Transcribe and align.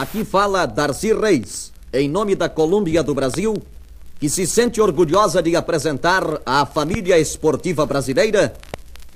Aqui 0.00 0.24
fala 0.24 0.64
Darcy 0.64 1.12
Reis, 1.12 1.70
em 1.92 2.08
nome 2.08 2.34
da 2.34 2.48
Colômbia 2.48 3.02
do 3.02 3.14
Brasil, 3.14 3.54
que 4.18 4.30
se 4.30 4.46
sente 4.46 4.80
orgulhosa 4.80 5.42
de 5.42 5.54
apresentar 5.54 6.40
à 6.46 6.64
família 6.64 7.18
esportiva 7.18 7.84
brasileira 7.84 8.54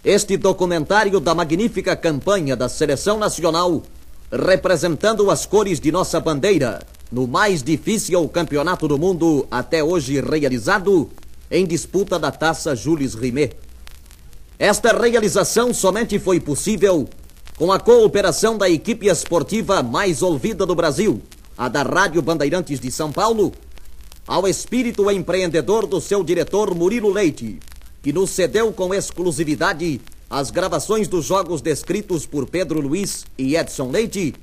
este 0.04 0.36
documentário 0.36 1.18
da 1.20 1.34
magnífica 1.34 1.96
campanha 1.96 2.54
da 2.54 2.68
Seleção 2.68 3.16
Nacional, 3.16 3.82
representando 4.30 5.30
as 5.30 5.46
cores 5.46 5.80
de 5.80 5.90
nossa 5.90 6.20
bandeira 6.20 6.86
no 7.10 7.26
mais 7.26 7.62
difícil 7.62 8.28
campeonato 8.28 8.86
do 8.86 8.98
mundo 8.98 9.46
até 9.50 9.82
hoje 9.82 10.20
realizado, 10.20 11.08
em 11.50 11.64
disputa 11.64 12.18
da 12.18 12.30
taça 12.30 12.76
Jules 12.76 13.14
Rimet. 13.14 13.56
Esta 14.58 14.92
realização 14.92 15.72
somente 15.72 16.18
foi 16.18 16.40
possível 16.40 17.08
com 17.56 17.70
a 17.70 17.78
cooperação 17.78 18.58
da 18.58 18.68
equipe 18.68 19.06
esportiva 19.06 19.82
mais 19.82 20.22
ouvida 20.22 20.66
do 20.66 20.74
Brasil, 20.74 21.22
a 21.56 21.68
da 21.68 21.82
Rádio 21.82 22.20
Bandeirantes 22.20 22.80
de 22.80 22.90
São 22.90 23.12
Paulo, 23.12 23.52
ao 24.26 24.48
espírito 24.48 25.08
empreendedor 25.08 25.86
do 25.86 26.00
seu 26.00 26.24
diretor 26.24 26.74
Murilo 26.74 27.12
Leite, 27.12 27.60
que 28.02 28.12
nos 28.12 28.30
cedeu 28.30 28.72
com 28.72 28.92
exclusividade 28.92 30.00
as 30.28 30.50
gravações 30.50 31.06
dos 31.06 31.26
jogos 31.26 31.60
descritos 31.60 32.26
por 32.26 32.46
Pedro 32.46 32.80
Luiz 32.80 33.24
e 33.38 33.56
Edson 33.56 33.88
Leite, 33.88 34.34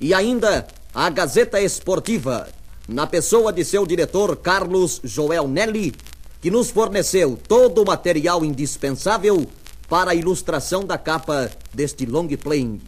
e 0.00 0.12
ainda 0.12 0.66
a 0.92 1.08
Gazeta 1.08 1.60
Esportiva, 1.60 2.48
na 2.88 3.06
pessoa 3.06 3.52
de 3.52 3.64
seu 3.64 3.86
diretor 3.86 4.34
Carlos 4.34 5.00
Joel 5.04 5.46
Nelly, 5.46 5.94
que 6.40 6.50
nos 6.50 6.70
forneceu 6.70 7.38
todo 7.46 7.82
o 7.82 7.86
material 7.86 8.44
indispensável 8.44 9.46
para 9.90 10.12
a 10.12 10.14
ilustração 10.14 10.84
da 10.84 10.96
capa 10.96 11.50
deste 11.74 12.06
long 12.06 12.28
playing. 12.28 12.80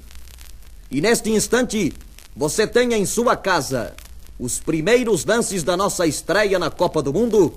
E 0.88 1.00
neste 1.00 1.30
instante, 1.30 1.92
você 2.34 2.64
tem 2.64 2.94
em 2.94 3.04
sua 3.04 3.36
casa 3.36 3.92
os 4.38 4.60
primeiros 4.60 5.24
lances 5.24 5.64
da 5.64 5.76
nossa 5.76 6.06
estreia 6.06 6.60
na 6.60 6.70
Copa 6.70 7.02
do 7.02 7.12
Mundo, 7.12 7.54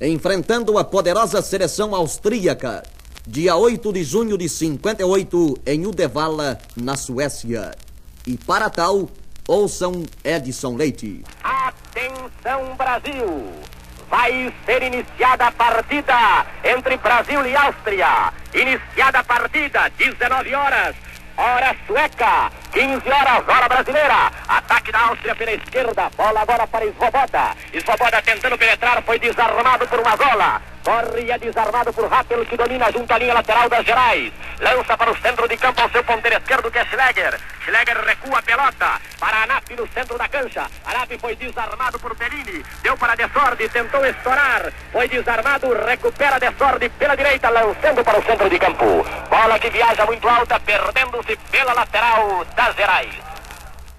enfrentando 0.00 0.78
a 0.78 0.84
poderosa 0.84 1.42
seleção 1.42 1.94
austríaca, 1.94 2.82
dia 3.26 3.54
8 3.54 3.92
de 3.92 4.02
junho 4.02 4.38
de 4.38 4.48
58, 4.48 5.58
em 5.66 5.86
Uddevalla, 5.86 6.58
na 6.74 6.96
Suécia. 6.96 7.76
E 8.26 8.38
para 8.38 8.70
tal, 8.70 9.10
ouçam 9.46 10.04
Edson 10.24 10.74
Leite. 10.74 11.22
Atenção, 11.42 12.74
Brasil! 12.76 13.75
Vai 14.08 14.52
ser 14.64 14.82
iniciada 14.82 15.46
a 15.48 15.52
partida 15.52 16.46
entre 16.64 16.96
Brasil 16.96 17.44
e 17.46 17.56
Áustria. 17.56 18.32
Iniciada 18.54 19.20
a 19.20 19.24
partida, 19.24 19.90
19 19.96 20.54
horas. 20.54 20.94
Hora 21.38 21.76
sueca, 21.86 22.50
15 22.72 23.10
horas, 23.10 23.42
hora 23.46 23.68
brasileira. 23.68 24.32
Ataque 24.48 24.90
da 24.90 25.00
Áustria 25.00 25.34
pela 25.34 25.52
esquerda. 25.52 26.10
Bola 26.16 26.40
agora 26.40 26.66
para 26.66 26.86
Svoboda. 26.92 27.54
Svoboda 27.84 28.22
tentando 28.22 28.56
penetrar, 28.56 29.02
foi 29.02 29.18
desarmado 29.18 29.86
por 29.86 30.02
Mazola. 30.02 30.62
Corre 30.82 31.24
e 31.24 31.30
é 31.30 31.38
desarmado 31.38 31.92
por 31.92 32.08
Rappel, 32.08 32.46
que 32.46 32.56
domina 32.56 32.90
junto 32.90 33.12
à 33.12 33.18
linha 33.18 33.34
lateral 33.34 33.68
das 33.68 33.84
Gerais. 33.84 34.32
Lança 34.60 34.96
para 34.96 35.12
o 35.12 35.16
centro 35.20 35.46
de 35.46 35.56
campo 35.56 35.82
ao 35.82 35.90
seu 35.90 36.02
ponteiro 36.02 36.38
esquerdo, 36.38 36.70
que 36.70 36.78
é 36.78 36.84
Schlegger. 36.86 37.38
Schlegger 37.62 38.00
recua 38.04 38.38
a 38.38 38.42
pelota 38.42 39.00
para 39.20 39.42
Anap 39.42 39.68
no 39.76 39.86
centro 39.88 40.16
da 40.16 40.28
cancha. 40.28 40.66
Anap 40.84 41.10
foi 41.20 41.36
desarmado 41.36 41.98
por 41.98 42.16
Perini. 42.16 42.64
Deu 42.82 42.96
para 42.96 43.14
Desorde, 43.14 43.68
tentou 43.68 44.04
estourar. 44.06 44.72
Foi 44.90 45.08
desarmado, 45.08 45.66
recupera 45.84 46.38
Desorde 46.38 46.88
pela 46.88 47.14
direita, 47.14 47.50
lançando 47.50 48.02
para 48.02 48.18
o 48.18 48.24
centro 48.24 48.48
de 48.48 48.58
campo. 48.58 49.04
Bola 49.28 49.58
que 49.58 49.68
viaja 49.68 50.06
muito 50.06 50.26
alta, 50.26 50.58
perdendo-se 50.58 51.36
pela 51.50 51.74
lateral 51.74 52.44
das 52.56 52.74
Gerais. 52.76 53.14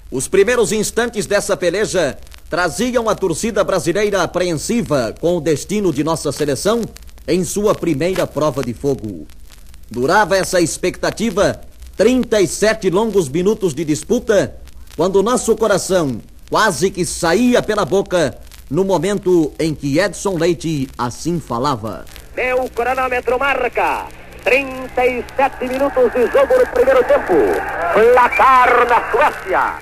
Os 0.10 0.28
primeiros 0.28 0.72
instantes 0.72 1.28
dessa 1.28 1.56
peleja 1.56 2.18
traziam 2.50 3.10
a 3.10 3.16
torcida 3.16 3.64
brasileira 3.64 4.24
apreensiva 4.24 5.14
com 5.20 5.38
o 5.38 5.42
destino 5.42 5.94
de 5.94 6.04
nossa 6.04 6.32
seleção 6.32 6.82
em 7.28 7.44
sua 7.44 7.76
primeira 7.76 8.26
prova 8.26 8.64
de 8.64 8.74
fogo. 8.74 9.28
Durava 9.90 10.36
essa 10.36 10.60
expectativa 10.60 11.62
37 11.96 12.90
longos 12.90 13.30
minutos 13.30 13.74
de 13.74 13.86
disputa, 13.86 14.56
quando 14.96 15.24
nosso 15.24 15.56
coração 15.56 16.20
quase 16.50 16.92
que 16.92 17.06
saía 17.06 17.62
pela 17.62 17.86
boca 17.86 18.38
no 18.70 18.84
momento 18.84 19.54
em 19.58 19.74
que 19.74 19.98
Edson 19.98 20.38
Leite 20.38 20.90
assim 20.98 21.40
falava. 21.40 22.06
Meu 22.36 22.70
cronômetro 22.70 23.40
marca 23.40 24.08
37 24.44 25.68
minutos 25.68 26.12
de 26.12 26.28
jogo 26.28 26.58
no 26.58 26.68
primeiro 26.68 27.04
tempo. 27.06 27.34
Placar 27.94 28.88
na 28.90 29.12
Suécia. 29.12 29.74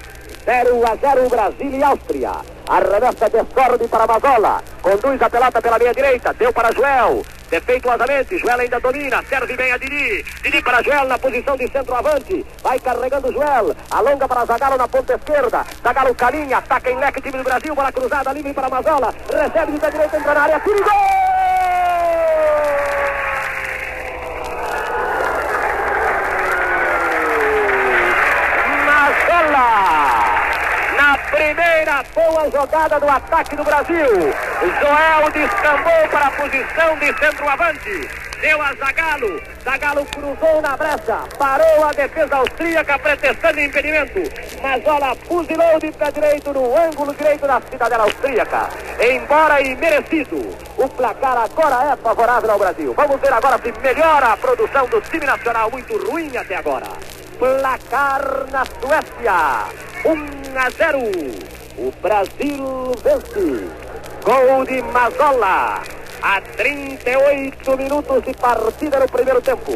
0 0.46 0.86
a 0.86 0.96
0 0.96 1.30
Brasil 1.30 1.72
e 1.72 1.84
Áustria. 1.84 2.32
Arremessa 2.68 3.28
Desorde 3.30 3.88
para 3.88 4.06
Mazola. 4.06 4.64
Conduz 4.82 5.22
a 5.22 5.30
pelota 5.30 5.62
pela 5.62 5.80
meia 5.80 5.94
direita. 5.94 6.34
Deu 6.34 6.54
para 6.54 6.72
Joel. 6.72 7.24
Defeituosamente, 7.50 8.38
Joel 8.39 8.59
ainda 8.59 8.79
domina, 8.79 9.23
serve 9.29 9.56
bem 9.56 9.72
a 9.72 9.78
Didi. 9.78 10.23
Didi 10.44 10.61
para 10.61 10.81
Joel 10.81 11.06
na 11.06 11.17
posição 11.17 11.56
de 11.56 11.67
centroavante. 11.69 12.45
Vai 12.63 12.79
carregando 12.79 13.31
Joel. 13.31 13.75
Alonga 13.91 14.28
para 14.28 14.45
Zagalo 14.45 14.78
na 14.78 14.88
ponta 14.88 15.13
esquerda. 15.13 15.66
Zagalo 15.83 16.16
caminha, 16.16 16.57
ataca 16.57 16.89
em 16.89 16.97
leque, 16.97 17.22
time 17.22 17.38
do 17.38 17.44
Brasil. 17.44 17.75
Bola 17.75 17.91
cruzada, 17.91 18.33
livre 18.33 18.53
para 18.53 18.69
Mazola. 18.69 19.13
Recebe 19.31 19.72
de 19.73 19.79
direita, 19.79 20.17
entra 20.17 20.33
na 20.33 20.41
área. 20.41 20.59
Tiro 20.59 20.83
gol! 20.83 21.16
Primeira 31.85 32.03
boa 32.16 32.50
jogada 32.50 33.00
do 33.00 33.07
ataque 33.07 33.56
do 33.56 33.63
Brasil. 33.63 34.07
Joel 34.81 35.31
descambou 35.31 36.09
para 36.09 36.25
a 36.25 36.31
posição 36.31 36.97
de 36.97 37.19
centroavante. 37.19 38.09
Deu 38.41 38.62
a 38.62 38.73
Zagalo. 38.73 39.41
Zagalo 39.63 40.06
cruzou 40.06 40.62
na 40.62 40.75
brecha. 40.75 41.19
Parou 41.38 41.85
a 41.85 41.94
defesa 41.94 42.38
austríaca, 42.38 42.97
pretextando 42.97 43.59
impedimento. 43.59 44.19
Mazola 44.62 45.16
fuzilou 45.28 45.79
de 45.79 45.91
pé 45.91 46.12
direito 46.12 46.51
no 46.53 46.75
ângulo 46.75 47.13
direito 47.13 47.45
da 47.45 47.62
cidadela 47.62 48.03
austríaca. 48.03 48.69
Embora 49.00 49.62
imerecido, 49.62 50.57
o 50.78 50.90
placar 50.90 51.38
agora 51.38 51.94
é 51.94 51.95
favorável 51.97 52.51
ao 52.51 52.59
Brasil. 52.59 52.94
Vamos 52.95 53.22
ver 53.22 53.31
agora 53.31 53.59
se 53.59 53.72
melhora 53.79 54.34
a 54.34 54.38
produção 54.38 54.88
do 54.88 55.00
time 55.01 55.25
nacional, 55.25 55.69
muito 55.69 55.95
ruim 56.09 56.35
até 56.35 56.56
agora. 56.56 56.88
Placar 57.38 58.22
na 58.51 58.66
Suécia. 58.66 59.66
1 60.03 60.57
a 60.57 60.69
0. 60.69 61.65
O 61.78 61.91
Brasil 62.02 62.94
vence. 63.03 63.68
Gol 64.24 64.66
de 64.66 64.81
Mazola. 64.94 65.84
A 66.22 66.41
38 66.41 67.78
minutos 67.78 68.24
de 68.24 68.34
partida 68.34 69.00
no 69.00 69.08
primeiro 69.09 69.41
tempo. 69.41 69.74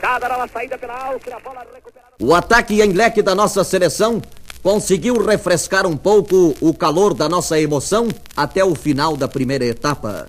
Cada 0.00 0.28
nova 0.28 0.48
saída 0.48 0.78
pela 0.78 0.96
Áustria, 1.08 1.38
bola 1.44 1.66
recuperada. 1.74 2.14
O 2.20 2.32
ataque 2.34 2.80
em 2.80 2.92
leque 2.92 3.20
da 3.20 3.34
nossa 3.34 3.64
seleção 3.64 4.22
conseguiu 4.62 5.22
refrescar 5.24 5.86
um 5.86 5.96
pouco 5.96 6.54
o 6.60 6.72
calor 6.72 7.14
da 7.14 7.28
nossa 7.28 7.60
emoção 7.60 8.08
até 8.36 8.64
o 8.64 8.74
final 8.74 9.16
da 9.16 9.26
primeira 9.26 9.64
etapa. 9.64 10.28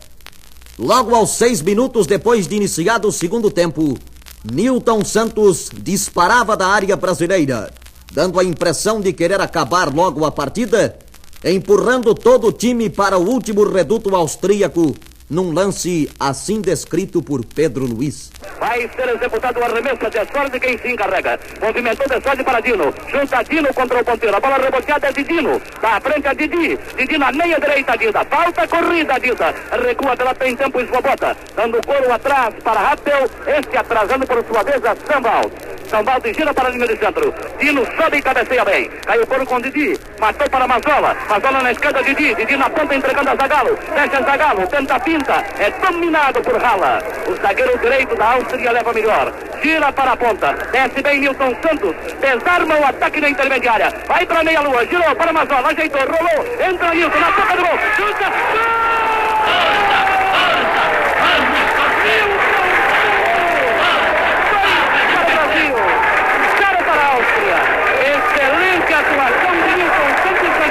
Logo 0.80 1.16
aos 1.16 1.32
seis 1.32 1.62
minutos 1.62 2.08
depois 2.08 2.48
de 2.48 2.56
iniciado 2.56 3.08
o 3.08 3.12
segundo 3.12 3.52
tempo, 3.52 3.96
Newton 4.44 5.06
Santos 5.06 5.70
disparava 5.72 6.58
da 6.58 6.68
área 6.68 6.96
brasileira, 6.96 7.72
dando 8.12 8.40
a 8.40 8.44
impressão 8.44 9.00
de 9.00 9.14
querer 9.14 9.40
acabar 9.40 9.94
logo 9.94 10.26
a 10.26 10.32
partida, 10.32 10.98
empurrando 11.44 12.14
todo 12.14 12.48
o 12.48 12.52
time 12.52 12.90
para 12.90 13.18
o 13.18 13.28
último 13.28 13.64
reduto 13.64 14.16
austríaco 14.16 14.94
num 15.32 15.54
lance 15.54 16.12
assim 16.20 16.60
descrito 16.60 17.24
por 17.24 17.46
Pedro 17.46 17.86
Luiz. 17.86 18.30
Vai 18.60 18.82
ser 18.96 19.16
executado 19.16 19.60
o 19.60 19.64
arremesso 19.64 20.10
de 20.10 20.34
sorte 20.34 20.60
quem 20.60 20.78
se 20.78 20.92
encarrega. 20.92 21.40
Movimentou 21.62 22.06
de 22.06 22.22
sorte 22.22 22.44
para 22.44 22.60
Dino. 22.60 22.94
Junta 23.10 23.42
Dino 23.44 23.74
contra 23.74 24.02
o 24.02 24.04
ponteiro. 24.04 24.36
A 24.36 24.40
bola 24.42 24.58
reboteada 24.58 25.08
é 25.08 25.14
de 25.14 25.24
Dino. 25.24 25.60
Tá 25.80 25.98
da 25.98 26.02
frente 26.02 26.28
a 26.28 26.34
Didi. 26.34 26.78
Didi 26.98 27.18
na 27.18 27.32
meia 27.32 27.58
direita, 27.60 27.98
Dida. 27.98 28.26
Falta 28.26 28.68
corrida, 28.68 29.20
Dida. 29.20 29.56
Recua 29.82 30.18
pela 30.18 30.36
tem 30.36 30.56
tempo 30.56 30.82
e 30.82 30.84
esbobota. 30.84 31.38
Dando 31.56 31.82
couro 31.88 32.12
atrás 32.12 32.54
para 32.62 32.80
Rappel. 32.82 33.30
Este 33.48 33.78
atrasando 33.78 34.28
por 34.28 34.44
sua 34.46 34.64
vez 34.64 34.84
a 34.84 34.96
Sambal. 35.08 35.50
Sambal 35.90 36.22
gira 36.26 36.54
para 36.54 36.68
a 36.68 36.72
linha 36.72 36.88
de 36.88 36.98
centro. 36.98 37.34
Dino 37.58 37.86
sobe 37.96 38.18
e 38.18 38.22
cabeceia 38.22 38.66
bem. 38.66 38.90
Caiu 39.06 39.26
couro 39.26 39.46
com 39.46 39.62
Didi. 39.62 39.98
Matou 40.20 40.50
para 40.50 40.68
Mazola. 40.68 41.16
Mazola 41.30 41.64
na 41.64 41.72
esquerda, 41.72 42.04
Didi. 42.04 42.36
Didi 42.36 42.58
na 42.58 42.70
ponta 42.70 42.96
entregando 42.96 43.30
a 43.30 43.36
Zagalo. 43.38 43.78
Fecha 43.78 44.24
Zagalo. 44.24 44.68
Tenta 44.68 45.00
Pino. 45.00 45.21
30, 45.24 45.46
é 45.60 45.72
dominado 45.72 46.42
por 46.42 46.58
Rala. 46.58 47.04
O 47.28 47.36
zagueiro 47.36 47.78
direito 47.80 48.16
da 48.16 48.34
Áustria 48.34 48.72
leva 48.72 48.94
melhor. 48.94 49.34
Gira 49.62 49.92
para 49.92 50.14
a 50.14 50.18
ponta. 50.18 50.54
Desce 50.72 51.02
bem 51.02 51.20
Nilson 51.20 51.56
Santos. 51.62 51.96
Desarma 52.20 52.80
o 52.80 52.86
ataque 52.86 53.22
na 53.22 53.30
intermediária. 53.30 53.94
Vai 54.08 54.26
para 54.26 54.40
a 54.40 54.44
meia-lua. 54.44 54.86
Girou 54.88 55.16
para 55.16 55.30
a 55.30 55.34
Mazola. 55.34 55.70
Ajeitou. 55.70 56.02
Rolou. 56.02 56.46
Entra 56.60 56.94
Nilson 56.94 57.20
na 57.20 57.32
boca 57.32 57.56
do 57.56 57.62
gol. 57.62 57.80
Chuta. 57.96 58.32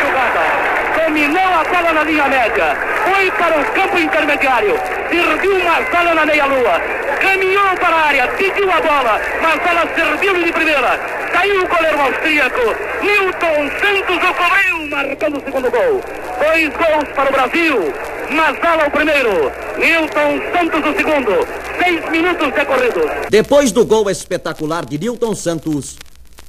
jogada, 0.01 1.05
dominou 1.05 1.43
a 1.43 1.65
bola 1.65 1.93
na 1.93 2.03
linha 2.05 2.27
média 2.29 2.90
foi 3.21 3.31
para 3.33 3.61
o 3.61 3.65
campo 3.75 3.99
intermediário, 3.99 4.75
serviu 5.11 5.57
uma 5.57 5.91
sala 5.91 6.15
na 6.15 6.25
meia-lua, 6.25 6.81
caminhou 7.21 7.77
para 7.79 7.95
a 7.95 8.07
área, 8.07 8.29
pediu 8.29 8.71
a 8.73 8.81
bola, 8.81 9.21
mas 9.43 9.67
ela 9.67 9.95
serviu 9.95 10.43
de 10.43 10.53
primeira. 10.53 10.99
Saiu 11.31 11.63
o 11.63 11.69
goleiro 11.69 12.01
austríaco, 12.01 12.61
Newton 13.03 13.71
Santos 13.79 14.17
o 14.17 14.35
cobriu, 14.35 14.89
marcando 14.89 15.37
o 15.37 15.45
segundo 15.45 15.71
gol. 15.71 16.01
Dois 16.39 16.69
gols 16.71 17.09
para 17.15 17.29
o 17.29 17.33
Brasil, 17.33 17.95
Mazala 18.31 18.87
o 18.87 18.91
primeiro, 18.91 19.53
Newton 19.79 20.41
Santos 20.53 20.81
o 20.81 20.97
segundo. 20.97 21.47
Seis 21.83 22.11
minutos 22.11 22.55
decorridos. 22.55 23.11
Depois 23.29 23.71
do 23.71 23.85
gol 23.85 24.09
espetacular 24.09 24.87
de 24.87 24.99
Newton 24.99 25.35
Santos, 25.35 25.99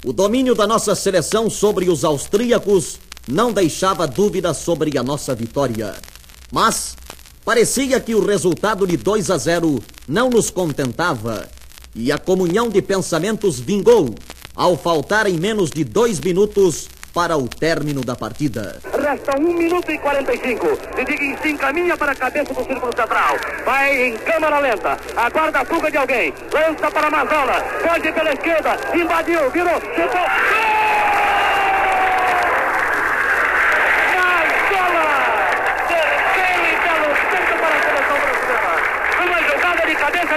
o 0.06 0.14
domínio 0.14 0.56
da 0.56 0.66
nossa 0.66 0.96
seleção 0.96 1.50
sobre 1.50 1.90
os 1.90 2.06
austríacos 2.06 2.98
não 3.28 3.52
deixava 3.52 4.08
dúvida 4.08 4.54
sobre 4.54 4.98
a 4.98 5.04
nossa 5.04 5.36
vitória. 5.36 6.11
Mas 6.52 6.98
parecia 7.46 8.00
que 8.00 8.14
o 8.14 8.26
resultado 8.26 8.86
de 8.86 8.98
2 8.98 9.32
a 9.32 9.38
0 9.38 9.82
não 10.08 10.30
nos 10.30 10.50
contentava 10.50 11.50
e 11.96 12.12
a 12.12 12.18
comunhão 12.18 12.70
de 12.70 12.82
pensamentos 12.82 13.60
vingou 13.60 14.14
ao 14.56 14.78
faltar 14.78 15.28
em 15.28 15.38
menos 15.38 15.70
de 15.70 15.84
dois 15.84 16.20
minutos 16.20 16.90
para 17.14 17.38
o 17.38 17.48
término 17.48 18.02
da 18.04 18.16
partida. 18.16 18.80
Resta 19.02 19.38
um 19.38 19.54
minuto 19.54 19.92
e 19.92 19.98
45. 19.98 20.68
Didiguin 20.96 21.36
se 21.42 21.50
encaminha 21.50 21.98
para 21.98 22.14
a 22.14 22.16
cabeça 22.16 22.54
do 22.54 22.64
círculo 22.64 22.92
central. 22.96 23.36
Vai 23.66 24.08
em 24.08 24.18
câmara 24.18 24.60
lenta. 24.60 24.98
Aguarda 25.16 25.60
a 25.60 25.66
fuga 25.66 25.92
de 25.92 25.98
alguém. 25.98 26.34
Lança 26.54 26.90
para 26.92 27.10
Mazola. 27.10 27.62
Pode 27.86 28.12
pela 28.14 28.32
esquerda. 28.32 28.78
Invadiu. 28.96 29.52
Virou. 29.52 29.82
Chutou. 29.82 30.26
Mazola! 34.16 35.08
Terceiro 35.88 36.64
e 36.64 36.76
belo 36.84 37.10
centro 37.30 37.56
para 37.60 37.76
a 37.76 37.82
seleção 37.84 38.18
brasileira. 38.22 38.74
Uma 39.26 39.40
jogada 39.50 39.82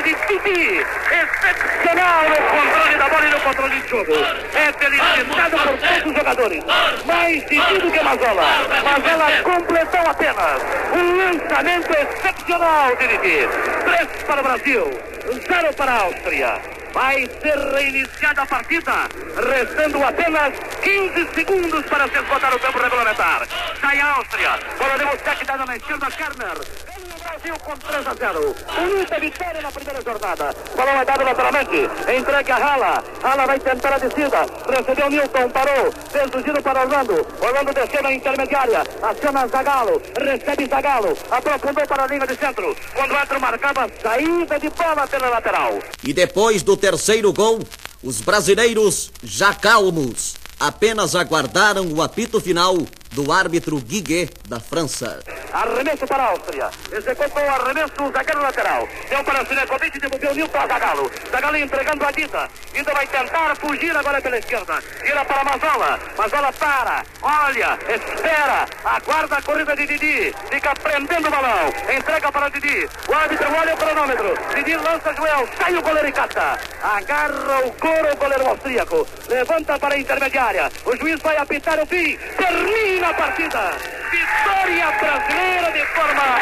de 0.05 0.15
Titi. 0.27 0.85
Excepcional 1.11 2.29
no 2.29 2.37
controle 2.37 2.97
da 2.99 3.09
bola 3.09 3.27
e 3.27 3.31
no 3.31 3.41
controle 3.41 3.81
de 3.81 3.89
jogo. 3.89 4.13
É 4.55 4.73
felicitado 4.73 5.57
por 5.57 5.79
todos 5.79 6.07
os 6.07 6.15
jogadores. 6.15 6.65
Mais 7.07 7.43
Titi 7.45 7.79
do 7.81 7.91
que 7.91 8.03
Mazola. 8.03 8.43
Mazola 8.85 9.43
completou 9.43 10.11
apenas. 10.11 10.63
Um 10.93 11.17
lançamento 11.17 11.91
excepcional 11.91 12.97
de 12.97 13.09
Titi. 13.09 13.49
Três 13.85 14.23
para 14.27 14.41
o 14.41 14.45
Brasil. 14.45 15.01
Zero 15.49 15.75
para 15.75 15.93
a 15.93 16.01
Áustria. 16.03 16.84
Vai 16.95 17.29
ser 17.43 17.59
reiniciada 17.75 18.43
a 18.43 18.47
partida, 18.47 19.09
restando 19.35 20.01
apenas 20.05 20.55
15 20.81 21.35
segundos 21.35 21.85
para 21.87 22.07
se 22.09 22.19
esgotar 22.19 22.55
o 22.55 22.59
tempo 22.61 22.79
regulamentar. 22.79 23.49
Sai 23.81 23.99
a 23.99 24.13
Áustria, 24.13 24.61
bola 24.79 24.97
de 24.97 25.05
Mostek 25.05 25.45
dada 25.45 25.67
na 25.67 25.77
esquerda, 25.77 26.07
Kerner. 26.13 26.95
Brasil 27.25 27.59
com 27.65 27.77
3 27.77 28.07
a 28.07 28.15
0. 28.15 28.55
Bonita 28.77 29.19
vitória 29.19 29.61
na 29.61 29.73
primeira 29.73 30.03
jornada. 30.03 30.55
Bola 30.77 30.91
é 30.91 31.05
dada 31.05 31.25
lateralmente, 31.25 31.91
entregue 32.17 32.53
a 32.53 32.57
Hala. 32.57 33.05
Hala 33.23 33.47
vai 33.47 33.59
tentar 33.59 33.95
a 33.95 33.99
descida, 33.99 34.47
recebeu 34.69 35.11
Newton, 35.11 35.51
parou, 35.51 35.93
fez 36.13 36.35
o 36.35 36.43
giro 36.43 36.63
para 36.63 36.83
Orlando. 36.83 37.27
Orlando 37.41 37.73
desceu 37.73 38.03
na 38.03 38.13
intermediária, 38.13 38.83
aciona 39.03 39.47
Zagalo, 39.49 40.01
recebe 40.21 40.67
Zagalo, 40.67 41.17
aprofundou 41.31 41.87
para 41.87 42.05
a 42.05 42.07
linha 42.07 42.27
de 42.27 42.37
centro. 42.37 42.77
Quando 42.95 43.15
entra 43.15 43.39
marcava 43.39 43.91
saída 44.03 44.61
de 44.61 44.71
bola 44.71 45.07
pela 45.07 45.29
lateral. 45.29 45.79
E 46.05 46.13
depois 46.13 46.63
do 46.63 46.77
terceiro 46.85 47.33
gol, 47.33 47.61
os 48.03 48.21
brasileiros, 48.21 49.11
já 49.23 49.55
calmos, 49.55 50.35
apenas 50.61 51.15
aguardaram 51.15 51.91
o 51.91 52.03
apito 52.03 52.39
final 52.39 52.77
do 53.15 53.31
árbitro 53.31 53.79
Guiguet 53.79 54.29
da 54.49 54.59
França. 54.59 55.21
Arremesso 55.53 56.05
para 56.07 56.25
a 56.25 56.27
Áustria. 56.31 56.69
Executou 56.91 57.43
o 57.43 57.49
arremesso 57.49 57.93
o 58.01 58.13
zagueiro 58.13 58.43
lateral. 58.43 58.89
Deu 59.09 59.23
para 59.23 59.47
Sinekovic 59.47 59.97
e 59.97 60.01
devolveu 60.01 60.33
o 60.33 60.35
Nilton 60.35 60.59
a 60.59 60.67
Zagalo. 60.67 61.11
Zagalo 61.31 61.57
entregando 61.57 62.05
a 62.05 62.11
Dita. 62.11 62.49
Dita 62.73 62.93
vai 62.93 63.07
tentar 63.07 63.55
fugir 63.57 63.97
agora 63.97 64.21
pela 64.21 64.37
esquerda. 64.37 64.83
Gira 65.07 65.25
para 65.25 65.45
Mazola. 65.45 66.01
Mazola 66.19 66.53
para. 66.55 67.05
Olha, 67.23 67.79
espera. 67.89 68.67
Aguarda 68.85 69.37
a 69.37 69.43
corrida 69.43 69.77
de 69.77 69.87
Didi. 69.87 70.35
Fica 70.51 70.75
prendendo 70.75 71.29
o 71.29 71.31
balão. 71.31 71.73
Entrega 71.97 72.33
para 72.33 72.49
Didi. 72.49 72.89
O 73.09 73.15
árbitro 73.15 73.47
olha 73.55 73.75
o 73.75 73.77
cronômetro. 73.77 74.35
Didi 74.57 74.77
lança 74.77 75.15
Joel. 75.15 75.49
Sai 75.57 75.77
o 75.77 75.83
goleiro 75.83 76.09
e 76.09 76.13
cata. 76.13 76.59
Agarra 76.83 77.65
o 77.65 77.73
couro 77.75 78.13
o 78.13 78.17
goleiro 78.17 78.49
austríaco. 78.49 79.07
Levanta 79.29 79.79
para 79.79 79.95
a 79.95 79.99
intermediária. 79.99 80.69
O 80.85 80.97
juiz 80.97 81.21
vai 81.21 81.37
apitar 81.37 81.79
o 81.81 81.87
fim. 81.87 82.17
Termina 82.37 83.04
a 83.05 83.15
partida. 83.15 83.73
Vitória 84.11 84.91
brasileira 84.93 85.73
de 85.73 85.85
forma 85.95 86.39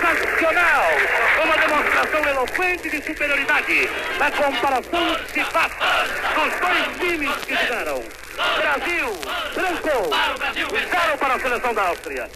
sensacional. 0.00 0.84
Uma 1.44 1.56
demonstração 1.56 2.24
eloquente 2.28 2.90
de 2.90 3.02
superioridade 3.04 3.90
na 4.18 4.30
comparação 4.30 5.16
que 5.32 5.44
faça 5.44 6.06
dos 6.34 6.60
dois 6.60 6.98
times 6.98 7.36
que 7.44 7.56
jogaram. 7.56 8.04
Brasil, 8.56 9.20
branco, 9.54 10.10
zero 10.90 11.18
para 11.18 11.34
a 11.34 11.40
seleção 11.40 11.74
da 11.74 11.82
Áustria. 11.88 12.30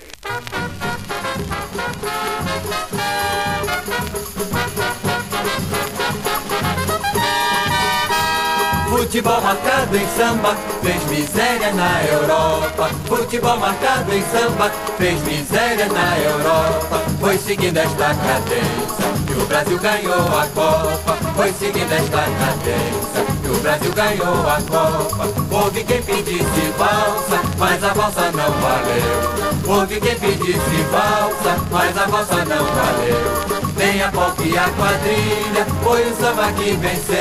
Futebol 9.17 9.41
marcado 9.41 9.97
em 9.97 10.07
samba 10.09 10.55
fez 10.83 11.03
miséria 11.07 11.73
na 11.73 12.05
Europa. 12.05 12.91
Futebol 13.07 13.57
marcado 13.57 14.15
em 14.15 14.23
samba 14.25 14.71
fez 14.99 15.23
miséria 15.23 15.87
na 15.87 16.19
Europa. 16.19 17.03
Foi 17.19 17.39
seguindo 17.39 17.79
esta 17.79 18.15
cadência 18.15 19.07
que 19.27 19.33
o 19.33 19.47
Brasil 19.47 19.79
ganhou 19.79 20.39
a 20.39 20.47
Copa. 20.49 21.17
Foi 21.35 21.51
seguindo 21.55 21.91
esta 21.93 22.25
cadência 22.25 23.25
que 23.43 23.49
o 23.49 23.61
Brasil 23.63 23.93
ganhou 23.95 24.51
a 24.51 24.61
Copa. 24.61 25.29
Houve 25.51 25.83
quem 25.85 26.03
pedisse 26.03 26.75
valsa, 26.77 27.41
mas 27.57 27.83
a 27.83 27.95
valsa 27.95 28.31
não 28.33 28.53
valeu. 28.53 29.79
Houve 29.79 29.99
quem 29.99 30.19
pedisse 30.19 30.83
valsa, 30.93 31.57
mas 31.71 31.97
a 31.97 32.05
valsa 32.05 32.45
não 32.45 32.67
valeu. 32.67 33.66
Vem 33.97 34.03
a 34.03 34.13
quadrilha, 34.13 35.65
foi 35.83 36.03
o 36.03 36.17
samba 36.17 36.53
que 36.53 36.73
venceu. 36.73 37.17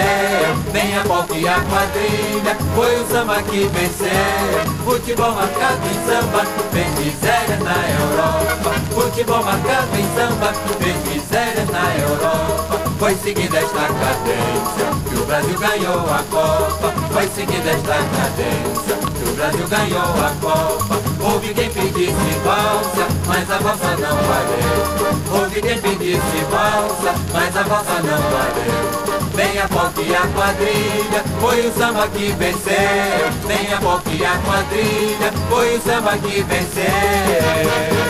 Vem 0.74 0.98
a 0.98 1.04
quadrilha, 1.04 2.58
foi 2.76 3.02
o 3.02 3.08
samba 3.08 3.42
que 3.44 3.60
venceu. 3.60 4.74
Futebol 4.84 5.32
marcado 5.32 5.80
em 5.88 6.06
samba, 6.06 6.46
fez 6.74 7.00
miséria 7.00 7.58
na 7.64 7.78
Europa. 8.02 8.74
Futebol 8.94 9.42
marcado 9.46 9.88
em 9.98 10.04
samba, 10.16 10.52
fez 10.78 10.98
miséria 11.16 11.66
na 11.72 11.96
Europa. 11.96 12.82
Foi 13.00 13.16
seguindo 13.16 13.56
esta 13.56 13.80
cadência 13.80 14.88
que 15.08 15.16
o 15.16 15.26
Brasil 15.26 15.58
ganhou 15.58 16.02
a 16.14 16.24
Copa. 16.30 16.94
Foi 17.14 17.28
seguindo 17.30 17.70
esta 17.70 17.94
cadência 17.94 18.98
que 18.98 19.30
o 19.30 19.34
Brasil 19.34 19.68
ganhou 19.70 20.02
a 20.02 20.34
Copa. 20.42 21.05
Houve 21.26 21.54
quem 21.56 21.70
pedisse 21.72 22.40
valsa, 22.44 23.08
mas 23.26 23.50
a 23.50 23.58
valsa 23.58 23.98
não 23.98 24.16
valeu. 24.16 25.42
Houve 25.42 25.60
quem 25.60 25.82
pedisse 25.82 26.46
valsa, 26.52 27.16
mas 27.34 27.58
a 27.58 27.64
valsa 27.64 28.02
não 28.04 28.22
valeu. 28.30 29.26
Vem 29.34 29.60
a 29.60 29.68
pop 29.68 30.02
e 30.02 30.16
a 30.16 30.28
quadrilha, 30.28 31.24
foi 31.42 31.68
o 31.68 31.74
samba 31.74 32.08
que 32.10 32.32
venceu. 32.34 33.32
Vem 33.48 33.74
a 33.74 33.82
pop 33.82 34.10
e 34.12 34.24
a 34.24 34.38
quadrilha, 34.38 35.34
foi 35.50 35.76
o 35.76 35.82
samba 35.82 36.16
que 36.18 36.44
venceu. 36.44 38.06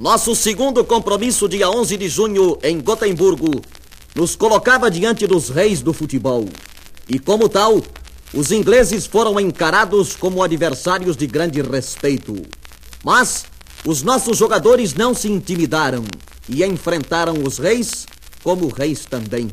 Nosso 0.00 0.34
segundo 0.34 0.82
compromisso, 0.82 1.46
dia 1.46 1.68
11 1.68 1.94
de 1.98 2.08
junho, 2.08 2.56
em 2.62 2.80
Gotemburgo, 2.80 3.60
nos 4.14 4.34
colocava 4.34 4.90
diante 4.90 5.26
dos 5.26 5.50
reis 5.50 5.82
do 5.82 5.92
futebol. 5.92 6.46
E 7.06 7.18
como 7.18 7.50
tal, 7.50 7.82
os 8.32 8.50
ingleses 8.50 9.04
foram 9.04 9.38
encarados 9.38 10.16
como 10.16 10.42
adversários 10.42 11.18
de 11.18 11.26
grande 11.26 11.60
respeito. 11.60 12.34
Mas 13.04 13.44
os 13.84 14.02
nossos 14.02 14.38
jogadores 14.38 14.94
não 14.94 15.12
se 15.12 15.30
intimidaram 15.30 16.02
e 16.48 16.64
enfrentaram 16.64 17.34
os 17.44 17.58
reis 17.58 18.06
como 18.42 18.68
reis 18.68 19.04
também. 19.04 19.50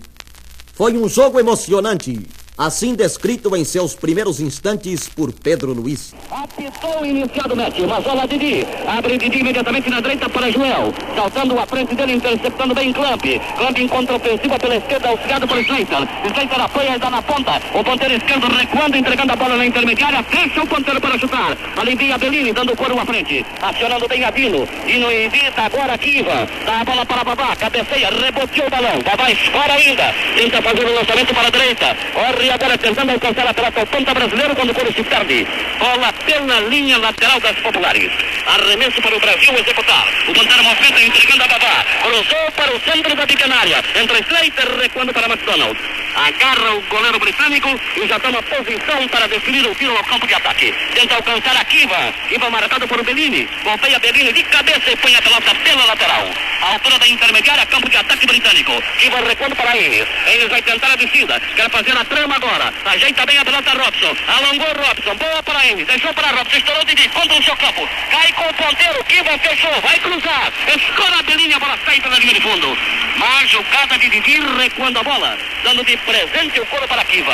Foi 0.71 0.97
um 0.97 1.09
jogo 1.09 1.41
emocionante 1.41 2.25
assim 2.57 2.95
descrito 2.95 3.55
em 3.55 3.63
seus 3.63 3.93
primeiros 3.93 4.39
instantes 4.39 5.07
por 5.07 5.31
Pedro 5.31 5.73
Luiz. 5.73 6.13
Apitou 6.31 7.05
iniciado 7.05 7.53
o 7.53 7.57
match, 7.57 7.79
Mazola 7.79 8.27
Didi. 8.27 8.65
Abre 8.87 9.17
Didi 9.17 9.39
imediatamente 9.39 9.89
na 9.89 10.01
direita 10.01 10.27
para 10.27 10.51
Joel. 10.51 10.93
Saltando 11.15 11.59
à 11.59 11.65
frente 11.67 11.93
dele, 11.93 12.13
interceptando 12.13 12.73
bem 12.73 12.91
Clamp. 12.91 13.23
Clamp 13.57 13.77
em 13.77 13.87
contra-ofensiva 13.87 14.57
pela 14.57 14.75
esquerda, 14.75 15.09
auxiliado 15.09 15.47
por 15.47 15.57
Slater. 15.59 16.07
Slater 16.25 16.61
apoia 16.61 16.95
e 16.95 16.99
dá 16.99 17.09
na 17.09 17.21
ponta. 17.21 17.61
O 17.73 17.83
ponteiro 17.83 18.15
esquerdo 18.15 18.47
recuando, 18.47 18.97
entregando 18.97 19.33
a 19.33 19.35
bola 19.35 19.57
na 19.57 19.65
intermediária. 19.65 20.23
Fecha 20.23 20.63
o 20.63 20.67
ponteiro 20.67 20.99
para 20.99 21.19
chutar. 21.19 21.55
Alivia 21.77 22.17
Bellini, 22.17 22.53
dando 22.53 22.75
coro 22.75 22.99
à 22.99 23.05
frente. 23.05 23.45
Acionando 23.61 24.07
bem 24.07 24.23
a 24.23 24.31
Dino. 24.31 24.67
Dino 24.85 25.11
invita 25.11 25.61
agora 25.61 25.97
Kiva. 25.97 26.47
Dá 26.65 26.81
a 26.81 26.83
bola 26.83 27.05
para 27.05 27.23
Babá. 27.23 27.55
Cabeceia, 27.55 28.09
reboteou 28.09 28.67
o 28.67 28.69
balão. 28.69 28.99
Babá 29.03 29.31
escora 29.31 29.73
ainda. 29.73 30.13
Tenta 30.35 30.61
fazer 30.61 30.85
o 30.85 30.95
lançamento 30.95 31.33
para 31.33 31.47
a 31.47 31.51
direita. 31.51 31.97
Corre 32.13 32.46
agora 32.49 32.77
tentando 32.77 33.11
alcançar 33.11 33.47
a 33.47 33.53
pelota. 33.53 33.81
O 33.81 33.87
ponta 33.87 34.13
brasileiro 34.13 34.55
quando 34.55 34.71
o 34.71 34.93
se 34.93 35.03
perde. 35.03 35.47
Bola 35.79 36.13
pela 36.25 36.59
linha 36.61 36.97
lateral 36.97 37.39
das 37.39 37.55
populares. 37.57 38.11
Arremesso 38.45 39.01
para 39.01 39.15
o 39.15 39.19
Brasil 39.19 39.53
executar. 39.53 40.07
O 40.27 40.33
ponteiro 40.33 40.63
movimenta 40.63 41.01
entregando 41.03 41.43
a 41.43 41.47
Babá. 41.47 41.85
Cruzou 42.03 42.51
para 42.55 42.75
o 42.75 42.79
centro 42.79 43.15
da 43.15 43.27
pequena 43.27 43.55
área. 43.55 43.83
Entra 43.95 44.19
Slater 44.19 44.79
recuando 44.79 45.13
para 45.13 45.27
McDonald. 45.27 45.77
Agarra 46.17 46.73
o 46.73 46.81
goleiro 46.81 47.19
britânico 47.19 47.79
e 47.95 48.07
já 48.07 48.19
toma 48.19 48.41
posição 48.41 49.07
para 49.07 49.27
definir 49.27 49.65
o 49.67 49.75
tiro 49.75 49.93
no 49.93 50.03
campo 50.03 50.25
de 50.25 50.33
ataque. 50.33 50.73
Tenta 50.95 51.15
alcançar 51.15 51.55
a 51.55 51.63
Kiva. 51.63 52.13
Kiva 52.27 52.49
marcado 52.49 52.87
por 52.87 53.03
Bellini. 53.03 53.47
Golpeia 53.63 53.99
Bellini 53.99 54.33
de 54.33 54.41
cabeça 54.43 54.91
e 54.91 54.95
põe 54.97 55.15
a 55.15 55.21
pelota 55.21 55.53
pela 55.53 55.85
lateral. 55.85 56.27
A 56.61 56.73
altura 56.73 56.97
da 56.97 57.07
intermediária, 57.07 57.65
campo 57.67 57.87
de 57.87 57.97
ataque 57.97 58.25
britânico. 58.25 58.81
Kiva 58.97 59.17
recuando 59.19 59.55
para 59.55 59.77
Enes. 59.77 60.07
Enes 60.25 60.49
vai 60.49 60.61
tentar 60.63 60.93
a 60.93 60.95
descida. 60.95 61.39
Quer 61.55 61.69
fazer 61.69 61.95
a 61.95 62.03
trama 62.03 62.35
agora. 62.35 62.73
Ajeita 62.85 63.25
bem 63.27 63.37
a 63.37 63.45
pelota 63.45 63.71
Robson. 63.71 64.15
Alongou 64.27 64.73
Robson. 64.73 65.15
Boa 65.17 65.43
para 65.43 65.67
Enes. 65.67 65.85
Deixou 65.85 66.11
para 66.15 66.29
Robson. 66.29 66.57
Estourou 66.57 66.83
Didi. 66.85 67.07
Contra 67.09 67.37
o 67.37 67.43
seu 67.43 67.55
campo. 67.57 67.87
Cai 68.09 68.31
com 68.33 68.49
o 68.49 68.53
ponteiro. 68.55 69.03
Kiva 69.03 69.37
fechou. 69.37 69.81
Vai 69.81 69.99
cruzar. 69.99 70.51
Escora 70.67 71.21
Bellini. 71.21 71.53
A 71.53 71.59
bola 71.59 71.77
sai 71.85 72.01
pela 72.01 72.17
linha 72.17 72.33
de 72.33 72.41
fundo. 72.41 72.75
Mas 73.17 73.49
jogada 73.51 73.97
de 73.99 74.09
Didi 74.09 74.39
recuando 74.57 74.99
a 74.99 75.03
bola. 75.03 75.37
Dando 75.63 75.83
de 75.83 75.97
presente 76.07 76.59
o 76.61 76.65
coro 76.67 76.87
para 76.87 77.03
Kiva. 77.03 77.33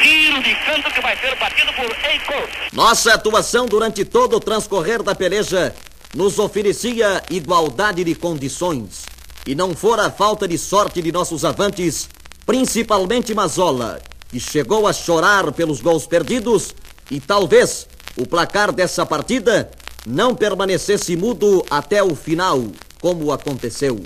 Tiro 0.00 0.42
de 0.42 0.54
canto 0.64 0.90
que 0.94 1.00
vai 1.00 1.16
ser 1.16 1.36
batido 1.36 1.72
por 1.72 1.84
Eiko. 1.84 2.48
Nossa 2.72 3.14
atuação 3.14 3.66
durante 3.66 4.04
todo 4.04 4.36
o 4.36 4.40
transcorrer 4.40 5.02
da 5.02 5.14
peleja 5.14 5.74
nos 6.14 6.38
oferecia 6.38 7.22
igualdade 7.28 8.04
de 8.04 8.14
condições. 8.14 9.04
E 9.44 9.56
não 9.56 9.74
fora 9.74 10.06
a 10.06 10.10
falta 10.10 10.46
de 10.46 10.56
sorte 10.56 11.02
de 11.02 11.10
nossos 11.10 11.44
avantes, 11.44 12.08
principalmente 12.46 13.34
Mazola, 13.34 14.00
que 14.28 14.38
chegou 14.38 14.86
a 14.86 14.92
chorar 14.92 15.50
pelos 15.50 15.80
gols 15.80 16.06
perdidos 16.06 16.74
e 17.10 17.18
talvez 17.18 17.88
o 18.16 18.24
placar 18.24 18.70
dessa 18.70 19.04
partida 19.04 19.68
não 20.06 20.34
permanecesse 20.34 21.16
mudo 21.16 21.64
até 21.68 22.02
o 22.04 22.14
final, 22.14 22.62
como 23.00 23.32
aconteceu. 23.32 24.00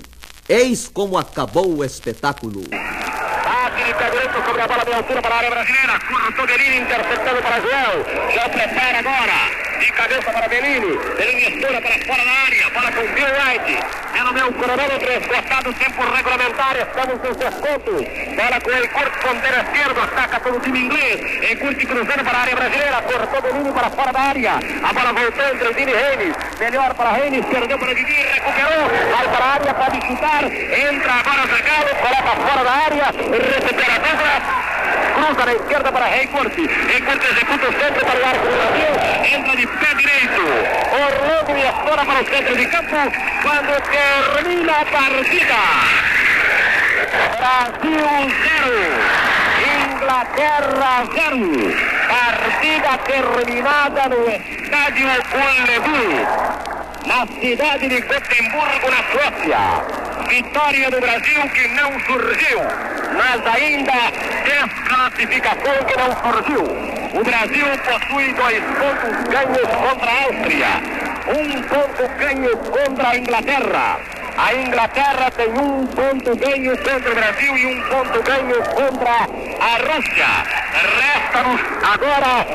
Eis 0.48 0.88
como 0.88 1.18
acabou 1.18 1.78
o 1.78 1.84
espetáculo. 1.84 2.62
Pé 3.76 4.10
direito 4.10 4.42
sobre 4.44 4.62
a 4.62 4.66
bola 4.66 4.84
de 4.84 4.94
altura 4.94 5.20
para 5.20 5.34
a 5.34 5.38
área 5.38 5.50
brasileira. 5.50 6.00
Cortou 6.00 6.46
Bellini, 6.46 6.78
interceptado 6.78 7.42
para 7.42 7.60
Joel. 7.60 8.06
Já 8.34 8.48
prepara 8.48 8.98
agora. 8.98 9.78
De 9.78 9.92
cabeça 9.92 10.32
para 10.32 10.48
Bellini. 10.48 10.96
Bellini 10.96 11.42
estoura 11.42 11.80
para 11.82 12.06
fora 12.06 12.24
da 12.24 12.32
área. 12.32 12.70
Bola 12.70 12.92
com 12.92 13.14
Bill 13.14 13.26
White. 13.26 13.78
Pelo 14.12 14.32
meu 14.32 14.52
cronômetro, 14.52 15.12
esgotado 15.12 15.72
tempo 15.74 16.02
regulamentar. 16.02 16.76
Estamos 16.76 17.22
nos 17.22 17.36
descontos. 17.36 18.04
Bola 18.36 18.60
com 18.60 18.70
ele, 18.70 18.88
corte 18.88 19.18
ponteiro 19.18 19.60
esquerdo. 19.60 20.00
Ataca 20.00 20.40
todo 20.40 20.56
o 20.56 20.60
time 20.60 20.80
inglês. 20.80 21.50
Encurte 21.52 21.86
cruzando 21.86 22.24
para 22.24 22.38
a 22.38 22.42
área 22.42 22.56
brasileira. 22.56 23.02
Cortou 23.02 23.42
Bellini 23.42 23.72
para 23.72 23.90
fora 23.90 24.12
da 24.12 24.20
área. 24.20 24.52
A 24.54 24.92
bola 24.92 25.12
voltou 25.12 25.44
entre 25.52 25.74
Dini 25.74 25.92
Reines. 25.92 26.36
Melhor 26.58 26.94
para 26.94 27.12
Reines. 27.12 27.44
Perdeu 27.46 27.78
para 27.78 27.94
Didi. 27.94 28.12
Recuperou. 28.12 28.88
Vai 29.10 29.28
para 29.28 29.44
área. 29.44 29.74
Pode 29.74 30.06
chutar. 30.06 30.44
Entra 30.44 31.12
agora 31.12 31.46
Zagallo. 31.46 31.94
Coloca 32.00 32.36
fora 32.36 32.64
da 32.64 32.72
área. 32.72 33.04
Recupera 33.04 33.94
a 33.94 33.98
dupla. 33.98 34.66
Cruza 35.14 35.46
na 35.46 35.52
esquerda 35.52 35.92
para 35.92 36.06
Reikort. 36.06 36.56
Reikort 36.56 37.24
executa 37.24 37.68
o 37.68 37.72
centro 37.72 38.06
para 38.06 38.20
o 38.20 38.24
arco 38.26 38.46
Brasil. 38.46 38.92
Entra 39.38 39.56
de 39.56 39.66
pé 39.66 39.94
direito. 39.96 40.42
Orlando 40.92 41.58
e 41.58 41.62
estoura 41.62 42.04
para 42.04 42.22
o 42.22 42.26
centro 42.26 42.56
de 42.56 42.66
campo. 42.66 42.96
Quando 43.42 43.82
termina 43.90 44.72
a 44.72 44.84
partida. 44.86 45.60
Brasil 47.36 48.06
0. 48.62 48.96
Inglaterra 49.92 51.04
0. 51.14 51.95
Partida 52.08 52.98
terminada 52.98 54.08
no 54.08 54.30
estádio 54.30 55.08
Ullevi. 55.34 56.26
Na 57.06 57.26
cidade 57.26 57.88
de 57.88 58.00
Gotemburgo, 58.00 58.90
na 58.90 59.02
Suécia. 59.10 60.06
Vitória 60.28 60.90
do 60.90 61.00
Brasil 61.00 61.42
que 61.50 61.68
não 61.68 62.00
surgiu, 62.00 62.60
mas 63.16 63.46
ainda 63.46 63.92
desclassificação 64.44 65.84
que 65.86 65.96
não 65.96 66.16
surgiu. 66.22 66.62
O 67.18 67.24
Brasil 67.24 67.66
possui 67.84 68.32
dois 68.34 68.62
pontos 68.64 69.24
ganhos 69.30 69.68
contra 69.68 70.10
a 70.10 70.24
Áustria, 70.24 70.72
um 71.28 71.62
ponto 71.62 72.08
ganho 72.18 72.56
contra 72.56 73.08
a 73.08 73.16
Inglaterra. 73.16 74.15
A 74.38 74.54
Inglaterra 74.54 75.30
tem 75.30 75.48
um 75.48 75.86
ponto 75.86 76.36
ganho 76.36 76.76
contra 76.76 77.10
o 77.10 77.14
Brasil 77.14 77.56
e 77.56 77.66
um 77.66 77.82
ponto 77.88 78.22
ganho 78.22 78.62
contra 78.64 79.10
a 79.10 79.76
Rússia. 79.78 80.26
Resta-nos 80.72 81.60
agora 81.82 82.46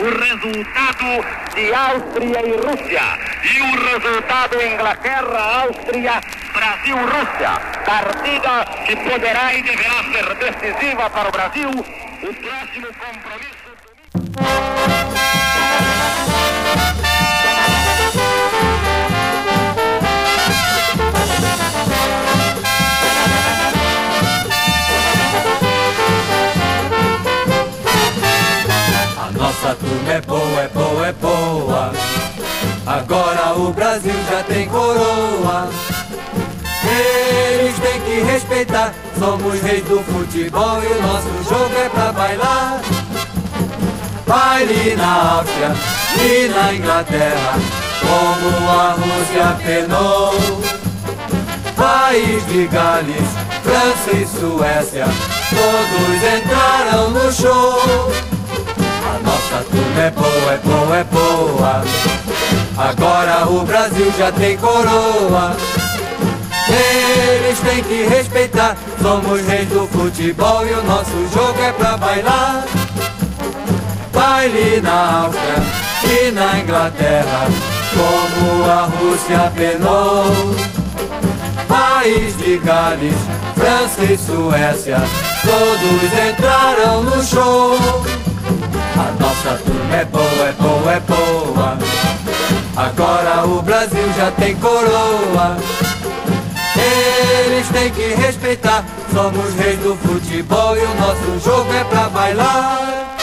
o 0.00 0.04
resultado 0.20 1.24
de 1.54 1.72
Áustria 1.72 2.40
e 2.46 2.52
Rússia. 2.56 3.02
E 3.42 3.60
o 3.60 3.70
resultado 3.86 4.62
Inglaterra-Áustria 4.62 6.20
Brasil-Rússia. 6.52 7.60
Partida 7.86 8.64
que 8.86 8.96
poderá 8.96 9.54
e 9.54 9.62
deverá 9.62 10.04
ser 10.12 10.34
decisiva 10.34 11.08
para 11.08 11.28
o 11.28 11.32
Brasil. 11.32 11.70
O 11.70 12.34
próximo 12.34 12.88
compromisso. 12.98 13.64
Nossa 29.64 29.76
turma 29.76 30.12
é 30.12 30.20
boa, 30.20 30.60
é 30.60 30.68
boa, 30.68 31.06
é 31.06 31.12
boa. 31.14 31.92
Agora 32.86 33.54
o 33.56 33.72
Brasil 33.72 34.12
já 34.30 34.42
tem 34.42 34.68
coroa. 34.68 35.70
Eles 36.84 37.78
têm 37.78 38.00
que 38.02 38.20
respeitar. 38.30 38.92
Somos 39.18 39.60
reis 39.62 39.82
do 39.84 40.02
futebol 40.02 40.82
e 40.82 40.86
o 40.86 41.02
nosso 41.02 41.48
jogo 41.48 41.74
é 41.76 41.88
pra 41.88 42.12
bailar. 42.12 42.82
Baile 44.26 44.96
na 44.96 45.36
Áustria 45.36 45.72
e 46.20 46.48
na 46.48 46.74
Inglaterra, 46.74 47.58
como 48.00 48.70
a 48.70 48.92
Rússia 48.92 49.56
penou. 49.64 50.34
País 51.74 52.46
de 52.48 52.66
Gales, 52.66 53.28
França 53.62 54.12
e 54.14 54.26
Suécia, 54.26 55.06
todos 55.50 56.22
entraram 56.22 57.10
no 57.10 57.32
show. 57.32 58.33
Nossa 59.24 59.64
turma 59.70 60.02
é 60.02 60.10
boa, 60.10 60.52
é 60.52 60.58
boa, 60.58 60.96
é 60.98 61.04
boa. 61.04 61.84
Agora 62.76 63.48
o 63.48 63.64
Brasil 63.64 64.12
já 64.18 64.30
tem 64.32 64.56
coroa. 64.58 65.56
Eles 66.68 67.58
têm 67.60 67.82
que 67.82 68.04
respeitar. 68.04 68.76
Somos 69.00 69.40
reis 69.46 69.68
do 69.68 69.86
futebol 69.86 70.66
e 70.66 70.72
o 70.72 70.82
nosso 70.84 71.28
jogo 71.32 71.60
é 71.62 71.72
pra 71.72 71.96
bailar. 71.96 72.64
Baile 74.12 74.80
na 74.80 75.24
Áustria 75.24 75.84
e 76.04 76.30
na 76.30 76.60
Inglaterra, 76.60 77.48
como 77.92 78.64
a 78.70 78.84
Rússia 78.84 79.52
penou. 79.56 80.24
País 81.66 82.36
de 82.36 82.58
Gales, 82.58 83.16
França 83.54 84.04
e 84.04 84.16
Suécia, 84.16 85.02
todos 85.42 86.30
entraram 86.30 87.02
no 87.02 87.22
show. 87.24 88.13
A 88.96 89.10
nossa 89.20 89.62
turma 89.64 89.96
é 89.96 90.04
boa, 90.04 90.24
é 90.24 90.52
boa, 90.52 90.92
é 90.92 91.00
boa. 91.00 91.78
Agora 92.76 93.44
o 93.46 93.62
Brasil 93.62 94.12
já 94.16 94.30
tem 94.32 94.56
coroa. 94.56 95.56
Eles 96.76 97.68
têm 97.68 97.92
que 97.92 98.14
respeitar. 98.14 98.84
Somos 99.12 99.54
reis 99.54 99.78
do 99.80 99.96
futebol 99.96 100.76
e 100.76 100.80
o 100.80 100.94
nosso 100.94 101.44
jogo 101.44 101.72
é 101.72 101.84
pra 101.84 102.08
bailar. 102.08 103.16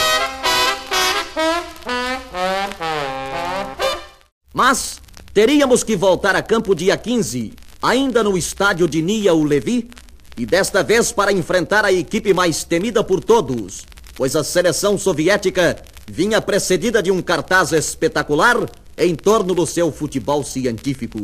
Mas 4.54 5.00
teríamos 5.32 5.82
que 5.82 5.96
voltar 5.96 6.36
a 6.36 6.42
campo 6.42 6.74
dia 6.74 6.96
15, 6.96 7.54
ainda 7.82 8.22
no 8.22 8.36
estádio 8.36 8.86
de 8.86 9.00
Nia 9.00 9.32
o 9.32 9.44
Levi, 9.44 9.90
e 10.36 10.44
desta 10.44 10.82
vez 10.82 11.12
para 11.12 11.32
enfrentar 11.32 11.84
a 11.84 11.92
equipe 11.92 12.34
mais 12.34 12.64
temida 12.64 13.02
por 13.02 13.22
todos, 13.22 13.86
pois 14.14 14.36
a 14.36 14.44
seleção 14.44 14.98
soviética 14.98 15.82
vinha 16.06 16.40
precedida 16.40 17.02
de 17.02 17.10
um 17.10 17.22
cartaz 17.22 17.72
espetacular 17.72 18.56
em 18.96 19.14
torno 19.14 19.54
do 19.54 19.66
seu 19.66 19.90
futebol 19.90 20.42
científico. 20.44 21.18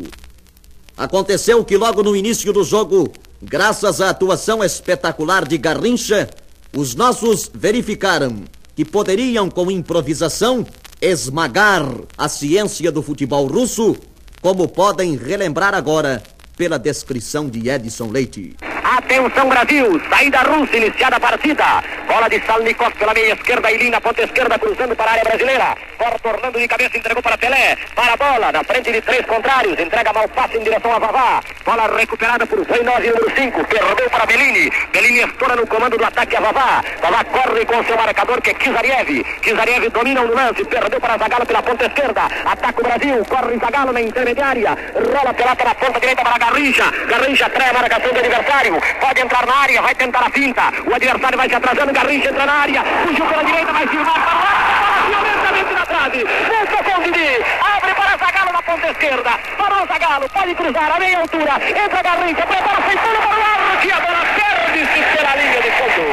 Aconteceu 0.97 1.64
que 1.64 1.76
logo 1.76 2.02
no 2.02 2.16
início 2.16 2.52
do 2.52 2.64
jogo, 2.64 3.12
graças 3.42 4.00
à 4.00 4.11
atuação 4.11 4.64
espetacular 4.64 5.47
de 5.47 5.57
Garrincha, 5.57 6.28
os 6.76 6.95
nossos 6.95 7.50
verificaram 7.54 8.45
que 8.75 8.85
poderiam, 8.85 9.49
com 9.49 9.71
improvisação, 9.71 10.66
esmagar 11.00 11.85
a 12.16 12.28
ciência 12.28 12.90
do 12.90 13.02
futebol 13.02 13.47
russo, 13.47 13.97
como 14.40 14.68
podem 14.68 15.16
relembrar 15.16 15.75
agora 15.75 16.23
pela 16.57 16.78
descrição 16.78 17.49
de 17.49 17.68
Edson 17.68 18.11
Leite. 18.11 18.57
Atenção 18.85 19.49
Brasil, 19.49 20.00
saída 20.11 20.42
russa, 20.42 20.76
iniciada 20.76 21.16
a 21.16 21.21
partida. 21.21 21.64
Bola 22.08 22.26
de 22.26 22.40
Salnikov 22.40 22.90
pela 22.94 23.12
meia 23.12 23.34
esquerda, 23.34 23.70
e 23.70 23.90
na 23.90 24.00
ponta 24.00 24.22
esquerda, 24.22 24.58
cruzando 24.58 24.96
para 24.96 25.10
a 25.10 25.12
área 25.12 25.24
brasileira. 25.24 25.76
Cor 25.98 26.18
tornando 26.20 26.58
de 26.58 26.66
cabeça, 26.66 26.96
entregou 26.96 27.22
para 27.22 27.36
Pelé. 27.36 27.76
Para 27.94 28.14
a 28.14 28.16
bola, 28.16 28.50
na 28.50 28.64
frente 28.64 28.90
de 28.90 29.02
três 29.02 29.26
contrários. 29.26 29.78
Entrega 29.78 30.10
mal 30.14 30.26
fácil 30.28 30.58
em 30.58 30.64
direção 30.64 30.94
a 30.94 30.98
Vavá. 30.98 31.42
Bola 31.66 31.86
recuperada 31.94 32.46
por 32.46 32.64
Zainov, 32.64 33.04
número 33.04 33.30
5. 33.36 33.64
Perdeu 33.64 34.08
para 34.08 34.24
Bellini. 34.24 34.72
Bellini 34.90 35.20
estoura 35.20 35.54
no 35.56 35.66
comando 35.66 35.98
do 35.98 36.04
ataque 36.04 36.36
a 36.36 36.40
Vavá. 36.40 36.82
Vavá 37.02 37.24
corre 37.24 37.66
com 37.66 37.84
seu 37.84 37.96
marcador 37.96 38.40
que 38.40 38.50
é 38.50 38.54
Kizariev. 38.54 39.24
Kizariev 39.42 39.90
domina 39.90 40.22
o 40.22 40.34
lance. 40.34 40.64
Perdeu 40.64 41.00
para 41.00 41.18
Zagalo 41.18 41.44
pela 41.44 41.62
ponta 41.62 41.84
esquerda. 41.84 42.22
Ataca 42.46 42.80
o 42.80 42.84
Brasil. 42.84 43.24
Corre 43.26 43.58
Zagalo 43.58 43.92
na 43.92 44.00
intermediária. 44.00 44.78
Rola 44.94 45.34
pela 45.34 45.54
para 45.54 45.72
a 45.72 45.74
ponta 45.74 46.00
direita 46.00 46.22
para 46.22 46.38
Garrincha. 46.38 46.90
Garrincha 47.06 47.50
trai 47.50 47.68
a 47.68 47.72
marcação 47.74 48.10
do 48.12 48.18
adversário. 48.18 48.80
Pode 48.98 49.20
entrar 49.20 49.46
na 49.46 49.56
área. 49.56 49.82
Vai 49.82 49.94
tentar 49.94 50.26
a 50.26 50.30
finta. 50.30 50.72
O 50.86 50.94
adversário 50.94 51.36
vai 51.36 51.48
se 51.48 51.54
atrasando. 51.54 51.98
Garrincha 51.99 52.28
entra 52.28 52.47
na 52.47 52.52
área. 52.52 52.85
Fugiu 53.02 53.26
pela 53.26 53.43
direita. 53.43 53.73
Vai 53.73 53.87
firmar 53.88 54.14
para 54.14 54.38
o 54.38 55.09
violentamente 55.09 55.75
na 55.75 55.85
trave. 55.85 56.25
Volta 56.25 56.85
com 56.85 57.00
o 57.00 57.02
Didi. 57.02 57.45
Abre 57.61 57.95
para 57.95 58.17
Zagalo 58.17 58.52
na 58.52 58.62
ponta 58.62 58.88
esquerda. 58.88 59.31
Parou 59.59 59.85
Zagalo. 59.85 60.28
Pode 60.28 60.55
cruzar 60.55 60.93
a 60.93 60.99
meia 61.00 61.19
altura. 61.19 61.55
Entra 61.61 62.02
Garrincha. 62.02 62.47
Prepara-se. 62.47 62.97
Pula 62.99 63.19
para 63.19 63.37
o 63.37 63.43
arco. 63.43 63.78
Que 63.83 63.90
a 63.90 64.00
bola 64.00 64.23
perde-se 64.38 65.02
pela 65.17 65.35
linha 65.35 65.61
de 65.61 65.71
fundo. 65.73 66.07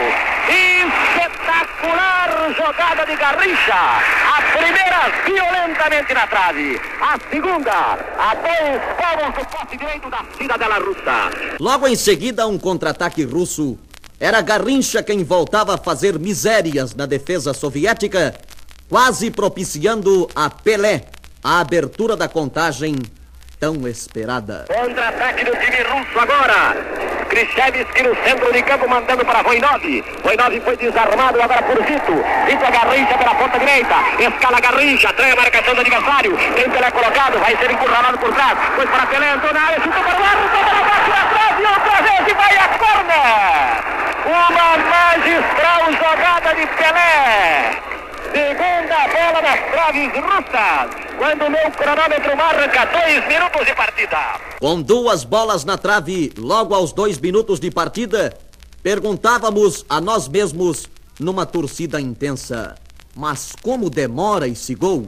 Espetacular 1.05 2.29
jogada 2.57 3.05
de 3.05 3.15
Garrincha. 3.15 3.75
A 3.75 4.41
primeira 4.57 5.01
violentamente 5.23 6.13
na 6.15 6.25
trave. 6.25 6.81
A 6.99 7.19
segunda 7.29 7.99
a 8.17 8.33
dois 8.33 8.81
palmos 8.97 9.35
do 9.35 9.45
poste 9.45 9.77
direito 9.77 10.09
da 10.09 10.25
cidadela 10.35 10.79
russa. 10.79 11.29
Logo 11.59 11.87
em 11.87 11.95
seguida, 11.95 12.47
um 12.47 12.57
contra-ataque 12.57 13.23
russo. 13.23 13.77
Era 14.19 14.41
Garrincha 14.41 15.03
quem 15.03 15.23
voltava 15.23 15.75
a 15.75 15.77
fazer 15.77 16.17
misérias 16.17 16.95
na 16.95 17.05
defesa 17.05 17.53
soviética, 17.53 18.33
quase 18.89 19.29
propiciando 19.29 20.29
a 20.33 20.49
Pelé 20.49 21.03
a 21.43 21.59
abertura 21.59 22.15
da 22.15 22.27
contagem 22.27 22.95
tão 23.59 23.87
esperada. 23.87 24.65
Contra-ataque 24.67 25.45
do 25.45 25.51
time 25.51 25.83
russo 25.83 26.19
agora. 26.19 26.75
Khrushchevski 27.29 28.03
no 28.03 28.15
centro 28.23 28.53
de 28.53 28.63
campo 28.63 28.87
mandando 28.87 29.25
para 29.25 29.43
Voinov. 29.43 29.83
Voinov 30.23 30.61
foi 30.61 30.77
desarmado 30.77 31.41
agora 31.41 31.61
por 31.63 31.77
Zito. 31.85 32.15
Zito 32.49 32.65
a 32.65 32.71
Garrincha 32.71 33.17
pela 33.17 33.35
ponta 33.35 33.59
direita. 33.59 33.95
Escala 34.19 34.59
Garrincha, 34.59 35.13
trai 35.13 35.31
a 35.31 35.35
marcação 35.35 35.75
do 35.75 35.81
adversário. 35.81 36.37
Tem 36.55 36.69
Pelé 36.69 36.91
colocado, 36.91 37.39
vai 37.39 37.57
ser 37.57 37.71
encurralado 37.71 38.17
por 38.17 38.33
trás. 38.33 38.57
Foi 38.75 38.87
para 38.87 39.05
Pelé, 39.07 39.33
entrou 39.33 39.53
na 39.53 39.61
área, 39.61 39.81
chutou 39.81 40.03
para 40.03 40.19
o 40.19 40.23
ar, 40.23 40.37
para 40.49 40.75
da 41.09 41.29
trave 41.29 41.63
outra 41.65 42.01
vez 42.01 42.27
e 42.27 42.33
vai 42.33 42.57
a 42.57 42.69
corner. 42.79 43.94
Uma 44.25 44.77
magistral 44.77 45.93
jogada 45.93 46.55
de 46.55 46.65
Pelé. 46.75 47.79
Segunda 48.33 49.07
bola 49.13 49.41
das 49.41 49.59
traves 49.69 50.11
russas. 50.13 51.15
Quando 51.15 51.51
meu 51.51 51.71
cronômetro 51.71 52.35
marca 52.35 52.85
dois 52.85 53.27
minutos 53.27 53.65
de 53.67 53.75
partida. 53.75 54.17
Com 54.59 54.81
duas 54.81 55.23
bolas 55.23 55.63
na 55.63 55.77
trave, 55.77 56.33
logo 56.39 56.73
aos 56.73 56.91
dois 56.91 57.19
minutos 57.19 57.59
de 57.59 57.69
partida, 57.69 58.35
perguntávamos 58.81 59.85
a 59.87 60.01
nós 60.01 60.27
mesmos, 60.27 60.89
numa 61.19 61.45
torcida 61.45 62.01
intensa: 62.01 62.73
mas 63.15 63.53
como 63.61 63.91
demora 63.91 64.47
esse 64.47 64.73
gol? 64.73 65.07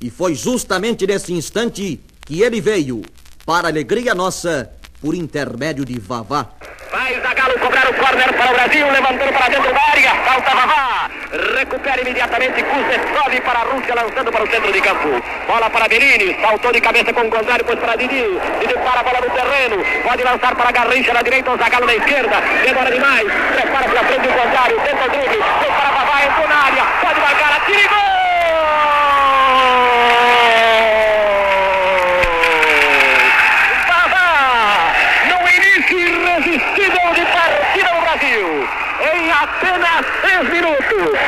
E 0.00 0.10
foi 0.10 0.36
justamente 0.36 1.06
nesse 1.08 1.32
instante 1.32 2.00
que 2.24 2.40
ele 2.40 2.60
veio, 2.60 3.02
para 3.44 3.66
alegria 3.66 4.14
nossa, 4.14 4.70
por 5.04 5.14
intermédio 5.14 5.84
de 5.84 6.00
Vavá. 6.00 6.46
Vai 6.90 7.20
Zagalo 7.20 7.58
cobrar 7.58 7.86
o 7.90 7.92
corner 7.92 8.32
para 8.32 8.50
o 8.50 8.54
Brasil, 8.54 8.90
levantando 8.90 9.32
para 9.34 9.48
dentro 9.50 9.70
da 9.74 9.82
área, 9.92 10.14
falta 10.24 10.50
Vavá. 10.54 11.10
Recupera 11.58 12.00
imediatamente 12.00 12.62
Kuznetsov 12.62 13.40
para 13.44 13.58
a 13.58 13.64
Rússia, 13.64 13.94
lançando 13.94 14.32
para 14.32 14.44
o 14.44 14.50
centro 14.50 14.72
de 14.72 14.80
campo. 14.80 15.22
Bola 15.46 15.68
para 15.68 15.88
Bellini, 15.88 16.40
saltou 16.40 16.72
de 16.72 16.80
cabeça 16.80 17.12
com 17.12 17.20
o 17.20 17.30
contrário, 17.30 17.66
pois 17.66 17.78
para 17.78 17.96
Didi. 17.96 18.24
Didi 18.60 18.74
para 18.74 19.00
a 19.00 19.02
bola 19.02 19.20
no 19.20 19.28
terreno, 19.28 19.84
pode 20.02 20.22
lançar 20.22 20.54
para 20.54 20.72
Garrincha 20.72 21.12
na 21.12 21.20
direita, 21.20 21.50
o 21.50 21.58
Zagalo 21.58 21.84
na 21.84 21.94
esquerda. 21.96 22.36
Demora 22.64 22.90
demais, 22.90 23.26
prepara 23.56 23.86
pela 23.86 24.04
frente 24.04 24.22
do 24.22 24.32
contrário, 24.32 24.80
tenta 24.80 25.04
o 25.04 25.08
drible, 25.10 25.36
para 25.36 25.90
Vavá, 25.90 26.24
entrou 26.24 26.48
na 26.48 26.56
área, 26.64 26.84
pode 27.02 27.20
marcar, 27.20 27.52
atira 27.56 27.80
e 27.80 27.88
gol! 27.88 27.98
Vavá, 33.88 34.92
no 35.28 35.38
início 35.50 35.98
irresistível 35.98 37.14
de 37.14 37.24
partida 37.26 37.88
do 37.94 38.00
Brasil, 38.00 38.68
em 39.12 39.30
apenas 39.30 40.06
três 40.22 40.48
minutos, 40.50 41.18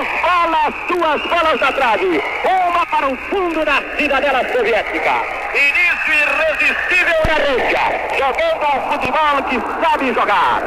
esbola 0.00 0.72
duas 0.88 1.22
bolas 1.22 1.60
na 1.60 1.72
trave, 1.72 2.22
uma 2.44 2.86
para 2.86 3.08
o 3.08 3.16
fundo 3.28 3.64
da 3.64 3.82
cidadela 3.96 4.40
soviética. 4.52 5.12
Início 5.54 6.14
irresistível 6.14 7.22
da 7.26 7.34
Rússia, 7.34 7.84
jogando 8.18 8.64
ao 8.64 8.92
futebol 8.92 9.42
que 9.48 9.60
sabe 9.84 10.14
jogar. 10.14 10.62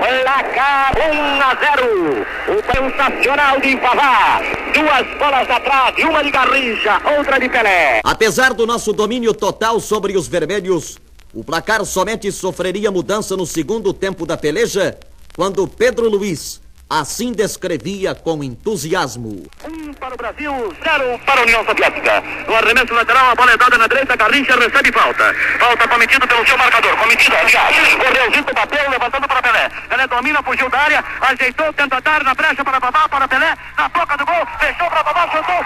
Placar 0.00 0.92
1 0.96 1.42
a 1.42 1.56
0. 1.76 2.26
O 2.48 2.62
sensacional 2.72 3.60
de 3.60 3.76
Vavá. 3.76 4.40
Duas 4.72 5.18
bolas 5.18 5.46
trave, 5.46 6.04
uma 6.04 6.22
de 6.22 6.30
Garrincha, 6.30 7.00
outra 7.16 7.38
de 7.38 7.48
Pelé. 7.48 8.00
Apesar 8.04 8.54
do 8.54 8.66
nosso 8.66 8.92
domínio 8.92 9.34
total 9.34 9.78
sobre 9.78 10.16
os 10.16 10.26
vermelhos, 10.26 10.98
o 11.34 11.44
placar 11.44 11.84
somente 11.84 12.32
sofreria 12.32 12.90
mudança 12.90 13.36
no 13.36 13.46
segundo 13.46 13.92
tempo 13.92 14.26
da 14.26 14.36
peleja, 14.36 14.98
quando 15.34 15.66
Pedro 15.66 16.08
Luiz 16.08 16.60
assim 16.90 17.32
descrevia 17.32 18.16
com 18.16 18.42
entusiasmo. 18.42 19.46
Um 19.64 19.94
para 19.94 20.12
o 20.12 20.16
Brasil, 20.16 20.52
zero 20.82 21.18
para 21.24 21.40
a 21.40 21.44
União 21.44 21.64
Soviética. 21.64 22.20
No 22.48 22.56
arremesso 22.56 22.92
lateral, 22.92 23.30
a 23.30 23.34
bola 23.36 23.52
é 23.52 23.56
dada 23.56 23.78
na 23.78 23.86
direita, 23.86 24.16
Garrincha 24.16 24.56
recebe 24.56 24.90
falta. 24.90 25.32
Falta 25.60 25.86
cometido 25.86 26.26
pelo 26.26 26.44
seu 26.44 26.58
marcador. 26.58 26.96
Cometido, 26.96 27.36
aliás. 27.36 27.94
Correu 27.94 28.32
Zito, 28.34 28.52
bateu, 28.52 28.90
levantando 28.90 29.28
para 29.28 29.40
Pelé. 29.40 29.70
Pelé 29.88 30.06
domina, 30.08 30.42
fugiu 30.42 30.68
da 30.68 30.78
área, 30.78 31.04
ajeitou, 31.20 31.72
tenta 31.74 32.00
dar 32.00 32.24
na 32.24 32.34
brecha 32.34 32.64
para 32.64 32.80
Babá, 32.80 33.08
para 33.08 33.28
Pelé. 33.28 33.56
Na 33.78 33.88
boca 33.88 34.16
do 34.16 34.26
gol, 34.26 34.46
fechou 34.58 34.90
para 34.90 35.02
Babá, 35.04 35.28
chutou. 35.30 35.64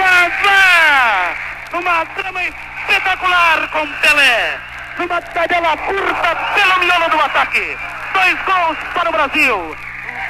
Babá! 0.00 1.36
Uma 1.72 2.06
trama 2.06 2.42
espetacular 2.42 3.70
com 3.70 3.86
Pelé 4.00 4.71
numa 4.98 5.20
tabela 5.20 5.76
curta 5.76 6.36
pelo 6.54 6.78
miolo 6.78 7.08
do 7.08 7.20
ataque. 7.20 7.76
Dois 8.12 8.38
gols 8.44 8.78
para 8.94 9.08
o 9.08 9.12
Brasil, 9.12 9.76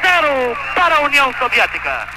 zero 0.03 0.57
para 0.75 0.97
a 0.97 1.01
União 1.01 1.33
Soviética. 1.39 2.09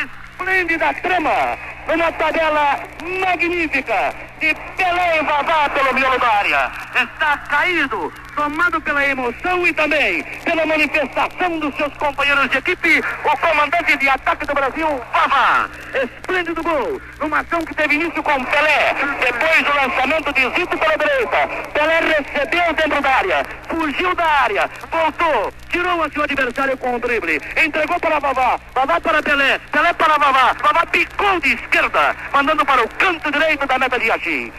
Esplêndida 0.00 0.94
trama, 1.02 1.58
uma 1.92 2.12
tabela 2.12 2.80
magnífica 3.20 4.14
de 4.38 4.54
Pelé 4.76 5.22
Vavá 5.22 5.68
pelo 5.70 5.94
miolo 5.94 6.18
da 6.18 6.28
área. 6.28 6.70
Está 6.94 7.36
caído, 7.48 8.12
tomado 8.40 8.80
pela 8.80 9.06
emoção 9.06 9.66
e 9.66 9.72
também 9.74 10.22
pela 10.44 10.64
manifestação 10.64 11.58
dos 11.58 11.76
seus 11.76 11.92
companheiros 11.98 12.48
de 12.48 12.56
equipe, 12.56 13.02
o 13.22 13.36
comandante 13.36 13.98
de 13.98 14.08
ataque 14.08 14.46
do 14.46 14.54
Brasil, 14.54 14.88
Vavá. 15.12 15.68
Esplêndido 15.92 16.62
gol, 16.62 17.02
numa 17.20 17.40
ação 17.40 17.62
que 17.66 17.74
teve 17.74 17.96
início 17.96 18.22
com 18.22 18.42
Pelé, 18.42 18.94
depois 19.20 19.62
do 19.62 19.74
lançamento 19.74 20.32
de 20.32 20.40
Zito 20.58 20.78
pela 20.78 20.96
direita. 20.96 21.48
Pelé 21.74 22.00
recebeu 22.00 22.72
dentro 22.72 23.02
da 23.02 23.10
área, 23.10 23.46
fugiu 23.68 24.14
da 24.14 24.24
área, 24.24 24.70
voltou, 24.90 25.52
tirou 25.68 26.02
a 26.02 26.08
seu 26.08 26.22
adversário 26.22 26.78
com 26.78 26.94
o 26.94 26.98
drible, 26.98 27.42
entregou 27.62 28.00
para 28.00 28.20
Vavá, 28.20 28.58
Vavá 28.74 29.00
para 29.02 29.22
Pelé, 29.22 29.60
Pelé 29.70 29.92
para 29.92 30.16
Vavá, 30.16 30.56
Vavá 30.62 30.86
picou 30.86 31.38
de 31.40 31.52
esquerda, 31.52 32.16
mandando 32.32 32.64
para 32.64 32.82
o 32.82 32.88
canto 32.88 33.30
direito 33.30 33.66
da 33.66 33.78
meta 33.78 33.98
de 33.98 34.10
Agim. 34.10 34.50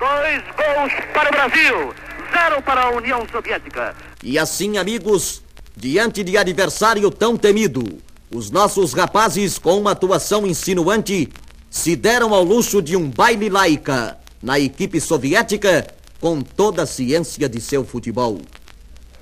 Dois 0.00 0.42
gols 0.56 0.92
para 1.12 1.28
o 1.28 1.32
Brasil, 1.32 1.94
zero 2.30 2.62
para 2.62 2.82
a 2.82 2.90
União 2.90 3.26
Soviética. 3.30 3.94
E 4.22 4.38
assim, 4.38 4.78
amigos, 4.78 5.42
diante 5.76 6.22
de 6.24 6.36
adversário 6.36 7.10
tão 7.10 7.36
temido, 7.36 7.98
os 8.30 8.50
nossos 8.50 8.92
rapazes, 8.92 9.58
com 9.58 9.78
uma 9.78 9.92
atuação 9.92 10.46
insinuante, 10.46 11.28
se 11.70 11.96
deram 11.96 12.34
ao 12.34 12.42
luxo 12.42 12.82
de 12.82 12.96
um 12.96 13.08
baile 13.10 13.48
laica 13.48 14.18
na 14.42 14.58
equipe 14.58 15.00
soviética 15.00 15.86
com 16.20 16.40
toda 16.40 16.82
a 16.82 16.86
ciência 16.86 17.48
de 17.48 17.60
seu 17.60 17.84
futebol. 17.84 18.40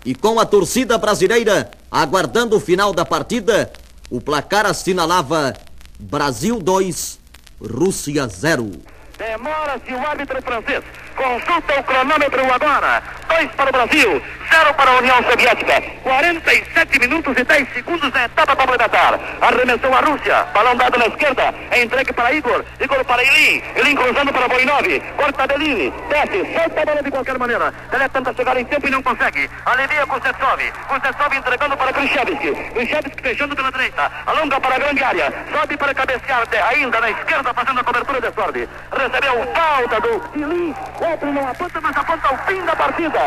E 0.05 0.15
com 0.15 0.39
a 0.39 0.47
torcida 0.47 0.97
brasileira 0.97 1.71
aguardando 1.91 2.57
o 2.57 2.61
final 2.61 2.93
da 2.93 3.05
partida, 3.05 3.73
o 4.11 4.21
placar 4.21 4.67
assinalava 4.67 5.55
Brasil 5.99 6.59
2, 6.61 7.19
Rússia 7.61 8.27
0. 8.29 8.71
Demora-se 9.19 9.93
o 9.93 9.99
árbitro 9.99 10.41
francês. 10.43 10.85
Consulta 11.17 11.81
o 11.81 11.83
cronômetro 11.83 12.53
agora. 12.53 13.03
Dois 13.29 13.51
para 13.53 13.71
o 13.71 13.73
Brasil, 13.73 14.23
para 14.65 14.91
a 14.91 14.97
União 14.97 15.23
Soviética. 15.23 15.83
47 16.03 16.99
minutos 16.99 17.37
e 17.37 17.45
10 17.45 17.69
segundos 17.75 18.11
da 18.11 18.25
etapa 18.25 18.57
complementar. 18.57 19.21
Arremessou 19.41 19.93
a 19.93 20.01
Rússia. 20.01 20.47
Balão 20.55 20.75
dado 20.77 20.99
na 20.99 21.07
esquerda. 21.07 21.55
É 21.71 21.83
entregue 21.83 22.13
para 22.13 22.33
Igor. 22.33 22.65
Igor 22.81 23.05
para 23.05 23.23
Ilin. 23.23 23.63
Ilin 23.77 23.97
cruzando 23.97 24.33
para 24.33 24.49
Boinov. 24.49 25.01
Corta 25.17 25.47
Belini. 25.47 25.93
Desce. 26.09 26.55
Solta 26.55 26.81
a 26.81 26.85
bola 26.87 27.03
de 27.03 27.11
qualquer 27.11 27.39
maneira. 27.39 27.75
Ele 27.93 28.09
tenta 28.09 28.35
chegar 28.35 28.57
em 28.57 28.65
tempo 28.65 28.89
e 28.89 28.91
não 28.91 29.03
consegue. 29.03 29.51
Alivia 29.67 30.07
Kuznetsov. 30.07 30.73
Kuznetsov 30.89 31.35
entregando 31.35 31.77
para 31.77 31.93
Khrushchevsky. 31.93 32.55
Khrushchevsky 32.73 33.23
fechando 33.23 33.55
pela 33.55 33.71
direita. 33.71 34.11
Alonga 34.25 34.59
para 34.59 34.77
a 34.77 34.79
grande 34.79 35.05
área. 35.05 35.35
Sobe 35.53 35.77
para 35.77 35.95
cabecear 35.95 36.47
ainda 36.71 37.01
na 37.01 37.11
esquerda 37.11 37.53
fazendo 37.53 37.81
a 37.81 37.85
cobertura 37.85 38.21
de 38.23 38.33
sorte. 38.33 38.69
Recebeu 38.91 39.53
falta 39.55 40.01
do 40.01 40.23
Ilin. 40.35 40.75
Outro 40.99 41.33
não 41.33 41.47
aponta, 41.47 41.81
mas 41.81 41.97
aponta 41.97 42.35
o 42.35 42.39
fim 42.47 42.65
da 42.65 42.75
partida. 42.75 43.21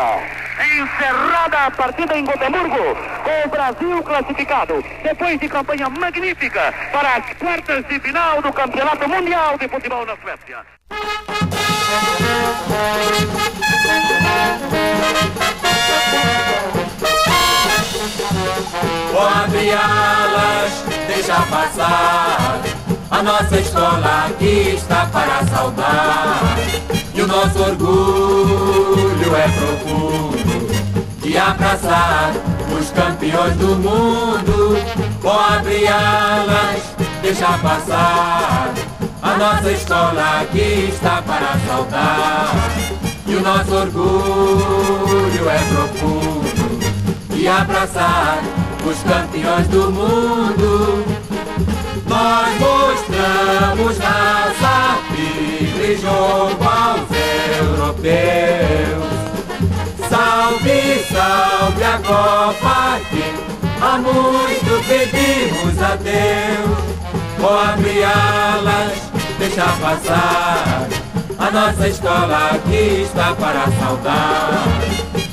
Encerrada 1.19 1.65
a 1.65 1.71
partida 1.71 2.17
em 2.17 2.23
Gotemburgo, 2.23 2.95
com 3.23 3.47
o 3.47 3.49
Brasil 3.49 4.03
classificado, 4.03 4.81
depois 5.03 5.37
de 5.37 5.49
campanha 5.49 5.89
magnífica 5.89 6.73
para 6.93 7.17
as 7.17 7.33
quartas 7.37 7.85
de 7.87 7.99
final 7.99 8.41
do 8.41 8.53
Campeonato 8.53 9.09
Mundial 9.09 9.57
de 9.57 9.67
Futebol 9.67 10.05
na 10.05 10.15
Suécia. 10.15 10.59
Vou 19.11 19.27
abrir 19.27 19.73
alas, 19.73 20.85
deixa 21.05 21.41
passar. 21.47 22.61
A 23.11 23.23
nossa 23.23 23.59
escola 23.59 24.27
aqui 24.27 24.75
está 24.75 25.05
para 25.07 25.45
saudar. 25.47 26.39
E 27.13 27.21
o 27.21 27.27
nosso 27.27 27.61
orgulho 27.61 29.35
é 29.35 29.47
profundo 29.49 30.48
de 31.29 31.37
abraçar 31.37 32.33
os 32.75 32.89
campeões 32.89 33.55
do 33.57 33.75
mundo. 33.75 34.75
Vou 35.21 35.39
abrir 35.39 35.87
alas, 35.87 36.95
deixa 37.21 37.55
passar. 37.59 38.73
A 39.21 39.37
nossa 39.37 39.71
escola 39.71 40.41
aqui 40.41 40.89
está 40.91 41.21
para 41.21 41.55
saudar. 41.67 42.51
E 43.27 43.35
o 43.35 43.41
nosso 43.41 43.75
orgulho 43.75 45.49
é 45.49 45.59
profundo 45.71 46.79
de 47.29 47.47
abraçar 47.47 48.39
os 48.83 49.03
campeões 49.03 49.67
do 49.67 49.91
mundo. 49.91 51.05
Nós 52.07 52.49
mostramos 52.59 53.99
raça, 53.99 54.97
livre 55.11 55.95
jogo 55.95 56.63
aos 56.63 57.07
europeus. 57.69 59.18
Salve, 60.09 61.05
salve 61.11 61.83
a 61.83 61.99
Copa 61.99 62.99
que 63.11 63.23
há 63.79 63.97
muito 63.99 64.83
pedimos 64.87 65.79
a 65.81 65.95
Deus. 65.97 66.89
Vou 67.37 67.59
abrir 67.59 68.03
alas, 68.03 68.97
deixa 69.37 69.65
passar. 69.79 70.87
A 71.37 71.51
nossa 71.51 71.87
escola 71.87 72.49
aqui 72.53 73.03
está 73.03 73.35
para 73.35 73.67
saudar. 73.79 74.67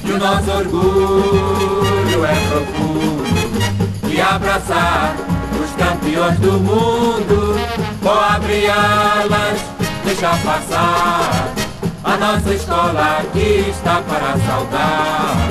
E 0.05 0.13
o 0.13 0.19
nosso 0.19 0.51
orgulho 0.51 2.25
é 2.25 2.35
profundo 2.51 4.09
de 4.09 4.21
abraçar 4.21 5.17
os 5.59 5.71
campeões 5.83 6.39
do 6.39 6.53
mundo. 6.53 7.57
Vou 8.03 8.21
abrir 8.21 8.69
alas, 8.71 9.59
deixa 10.05 10.29
passar. 10.45 11.66
A 12.07 12.17
nossa 12.19 12.55
escola 12.55 13.19
aqui 13.19 13.67
está 13.69 14.01
para 14.01 14.39
saudar. 14.47 15.49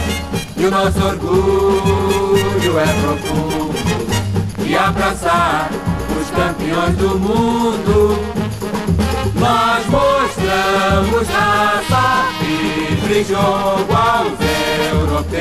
E 0.56 0.66
o 0.66 0.72
nosso 0.72 1.06
orgulho 1.06 2.80
é 2.80 2.86
profundo 3.02 3.76
de 4.64 4.74
abraçar 4.74 5.70
os 6.18 6.30
campeões 6.30 6.96
do 6.96 7.20
mundo. 7.20 8.18
Nós 9.36 9.86
mostramos 9.88 11.28
raça, 11.28 12.30
livre 12.40 13.26
jogo 13.26 13.94
aos 13.94 14.40
europeus. 14.94 15.36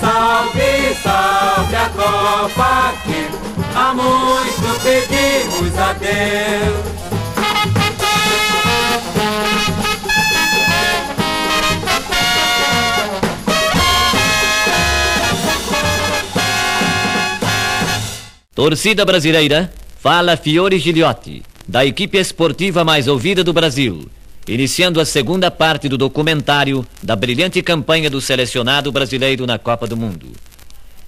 Salve, 0.00 0.94
salve 1.04 1.76
a 1.76 1.88
Copa 1.90 2.94
que 3.04 3.28
há 3.76 3.94
muito 3.94 4.80
pedimos 4.82 5.78
a 5.78 5.92
Deus. 5.92 7.03
Torcida 18.54 19.04
brasileira, 19.04 19.72
fala 19.98 20.36
Fiore 20.36 20.78
Giliotti, 20.78 21.42
da 21.66 21.84
equipe 21.84 22.16
esportiva 22.16 22.84
mais 22.84 23.08
ouvida 23.08 23.42
do 23.42 23.52
Brasil, 23.52 24.08
iniciando 24.46 25.00
a 25.00 25.04
segunda 25.04 25.50
parte 25.50 25.88
do 25.88 25.98
documentário 25.98 26.86
da 27.02 27.16
brilhante 27.16 27.60
campanha 27.60 28.08
do 28.08 28.20
selecionado 28.20 28.92
brasileiro 28.92 29.44
na 29.44 29.58
Copa 29.58 29.88
do 29.88 29.96
Mundo. 29.96 30.28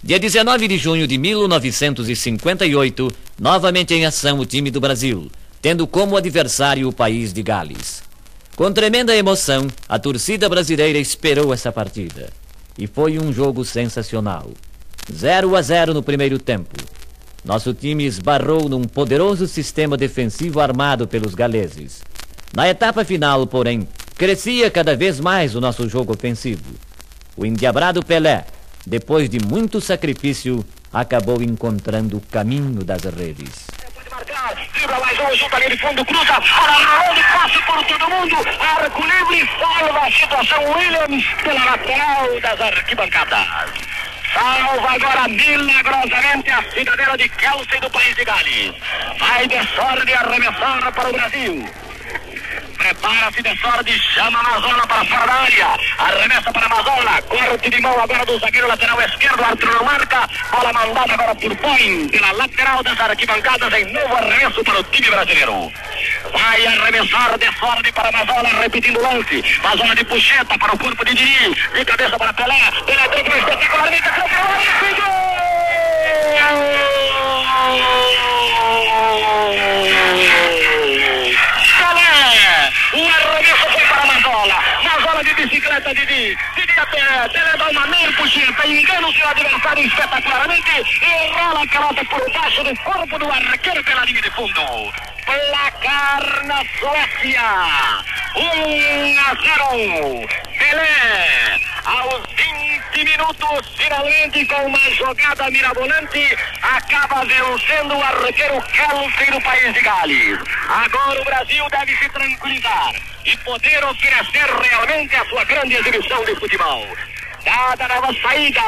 Dia 0.02 0.18
19 0.18 0.66
de 0.66 0.76
junho 0.76 1.06
de 1.06 1.16
1958, 1.16 3.12
novamente 3.38 3.94
em 3.94 4.04
ação 4.04 4.40
o 4.40 4.44
time 4.44 4.68
do 4.68 4.80
Brasil, 4.80 5.30
tendo 5.62 5.86
como 5.86 6.16
adversário 6.16 6.88
o 6.88 6.92
país 6.92 7.32
de 7.32 7.44
Gales. 7.44 8.02
Com 8.56 8.72
tremenda 8.72 9.14
emoção, 9.14 9.68
a 9.88 10.00
torcida 10.00 10.48
brasileira 10.48 10.98
esperou 10.98 11.54
essa 11.54 11.70
partida. 11.70 12.28
E 12.76 12.88
foi 12.88 13.20
um 13.20 13.32
jogo 13.32 13.64
sensacional. 13.64 14.50
0 15.12 15.54
a 15.54 15.62
0 15.62 15.94
no 15.94 16.02
primeiro 16.02 16.40
tempo. 16.40 16.74
Nosso 17.46 17.72
time 17.72 18.04
esbarrou 18.04 18.68
num 18.68 18.82
poderoso 18.82 19.46
sistema 19.46 19.96
defensivo 19.96 20.58
armado 20.58 21.06
pelos 21.06 21.32
galeses. 21.32 22.02
Na 22.52 22.68
etapa 22.68 23.04
final, 23.04 23.46
porém, 23.46 23.86
crescia 24.18 24.68
cada 24.68 24.96
vez 24.96 25.20
mais 25.20 25.54
o 25.54 25.60
nosso 25.60 25.88
jogo 25.88 26.12
ofensivo. 26.12 26.74
O 27.36 27.46
endiabrado 27.46 28.04
Pelé, 28.04 28.44
depois 28.84 29.30
de 29.30 29.38
muito 29.38 29.80
sacrifício, 29.80 30.66
acabou 30.92 31.40
encontrando 31.40 32.16
o 32.16 32.20
caminho 32.20 32.82
das 32.82 33.04
redes. 33.04 33.68
Dribla 34.74 34.98
mais 34.98 35.18
um, 35.20 35.36
junta 35.36 35.56
a 35.56 35.58
linha 35.60 35.70
de 35.70 35.78
fundo, 35.78 36.04
cruza, 36.04 36.34
por 37.64 37.84
todo 37.84 38.10
mundo, 38.10 38.36
arco 38.60 39.02
livre, 39.02 39.48
salva 39.60 40.00
a 40.00 40.10
situação 40.10 40.72
Williams 40.72 41.24
pela 41.44 41.64
lateral 41.64 42.40
das 42.40 42.60
arquibancadas. 42.60 43.95
Salva 44.36 44.92
agora 44.92 45.28
milagrosamente 45.28 46.50
a 46.50 46.62
cidadela 46.70 47.16
de 47.16 47.26
Kelsey 47.26 47.80
do 47.80 47.88
país 47.88 48.14
de 48.16 48.22
Gales. 48.22 48.74
Vai 49.18 49.46
de 49.48 49.66
sorte 49.74 50.12
arremessar 50.12 50.92
para 50.92 51.08
o 51.08 51.12
Brasil. 51.14 51.85
Prepara-se 52.86 53.42
de 53.42 53.58
sorte, 53.58 54.00
chama 54.14 54.38
a 54.38 54.42
Mazola 54.44 54.86
para 54.86 55.04
fora 55.06 55.26
da 55.26 55.32
área. 55.32 55.76
Arremessa 55.98 56.52
para 56.52 56.66
a 56.66 56.68
Mazola. 56.68 57.20
Corte 57.22 57.68
de 57.68 57.80
mão 57.80 58.00
agora 58.00 58.24
do 58.24 58.38
zagueiro 58.38 58.68
lateral 58.68 59.02
esquerdo. 59.02 59.42
Arthur 59.42 59.74
não 59.74 59.84
marca. 59.84 60.30
Bola 60.52 60.72
mandada 60.72 61.14
agora 61.14 61.34
por 61.34 61.56
Põe 61.56 62.08
pela 62.10 62.30
lateral 62.30 62.84
das 62.84 63.00
arquibancadas 63.00 63.72
em 63.72 63.92
novo 63.92 64.14
arremesso 64.14 64.62
para 64.62 64.78
o 64.78 64.84
time 64.84 65.10
brasileiro. 65.10 65.72
Vai 66.32 66.64
arremessar 66.64 67.36
de 67.36 67.58
sorte 67.58 67.90
para 67.90 68.12
Mazola, 68.12 68.48
repetindo 68.60 69.00
o 69.00 69.02
lance. 69.02 69.42
Mazola 69.64 69.96
de 69.96 70.04
puxeta 70.04 70.56
para 70.56 70.72
o 70.72 70.78
corpo 70.78 71.04
de 71.04 71.14
Diri. 71.14 71.54
De 71.74 71.84
cabeça 71.84 72.16
para 72.16 72.32
Pelé. 72.34 72.70
Pelé 72.86 73.08
dentro 73.08 73.36
espetacularmente. 73.36 74.06
O 82.26 83.08
arremesso 83.08 83.70
foi 83.70 83.86
para 83.86 84.06
Mazola. 84.06 84.54
Mazola 84.82 85.22
de 85.22 85.34
bicicleta, 85.34 85.94
Didi. 85.94 86.36
Didi 86.56 86.72
a 86.76 86.86
pé. 86.86 87.28
Pelé 87.28 87.56
dá 87.56 87.68
uma 87.68 87.86
meia 87.86 88.12
puxeta. 88.12 88.66
Engana 88.66 89.06
o 89.06 89.12
seu 89.12 89.28
adversário 89.28 89.86
espetacularmente. 89.86 90.70
E 91.02 91.32
rola 91.32 91.62
a 91.62 91.68
calota 91.68 92.04
por 92.06 92.32
baixo 92.32 92.64
do 92.64 92.76
corpo 92.80 93.18
do 93.18 93.30
arqueiro 93.30 93.84
pela 93.84 94.04
linha 94.04 94.22
de 94.22 94.30
fundo. 94.30 95.15
Placar 95.26 96.44
na 96.44 96.62
Suécia. 96.78 97.42
1 98.36 99.18
a 99.18 99.34
0. 99.34 100.28
Pelé. 100.56 101.60
Aos 101.84 102.22
20 102.36 103.04
minutos, 103.04 103.74
finalmente, 103.76 104.46
com 104.46 104.66
uma 104.66 104.90
jogada 104.90 105.50
mirabolante, 105.50 106.38
acaba 106.62 107.24
vencendo 107.24 107.96
o 107.96 108.02
arqueiro 108.02 108.62
Kelsey 108.62 109.30
do 109.32 109.40
país 109.42 109.74
de 109.74 109.80
Gales. 109.80 110.38
Agora 110.68 111.20
o 111.20 111.24
Brasil 111.24 111.66
deve 111.70 111.96
se 111.96 112.08
tranquilizar 112.08 112.92
e 113.24 113.36
poder 113.38 113.84
oferecer 113.84 114.46
realmente 114.62 115.16
a 115.16 115.24
sua 115.26 115.44
grande 115.44 115.74
exibição 115.74 116.24
de 116.24 116.36
futebol. 116.36 116.86
Dada 117.44 117.88
nova 117.88 118.14
saída. 118.22 118.62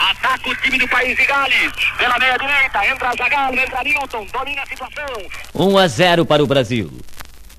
Ataca 0.00 0.48
o 0.48 0.56
time 0.56 0.78
do 0.78 0.88
País 0.88 1.14
de 1.14 1.26
Gales. 1.26 1.72
Pela 1.98 2.18
meia 2.18 2.38
direita. 2.38 2.86
Entra 2.86 3.12
Zagallo, 3.16 3.58
entra 3.58 3.84
Newton. 3.84 4.26
Domina 4.32 4.62
a 4.62 4.66
situação. 4.66 5.06
1 5.54 5.78
a 5.78 5.86
0 5.86 6.24
para 6.24 6.42
o 6.42 6.46
Brasil. 6.46 6.90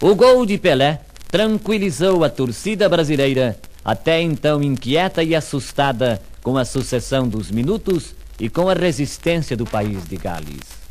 O 0.01 0.15
gol 0.15 0.43
de 0.45 0.57
Pelé 0.57 1.01
tranquilizou 1.29 2.23
a 2.23 2.29
torcida 2.29 2.89
brasileira, 2.89 3.59
até 3.85 4.19
então 4.19 4.63
inquieta 4.63 5.21
e 5.23 5.35
assustada 5.35 6.19
com 6.41 6.57
a 6.57 6.65
sucessão 6.65 7.27
dos 7.29 7.51
minutos 7.51 8.15
e 8.39 8.49
com 8.49 8.67
a 8.67 8.73
resistência 8.73 9.55
do 9.55 9.65
país 9.65 10.03
de 10.05 10.17
Gales. 10.17 10.81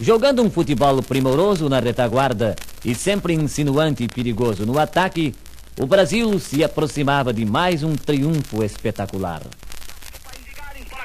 Jogando 0.00 0.42
um 0.42 0.50
futebol 0.50 1.02
primoroso 1.02 1.68
na 1.68 1.80
retaguarda 1.80 2.56
e 2.82 2.94
sempre 2.94 3.34
insinuante 3.34 4.02
e 4.02 4.08
perigoso 4.08 4.64
no 4.64 4.78
ataque, 4.78 5.34
o 5.78 5.86
Brasil 5.86 6.38
se 6.38 6.64
aproximava 6.64 7.32
de 7.32 7.44
mais 7.44 7.82
um 7.82 7.94
triunfo 7.94 8.64
espetacular. 8.64 9.42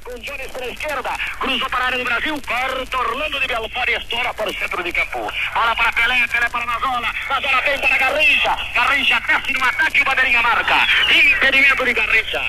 Com 0.10 0.20
Jones 0.20 0.52
pela 0.52 0.72
esquerda, 0.72 1.12
cruzou 1.40 1.70
para 1.70 1.84
a 1.84 1.88
área 1.88 1.98
do 2.00 2.04
Brasil, 2.04 2.42
corta 2.48 2.98
Orlando 2.98 3.40
de 3.40 3.48
Belfort 3.48 3.90
e 3.90 3.94
estoura 3.94 4.34
para 4.34 4.50
o 4.50 4.54
centro 4.54 4.84
de 4.84 4.92
campo. 4.92 5.32
Bola 5.54 5.76
para 5.76 5.92
Pelé, 5.94 6.28
Pelé 6.28 6.50
para 6.50 6.66
Nazola, 6.66 7.14
Nazola 7.30 7.62
vem 7.62 7.80
para 7.80 7.98
Garrincha, 7.98 8.58
Garrincha 8.74 9.20
desce 9.20 9.54
no 9.54 9.66
ataque, 9.66 10.02
o 10.02 10.06
bandeirinha 10.06 10.42
marca, 10.42 10.88
impedimento 11.14 11.86
de 11.86 11.94
Garrincha. 11.94 12.42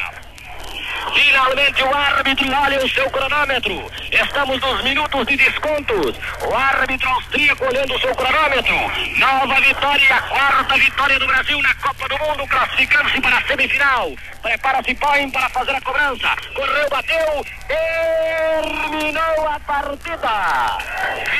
Finalmente 1.14 1.82
o 1.82 1.94
árbitro 1.94 2.52
olha 2.52 2.84
o 2.84 2.88
seu 2.88 3.10
cronômetro. 3.10 3.90
Estamos 4.12 4.60
nos 4.60 4.82
minutos 4.82 5.26
de 5.26 5.36
descontos. 5.36 6.16
O 6.42 6.54
árbitro 6.54 7.08
austríaco 7.08 7.64
olhando 7.64 7.94
o 7.94 8.00
seu 8.00 8.14
cronômetro. 8.14 8.74
Nova 9.18 9.60
vitória, 9.60 10.14
a 10.14 10.22
quarta 10.22 10.76
vitória 10.76 11.18
do 11.18 11.26
Brasil 11.26 11.62
na 11.62 11.74
Copa 11.74 12.08
do 12.08 12.18
Mundo, 12.18 12.46
classificando-se 12.48 13.20
para 13.20 13.38
a 13.38 13.46
semifinal. 13.46 14.12
Prepara-se 14.42 14.94
Põe 14.94 15.30
para 15.30 15.48
fazer 15.50 15.72
a 15.72 15.80
cobrança. 15.82 16.34
Correu, 16.54 16.88
bateu, 16.88 17.44
terminou 17.68 19.48
a 19.48 19.60
partida. 19.60 20.78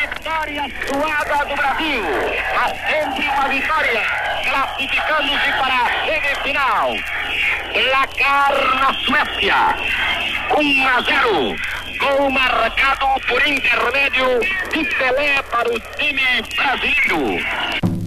Vitória 0.02 0.64
suada 0.86 1.44
do 1.46 1.56
Brasil. 1.56 2.02
Mas 2.54 2.76
sempre 2.78 3.28
uma 3.28 3.48
vitória, 3.48 4.06
classificando-se 4.44 5.52
para 5.52 5.74
a 5.74 5.88
semifinal. 6.04 6.90
Placar 7.72 8.52
na 8.80 8.94
Suécia. 8.94 9.56
1 10.58 10.88
a 10.88 11.00
0. 11.00 11.56
Gol 11.98 12.30
marcado 12.30 13.20
por 13.28 13.46
intermédio 13.46 14.40
de 14.72 14.84
Pelé 14.84 15.42
para 15.42 15.68
o 15.70 15.80
time 15.96 16.42
brasileiro. 16.56 17.99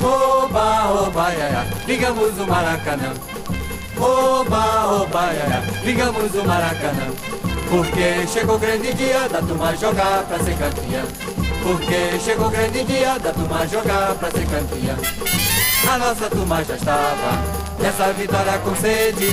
Oba, 0.00 0.90
oba, 0.90 1.34
ia, 1.34 1.48
ia, 1.48 1.66
ligamos 1.86 2.38
o 2.38 2.46
Maracanã. 2.46 3.12
Oba, 3.96 4.86
oba, 5.02 5.32
ia, 5.32 5.46
ia, 5.46 5.62
ligamos 5.84 6.34
o 6.34 6.44
Maracanã. 6.44 7.08
Porque 7.68 8.26
chegou 8.26 8.56
o 8.56 8.58
grande 8.58 8.94
dia 8.94 9.28
da 9.28 9.40
turma 9.42 9.76
jogar 9.76 10.22
pra 10.24 10.38
ser 10.38 10.56
campeã. 10.56 11.04
Porque 11.62 12.18
chegou 12.24 12.46
o 12.46 12.50
grande 12.50 12.84
dia 12.84 13.18
da 13.18 13.32
turma 13.32 13.66
jogar 13.66 14.14
pra 14.14 14.30
ser 14.30 14.46
campeã. 14.46 14.96
A 15.92 15.98
nossa 15.98 16.30
turma 16.30 16.64
já 16.64 16.76
estava 16.76 17.58
dessa 17.78 18.12
vitória 18.12 18.58
com 18.58 18.74
sede. 18.76 19.28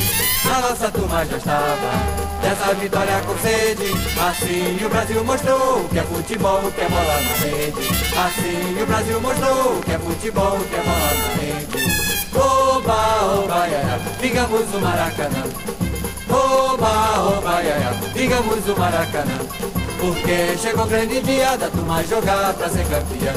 A 0.46 0.62
nossa 0.62 0.92
turma 0.92 1.26
já 1.26 1.38
estava 1.38 2.25
dessa 2.46 2.76
vitória 2.76 3.22
com 3.26 3.38
sede. 3.40 3.92
Assim 4.22 4.86
o 4.86 4.90
Brasil 4.90 5.24
mostrou 5.24 5.84
que 5.90 5.98
é 5.98 6.04
futebol, 6.04 6.72
que 6.72 6.82
é 6.82 6.90
bola 6.90 7.22
na 7.22 7.34
rede. 7.44 7.88
Assim 8.26 8.82
o 8.82 8.86
Brasil 8.86 9.20
mostrou 9.20 9.82
que 9.82 9.92
é 9.92 9.98
futebol, 9.98 10.60
que 10.60 10.76
é 10.76 10.84
bola 10.84 11.12
na 11.22 11.42
rede. 11.42 11.96
Oba, 12.36 13.40
oba, 13.40 13.68
ia, 13.68 13.78
ia, 13.78 14.00
ligamos 14.22 14.74
o 14.74 14.80
Maracanã. 14.80 15.44
Oba, 16.30 17.38
oba, 17.38 17.64
ia, 17.64 17.78
ia, 17.78 17.94
ligamos 18.14 18.68
o 18.68 18.80
Maracanã. 18.80 19.40
Porque 20.00 20.58
chegou 20.62 20.86
grande 20.86 21.22
dia 21.22 21.58
da 21.58 21.68
turma 21.70 22.04
jogar 22.04 22.54
pra 22.54 22.70
ser 22.70 22.86
campeã. 22.86 23.34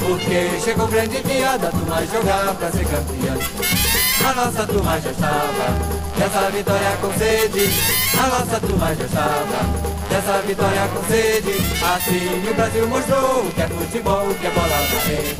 Porque 0.00 0.60
chegou 0.62 0.88
grande 0.88 1.22
dia 1.22 1.56
da 1.56 1.70
turma 1.70 2.04
jogar 2.04 2.54
pra 2.54 2.70
ser 2.70 2.84
campeã. 2.84 4.01
A 4.20 4.34
nossa 4.34 4.66
turma 4.66 5.00
já 5.00 5.10
estava 5.10 6.02
dessa 6.16 6.50
vitória 6.50 6.96
com 7.00 7.12
sede. 7.14 7.70
A 8.16 8.26
nossa 8.28 8.60
turma 8.60 8.94
já 8.94 9.04
estava 9.04 9.92
dessa 10.08 10.42
vitória 10.46 10.88
com 10.88 11.02
sede. 11.04 11.56
Assim 11.82 12.50
o 12.50 12.54
Brasil 12.54 12.88
mostrou 12.88 13.44
que 13.54 13.62
é 13.62 13.66
futebol, 13.66 14.34
que 14.34 14.46
é 14.46 14.50
bola 14.50 14.68
na 14.68 15.00
rede. 15.00 15.36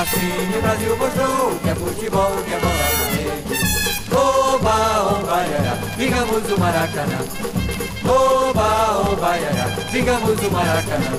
Assim 0.00 0.58
o 0.58 0.62
Brasil 0.62 0.96
mostrou 0.96 1.58
que 1.62 1.68
é 1.68 1.74
futebol, 1.74 2.32
que 2.44 2.54
é 2.54 2.58
bola 2.58 2.74
na 2.74 3.16
rede. 3.16 3.72
Oba, 4.14 5.18
oba, 5.18 5.44
ia, 5.46 5.58
ia, 5.58 5.78
ligamos 5.98 6.50
o 6.50 6.60
Maracanã. 6.60 7.18
Oba, 8.04 9.10
oba, 9.10 9.38
ia, 9.38 9.50
ia, 9.50 9.90
ligamos 9.92 10.38
o 10.40 10.50
Maracanã. 10.50 11.18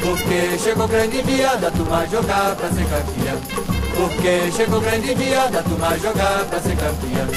Porque 0.00 0.58
chegou 0.58 0.88
grande 0.88 1.22
dia 1.22 1.56
da 1.56 1.70
turma 1.70 2.06
jogar 2.06 2.56
pra 2.56 2.70
ser 2.70 2.86
campeã. 2.86 3.79
Porque 4.00 4.50
chegou 4.56 4.78
o 4.78 4.80
grande 4.80 5.14
dia 5.14 5.46
da 5.48 5.62
turma 5.62 5.98
jogar 5.98 6.46
pra 6.46 6.58
ser 6.58 6.74
campeã. 6.74 7.28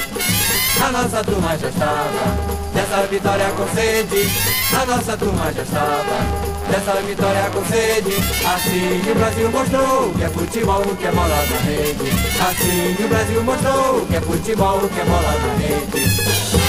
A 0.82 0.92
nossa 0.92 1.22
turma 1.22 1.58
já 1.58 1.68
estava 1.68 2.64
dessa 2.72 3.06
vitória 3.06 3.50
com 3.50 3.68
sede. 3.74 4.30
A 4.72 4.86
nossa 4.86 5.14
turma 5.14 5.52
já 5.52 5.62
estava 5.62 6.54
dessa 6.70 7.02
vitória 7.02 7.50
com 7.52 7.62
sede. 7.66 8.16
Assim 8.46 9.10
o 9.10 9.14
Brasil 9.14 9.50
mostrou 9.50 10.14
que 10.14 10.24
é 10.24 10.28
futebol, 10.30 10.82
que 10.82 11.06
é 11.06 11.12
bola 11.12 11.28
na 11.28 11.58
rede. 11.70 12.10
Assim 12.40 13.04
o 13.04 13.08
Brasil 13.08 13.44
mostrou 13.44 14.06
que 14.06 14.16
é 14.16 14.20
futebol, 14.22 14.80
que 14.88 15.00
é 15.00 15.04
bola 15.04 15.34
na 15.42 15.54
rede. 15.58 16.63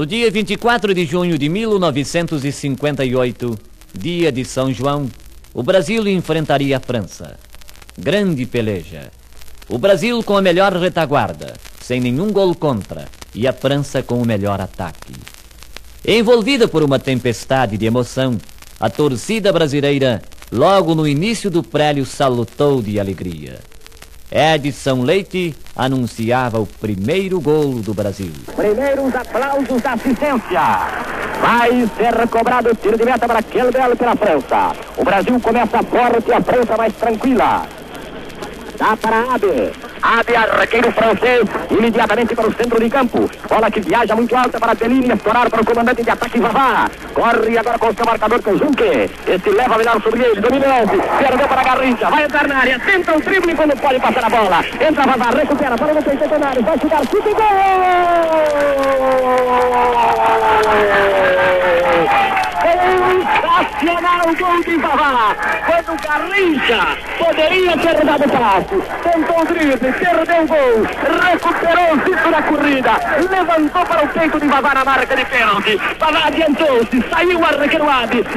No 0.00 0.06
dia 0.06 0.30
24 0.30 0.94
de 0.94 1.04
junho 1.04 1.36
de 1.36 1.50
1958, 1.50 3.58
dia 3.92 4.32
de 4.32 4.46
São 4.46 4.72
João, 4.72 5.10
o 5.52 5.62
Brasil 5.62 6.08
enfrentaria 6.08 6.78
a 6.78 6.80
França. 6.80 7.38
Grande 7.98 8.46
peleja. 8.46 9.12
O 9.68 9.76
Brasil 9.76 10.22
com 10.22 10.38
a 10.38 10.40
melhor 10.40 10.72
retaguarda, 10.72 11.52
sem 11.82 12.00
nenhum 12.00 12.32
gol 12.32 12.54
contra, 12.54 13.06
e 13.34 13.46
a 13.46 13.52
França 13.52 14.02
com 14.02 14.22
o 14.22 14.24
melhor 14.24 14.58
ataque. 14.58 15.12
Envolvida 16.02 16.66
por 16.66 16.82
uma 16.82 16.98
tempestade 16.98 17.76
de 17.76 17.84
emoção, 17.84 18.38
a 18.80 18.88
torcida 18.88 19.52
brasileira, 19.52 20.22
logo 20.50 20.94
no 20.94 21.06
início 21.06 21.50
do 21.50 21.62
prélio, 21.62 22.06
salutou 22.06 22.80
de 22.80 22.98
alegria. 22.98 23.58
Edson 24.30 25.02
Leite 25.02 25.56
anunciava 25.74 26.60
o 26.60 26.66
primeiro 26.66 27.40
golo 27.40 27.82
do 27.82 27.92
Brasil. 27.92 28.30
Primeiros 28.54 29.12
aplausos 29.12 29.82
da 29.82 29.94
assistência. 29.94 30.60
Vai 31.40 31.88
ser 31.96 32.28
cobrado 32.28 32.70
o 32.70 32.74
tiro 32.76 32.96
de 32.96 33.04
meta 33.04 33.26
para 33.26 33.40
duelo 33.40 33.96
pela 33.96 34.14
França. 34.14 34.76
O 34.96 35.04
Brasil 35.04 35.40
começa 35.40 35.82
forte 35.82 36.32
a 36.32 36.40
França 36.40 36.76
mais 36.76 36.94
tranquila. 36.94 37.66
Dá 38.78 38.96
para 38.96 39.34
Abe. 39.34 39.89
Abe, 40.02 40.34
arqueiro 40.34 40.90
francês, 40.92 41.42
imediatamente 41.70 42.34
para 42.34 42.48
o 42.48 42.54
centro 42.54 42.80
de 42.80 42.88
campo. 42.88 43.30
Bola 43.48 43.70
que 43.70 43.80
viaja 43.80 44.14
muito 44.16 44.34
alta 44.34 44.58
para 44.58 44.74
Bellini, 44.74 45.12
estourar 45.12 45.50
para 45.50 45.60
o 45.60 45.64
comandante 45.64 46.02
de 46.02 46.10
ataque 46.10 46.40
Vavá. 46.40 46.90
Corre 47.12 47.58
agora 47.58 47.78
com 47.78 47.88
o 47.88 47.94
seu 47.94 48.04
marcador 48.04 48.42
com 48.42 48.56
Junque. 48.56 49.10
Este 49.26 49.50
leva 49.50 49.74
a 49.74 49.78
melhor 49.78 50.00
sobre 50.02 50.22
ele, 50.22 50.40
dominante. 50.40 50.96
Perdeu 51.18 51.48
para 51.48 51.62
Garrincha, 51.62 52.10
vai 52.10 52.24
entrar 52.24 52.48
na 52.48 52.58
área, 52.58 52.78
tenta 52.78 53.16
o 53.16 53.20
drible 53.20 53.54
quando 53.54 53.76
pode 53.76 54.00
passar 54.00 54.24
a 54.24 54.30
bola. 54.30 54.64
Entra 54.80 55.06
Vavá, 55.06 55.30
recupera, 55.30 55.76
para 55.76 55.92
o 55.92 56.02
centenário, 56.02 56.62
vai 56.62 56.78
chutar, 56.78 57.00
chute 57.06 57.28
e 57.28 57.34
gol! 57.34 57.50
Sensacional 62.60 64.20
gol 64.38 64.62
de 64.62 64.76
Vavá. 64.76 65.34
Quando 65.66 66.00
Garrincha 66.02 66.96
poderia 67.18 67.76
ter 67.76 68.04
dado 68.04 68.28
passo. 68.28 68.82
Tentou 69.02 69.40
o 69.40 69.46
drible, 69.46 69.92
perdeu 69.92 70.42
o 70.42 70.46
gol. 70.46 70.86
Recuperou 71.30 71.94
o 71.94 72.04
ciclo 72.04 72.30
da 72.30 72.42
corrida. 72.42 72.92
Levantou 73.30 73.86
para 73.86 74.04
o 74.04 74.08
peito 74.08 74.40
de 74.40 74.46
Vavá 74.46 74.74
na 74.74 74.84
marca 74.84 75.16
de 75.16 75.24
pênalti. 75.24 75.80
Vavá 75.98 76.26
adiantou-se, 76.26 77.04
saiu 77.08 77.40
o 77.40 77.44
arqueiro. 77.44 77.86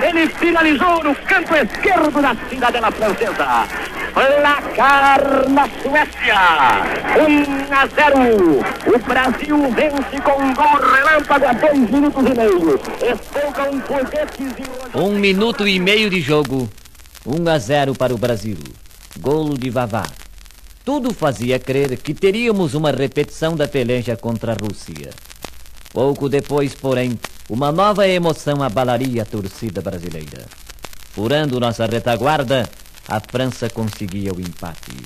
Ele 0.02 0.28
finalizou 0.28 1.04
no 1.04 1.16
canto 1.16 1.56
esquerdo 1.56 2.22
da 2.22 2.36
cidadela 2.50 2.92
francesa. 2.92 3.68
Placar 4.14 5.50
na 5.50 5.68
Suécia. 5.82 6.38
1 7.18 7.74
a 7.74 7.88
0. 7.88 8.60
O 8.86 9.00
Brasil 9.08 9.58
vence 9.72 10.22
com 10.22 10.54
gol 10.54 10.92
relâmpago 10.94 11.46
a 11.46 11.54
dois 11.54 11.90
minutos 11.90 12.24
e 12.26 12.34
meio. 12.36 12.80
Espolcam 13.12 13.82
foguetes 13.82 14.54
e 14.94 14.98
Um 14.98 15.18
minuto 15.18 15.68
e 15.68 15.80
meio 15.80 16.12
de 16.12 16.22
jogo. 16.22 16.70
1 17.26 17.50
a 17.50 17.58
0 17.58 17.96
para 17.96 18.14
o 18.14 18.18
Brasil. 18.18 18.58
Golo 19.20 19.58
de 19.58 19.72
Vavá. 19.72 20.06
Tudo 20.86 21.12
fazia 21.12 21.58
crer 21.58 21.98
que 21.98 22.14
teríamos 22.14 22.76
uma 22.76 22.92
repetição 22.92 23.56
da 23.56 23.68
peleja 23.68 24.16
contra 24.16 24.52
a 24.52 24.56
Rússia. 24.56 25.10
Pouco 25.92 26.30
depois, 26.30 26.76
porém, 26.76 27.18
uma 27.50 27.72
nova 27.72 28.08
emoção 28.08 28.62
abalaria 28.62 29.24
a 29.24 29.26
torcida 29.26 29.82
brasileira. 29.82 30.46
Furando 31.12 31.60
nossa 31.60 31.86
retaguarda, 31.86 32.68
a 33.08 33.20
França 33.20 33.70
conseguia 33.70 34.34
o 34.34 34.40
empate. 34.40 34.98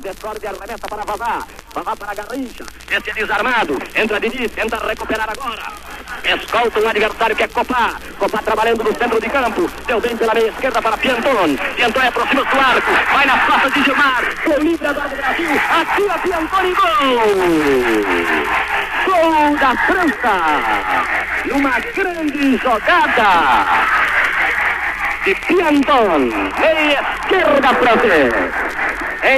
Descorde 0.00 0.46
arremessa 0.46 0.86
para 0.88 1.04
Vavá. 1.04 1.46
Vavá 1.74 1.96
para 1.96 2.14
Garrincha. 2.14 2.64
Esse 2.90 3.10
é 3.10 3.14
desarmado. 3.14 3.78
Entra 3.94 4.20
Didi, 4.20 4.48
tenta 4.48 4.76
recuperar 4.86 5.28
agora. 5.28 5.72
Escolta 6.24 6.80
um 6.80 6.88
adversário 6.88 7.34
que 7.34 7.42
é 7.42 7.48
Copá. 7.48 7.96
Copá 8.18 8.38
trabalhando 8.38 8.84
no 8.84 8.96
centro 8.96 9.20
de 9.20 9.28
campo. 9.28 9.68
Deu 9.86 10.00
bem 10.00 10.16
pela 10.16 10.34
meia 10.34 10.48
esquerda 10.48 10.80
para 10.80 10.96
Pianton. 10.98 11.56
Pianton 11.74 12.00
aproxima 12.00 12.44
do 12.44 12.60
arco. 12.60 12.92
Vai 13.12 13.26
nas 13.26 13.44
costas 13.46 13.72
de 13.74 13.82
Gilmar. 13.84 14.22
O 14.46 14.62
livre 14.62 14.86
do 14.86 14.94
Brasil. 14.94 15.50
Atira 15.68 16.18
Pianton 16.18 16.64
e 16.64 16.74
gol! 16.74 17.18
Gol 19.06 19.56
da 19.56 19.76
França. 19.86 20.34
Numa 21.46 21.80
grande 21.80 22.56
jogada 22.58 24.07
de. 25.34 26.60
Meia 26.60 27.00
esquerda 27.00 27.74
francês. 27.74 28.32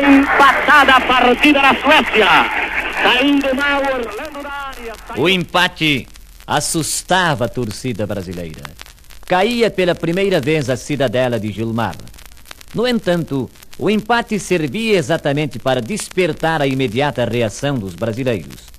Empatada 0.03 0.94
a 0.94 1.00
partida 1.00 1.62
na 1.62 1.74
Suécia. 1.74 2.26
Saindo 3.03 3.55
mal 3.57 3.83
Orlando 3.83 4.42
da 4.42 4.50
área. 4.50 4.94
O 5.16 5.29
empate 5.29 6.07
assustava 6.46 7.46
a 7.46 7.48
torcida 7.48 8.07
brasileira. 8.07 8.62
Caía 9.26 9.70
pela 9.70 9.94
primeira 9.94 10.40
vez 10.40 10.68
a 10.68 10.76
cidadela 10.76 11.38
de 11.38 11.50
Gilmar. 11.53 11.96
No 12.74 12.87
entanto, 12.87 13.50
o 13.79 13.88
empate 13.88 14.38
servia 14.38 14.96
exatamente 14.96 15.59
para 15.59 15.81
despertar 15.81 16.61
a 16.61 16.66
imediata 16.66 17.24
reação 17.24 17.79
dos 17.79 17.94
brasileiros. 17.94 18.70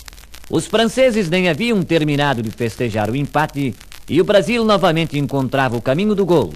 Os 0.50 0.67
franceses 0.67 1.30
nem 1.30 1.50
haviam 1.50 1.82
terminado 1.82 2.41
de 2.41 2.52
festejar 2.52 3.10
o 3.10 3.15
empate 3.15 3.74
e 4.10 4.19
o 4.19 4.26
Brasil 4.26 4.63
novamente 4.65 5.17
encontrava 5.17 5.78
o 5.78 5.82
caminho 5.82 6.13
do 6.13 6.26
golo, 6.26 6.54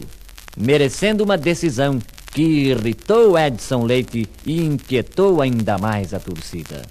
merecendo 0.55 1.23
uma 1.23 1.37
decisão 1.37 1.99
que 2.33 2.41
irritou 2.41 3.37
Edson 3.37 3.83
Leite 3.85 4.27
e 4.45 4.61
inquietou 4.61 5.41
ainda 5.41 5.77
mais 5.77 6.13
a 6.13 6.19
torcida. 6.19 6.81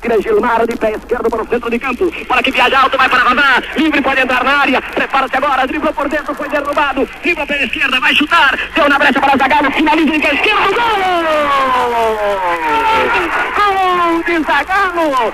Atira 0.00 0.16
Gilmar 0.22 0.66
de 0.66 0.76
pé 0.76 0.92
esquerdo 0.92 1.28
para 1.28 1.42
o 1.42 1.46
centro 1.46 1.68
de 1.68 1.78
campo. 1.78 2.10
Para 2.26 2.42
que 2.42 2.50
viaja 2.50 2.80
alto, 2.80 2.96
vai 2.96 3.06
para 3.06 3.22
Vavá. 3.22 3.62
Livre 3.76 4.00
pode 4.00 4.22
entrar 4.22 4.42
na 4.42 4.60
área. 4.60 4.80
Prepara-se 4.80 5.36
agora. 5.36 5.66
Dribla 5.66 5.92
por 5.92 6.08
dentro, 6.08 6.34
foi 6.34 6.48
derrubado. 6.48 7.06
Dribla 7.22 7.46
pela 7.46 7.62
esquerda, 7.64 8.00
vai 8.00 8.14
chutar. 8.14 8.58
Deu 8.74 8.88
na 8.88 8.98
brecha 8.98 9.20
para 9.20 9.36
Zagallo. 9.36 9.70
Finaliza 9.72 10.12
de 10.12 10.20
pé 10.20 10.34
esquerdo. 10.36 10.74
Gol! 10.74 11.10
Gol 13.56 14.22
de 14.22 14.42
Zagallo. 14.42 15.32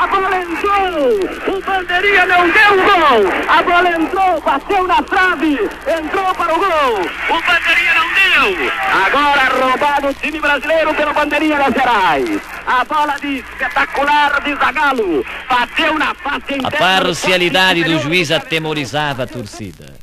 A 0.00 0.06
bola 0.08 0.36
entrou. 0.36 1.54
O 1.54 1.60
bandeirinha 1.62 2.26
não 2.26 2.48
deu 2.50 2.74
gol. 2.74 3.32
A 3.48 3.62
bola 3.62 3.90
entrou, 3.90 4.40
bateu 4.40 4.86
na 4.88 5.00
trave. 5.02 5.70
Entrou 5.86 6.34
para 6.34 6.54
o 6.54 6.58
gol. 6.58 7.02
O 7.28 7.42
bandeirinha 7.46 7.94
não 7.94 8.08
deu. 8.14 8.72
Agora 9.06 9.48
roubado 9.60 10.08
o 10.08 10.14
time 10.14 10.40
brasileiro 10.40 10.92
pelo 10.94 11.14
bandeirinha 11.14 11.58
das 11.58 11.74
Gerais. 11.74 12.40
A 12.66 12.84
bola 12.84 13.16
de 13.20 13.38
espetacular 13.38 14.07
de 14.44 14.54
Zagallo. 14.54 15.24
Bateu 15.48 15.98
na 15.98 16.14
face 16.14 16.58
A 16.64 16.70
parcialidade 16.70 17.84
do 17.84 17.98
juiz 17.98 18.30
atemorizava 18.30 19.24
a 19.24 19.26
torcida. 19.26 19.94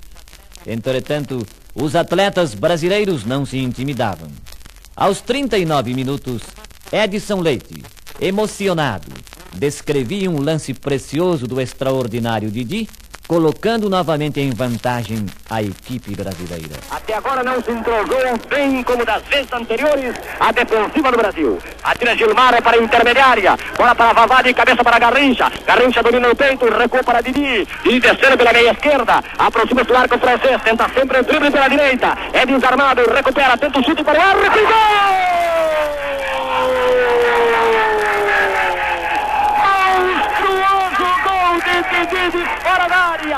Entretanto, 0.65 1.45
os 1.73 1.95
atletas 1.95 2.53
brasileiros 2.53 3.25
não 3.25 3.45
se 3.45 3.57
intimidavam. 3.57 4.29
Aos 4.95 5.21
39 5.21 5.93
minutos, 5.93 6.41
Edson 6.91 7.41
Leite, 7.41 7.83
emocionado, 8.21 9.11
descrevia 9.53 10.29
um 10.29 10.39
lance 10.39 10.73
precioso 10.73 11.47
do 11.47 11.59
extraordinário 11.59 12.49
Didi, 12.49 12.87
colocando 13.27 13.89
novamente 13.89 14.39
em 14.39 14.51
vantagem 14.51 15.25
a 15.49 15.61
equipe 15.61 16.15
brasileira. 16.15 16.75
Até 16.89 17.15
agora 17.15 17.43
não 17.43 17.61
se 17.61 17.71
entrosou 17.71 18.05
bem 18.49 18.83
como 18.83 19.05
das 19.05 19.23
vezes 19.23 19.51
anteriores 19.51 20.15
a 20.39 20.51
defensiva 20.51 21.11
do 21.11 21.17
Brasil. 21.17 21.59
Atira 21.83 22.15
Gilmar 22.15 22.53
é 22.53 22.61
para 22.61 22.77
a 22.77 22.81
intermediária. 22.81 23.57
Bola 23.77 23.95
para 23.95 24.13
Vavá 24.13 24.41
de 24.41 24.53
cabeça 24.53 24.83
para 24.83 24.99
Garrincha. 24.99 25.51
Garrincha 25.65 26.03
domina 26.03 26.29
o 26.29 26.35
peito, 26.35 26.65
recua 26.65 27.03
para 27.03 27.21
Didi. 27.21 27.67
Didi 27.83 27.99
descendo 27.99 28.37
pela 28.37 28.53
meia 28.53 28.71
esquerda. 28.71 29.23
Aproxima-se 29.37 29.87
do 29.87 29.95
arco 29.95 30.17
francês. 30.17 30.61
Tenta 30.61 30.89
sempre 30.89 31.19
o 31.19 31.23
drible 31.23 31.51
pela 31.51 31.67
direita. 31.67 32.17
É 32.33 32.45
desarmado, 32.45 33.01
recupera, 33.11 33.57
tenta 33.57 33.79
o 33.79 33.83
chute 33.83 34.03
para 34.03 34.19
o 34.19 34.21
arco 34.21 34.45
e 34.45 34.49
gol! 34.49 35.35
Gol 41.61 41.83
de 41.83 42.05
Didi 42.05 42.37
de 42.37 42.45
fora 42.61 42.87
da 42.87 42.97
área! 42.97 43.37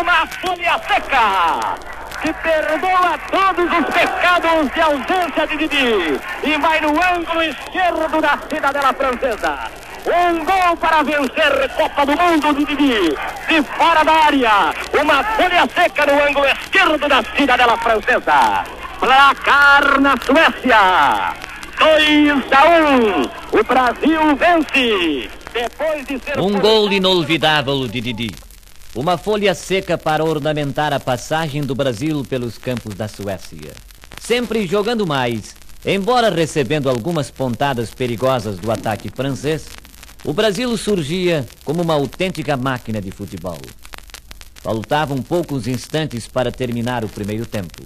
Uma 0.00 0.26
folha 0.26 0.80
seca! 0.86 1.98
que 2.20 2.32
perdoa 2.32 3.16
todos 3.30 3.64
os 3.78 3.94
pecados 3.94 4.72
de 4.72 4.80
ausência 4.80 5.46
de 5.46 5.56
Didi 5.56 6.20
e 6.42 6.58
vai 6.58 6.80
no 6.80 6.88
ângulo 6.88 7.42
esquerdo 7.42 8.20
da 8.20 8.38
cidadela 8.50 8.92
francesa. 8.92 9.58
Um 10.06 10.44
gol 10.44 10.76
para 10.78 11.02
vencer 11.02 11.70
Copa 11.76 12.06
do 12.06 12.12
Mundo 12.12 12.54
de 12.54 12.64
Didi. 12.64 13.16
De 13.48 13.62
fora 13.62 14.04
da 14.04 14.12
área, 14.12 14.74
uma 15.00 15.22
folha 15.22 15.68
seca 15.74 16.06
no 16.06 16.22
ângulo 16.24 16.46
esquerdo 16.46 17.08
da 17.08 17.22
cidadela 17.36 17.76
francesa. 17.78 18.64
Placar 18.98 20.00
na 20.00 20.14
Suécia. 20.16 21.34
2 21.78 22.52
a 22.52 22.64
1. 22.66 23.30
O 23.52 23.64
Brasil 23.64 24.36
vence. 24.36 25.37
De 25.58 26.40
Um 26.40 26.60
gol 26.60 26.92
inolvidável 26.92 27.88
de 27.88 28.00
Didi. 28.00 28.30
Uma 28.94 29.18
folha 29.18 29.52
seca 29.56 29.98
para 29.98 30.24
ornamentar 30.24 30.92
a 30.92 31.00
passagem 31.00 31.62
do 31.62 31.74
Brasil 31.74 32.24
pelos 32.24 32.56
campos 32.56 32.94
da 32.94 33.08
Suécia. 33.08 33.72
Sempre 34.20 34.68
jogando 34.68 35.04
mais, 35.04 35.56
embora 35.84 36.30
recebendo 36.30 36.88
algumas 36.88 37.28
pontadas 37.28 37.92
perigosas 37.92 38.56
do 38.56 38.70
ataque 38.70 39.10
francês, 39.10 39.66
o 40.24 40.32
Brasil 40.32 40.76
surgia 40.76 41.44
como 41.64 41.82
uma 41.82 41.94
autêntica 41.94 42.56
máquina 42.56 43.00
de 43.00 43.10
futebol. 43.10 43.58
Faltavam 44.54 45.20
poucos 45.20 45.66
instantes 45.66 46.28
para 46.28 46.52
terminar 46.52 47.04
o 47.04 47.08
primeiro 47.08 47.44
tempo. 47.44 47.82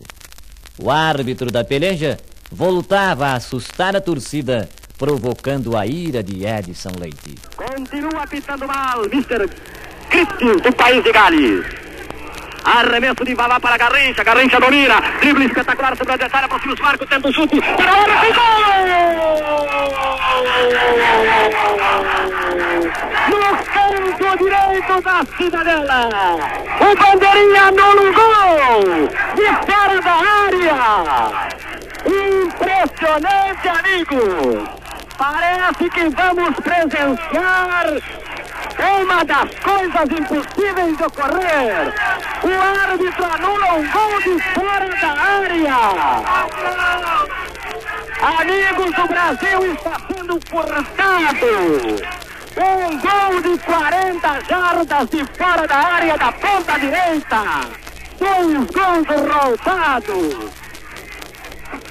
O 0.79 0.91
árbitro 0.91 1.51
da 1.51 1.65
peleja 1.65 2.19
voltava 2.51 3.29
a 3.29 3.37
assustar 3.37 3.97
a 3.97 4.01
torcida, 4.01 4.69
provocando 4.99 5.77
a 5.77 5.87
ira 5.87 6.23
de 6.23 6.45
Edson 6.45 6.93
Leite. 6.99 7.35
Continua 7.57 8.27
pitando 8.27 8.67
mal, 8.67 9.05
Mr. 9.07 9.49
Cristian, 10.09 10.57
do 10.57 10.73
país 10.73 11.03
de 11.03 11.13
Gales. 11.13 11.83
Arremesso 12.65 13.25
de 13.25 13.35
Vavá 13.35 13.59
para 13.59 13.77
Garrincha, 13.77 14.23
Garrincha 14.23 14.61
domina, 14.61 15.01
drible 15.21 15.47
espetacular 15.47 15.97
sobre 15.97 16.13
o 16.13 16.15
adversário, 16.15 16.47
aproxima 16.47 16.75
o 16.81 16.87
arco, 16.87 17.07
tenta 17.07 17.29
o 17.29 17.33
chute, 17.33 17.61
para 17.61 17.93
a 17.93 18.21
tem 18.21 18.33
gol! 18.33 18.53
No 23.31 23.41
canto 23.73 24.39
direito 24.45 25.01
da 25.03 25.25
cidadela, 25.37 26.09
o 26.81 26.97
bandeirinha 26.97 27.71
no 27.73 28.13
gol, 28.13 29.09
de 29.35 29.47
fora 29.67 30.01
da 30.01 30.15
área. 30.47 31.53
Impressionante, 32.07 33.69
amigo! 33.69 34.82
Parece 35.23 35.89
que 35.91 36.09
vamos 36.09 36.57
presenciar 36.57 37.87
uma 38.99 39.25
das 39.25 39.55
coisas 39.61 40.19
impossíveis 40.19 40.97
de 40.97 41.05
ocorrer. 41.05 41.95
O 42.43 42.91
árbitro 42.91 43.25
anula 43.25 43.75
um 43.75 43.89
gol 43.93 44.21
de 44.21 44.43
fora 44.53 44.89
da 45.01 45.13
área. 45.23 45.77
Amigos 48.41 48.97
do 48.97 49.07
Brasil, 49.07 49.73
está 49.73 49.97
sendo 50.13 50.41
cortado. 50.51 51.47
Um 52.57 52.99
gol 52.99 53.43
de 53.43 53.59
40 53.63 54.41
jardas 54.49 55.09
de 55.09 55.25
fora 55.39 55.69
da 55.69 55.77
área 55.77 56.19
da 56.19 56.33
ponta 56.33 56.81
direita. 56.81 57.45
Dois 58.19 58.71
gols 58.73 59.07
roubados. 59.31 60.51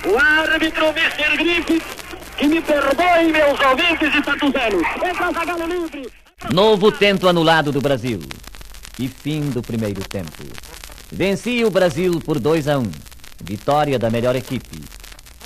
O 0.03 0.19
árbitro 0.19 0.87
Mr. 0.87 1.37
Griffith, 1.37 2.00
que 2.37 2.47
me 2.47 2.61
perdoe, 2.61 3.31
meus 3.31 3.59
ouvintes 3.59 4.13
e. 4.13 5.07
Entra 5.07 5.31
Zagallo 5.31 5.67
livre. 5.67 6.09
Novo 6.51 6.91
tento 6.91 7.29
anulado 7.29 7.71
do 7.71 7.81
Brasil. 7.81 8.19
E 8.99 9.07
fim 9.07 9.49
do 9.49 9.61
primeiro 9.61 10.01
tempo. 10.01 10.43
Vencia 11.11 11.67
o 11.67 11.71
Brasil 11.71 12.19
por 12.19 12.39
2 12.39 12.67
a 12.67 12.77
1. 12.79 12.91
Vitória 13.43 13.99
da 13.99 14.09
melhor 14.09 14.35
equipe. 14.35 14.81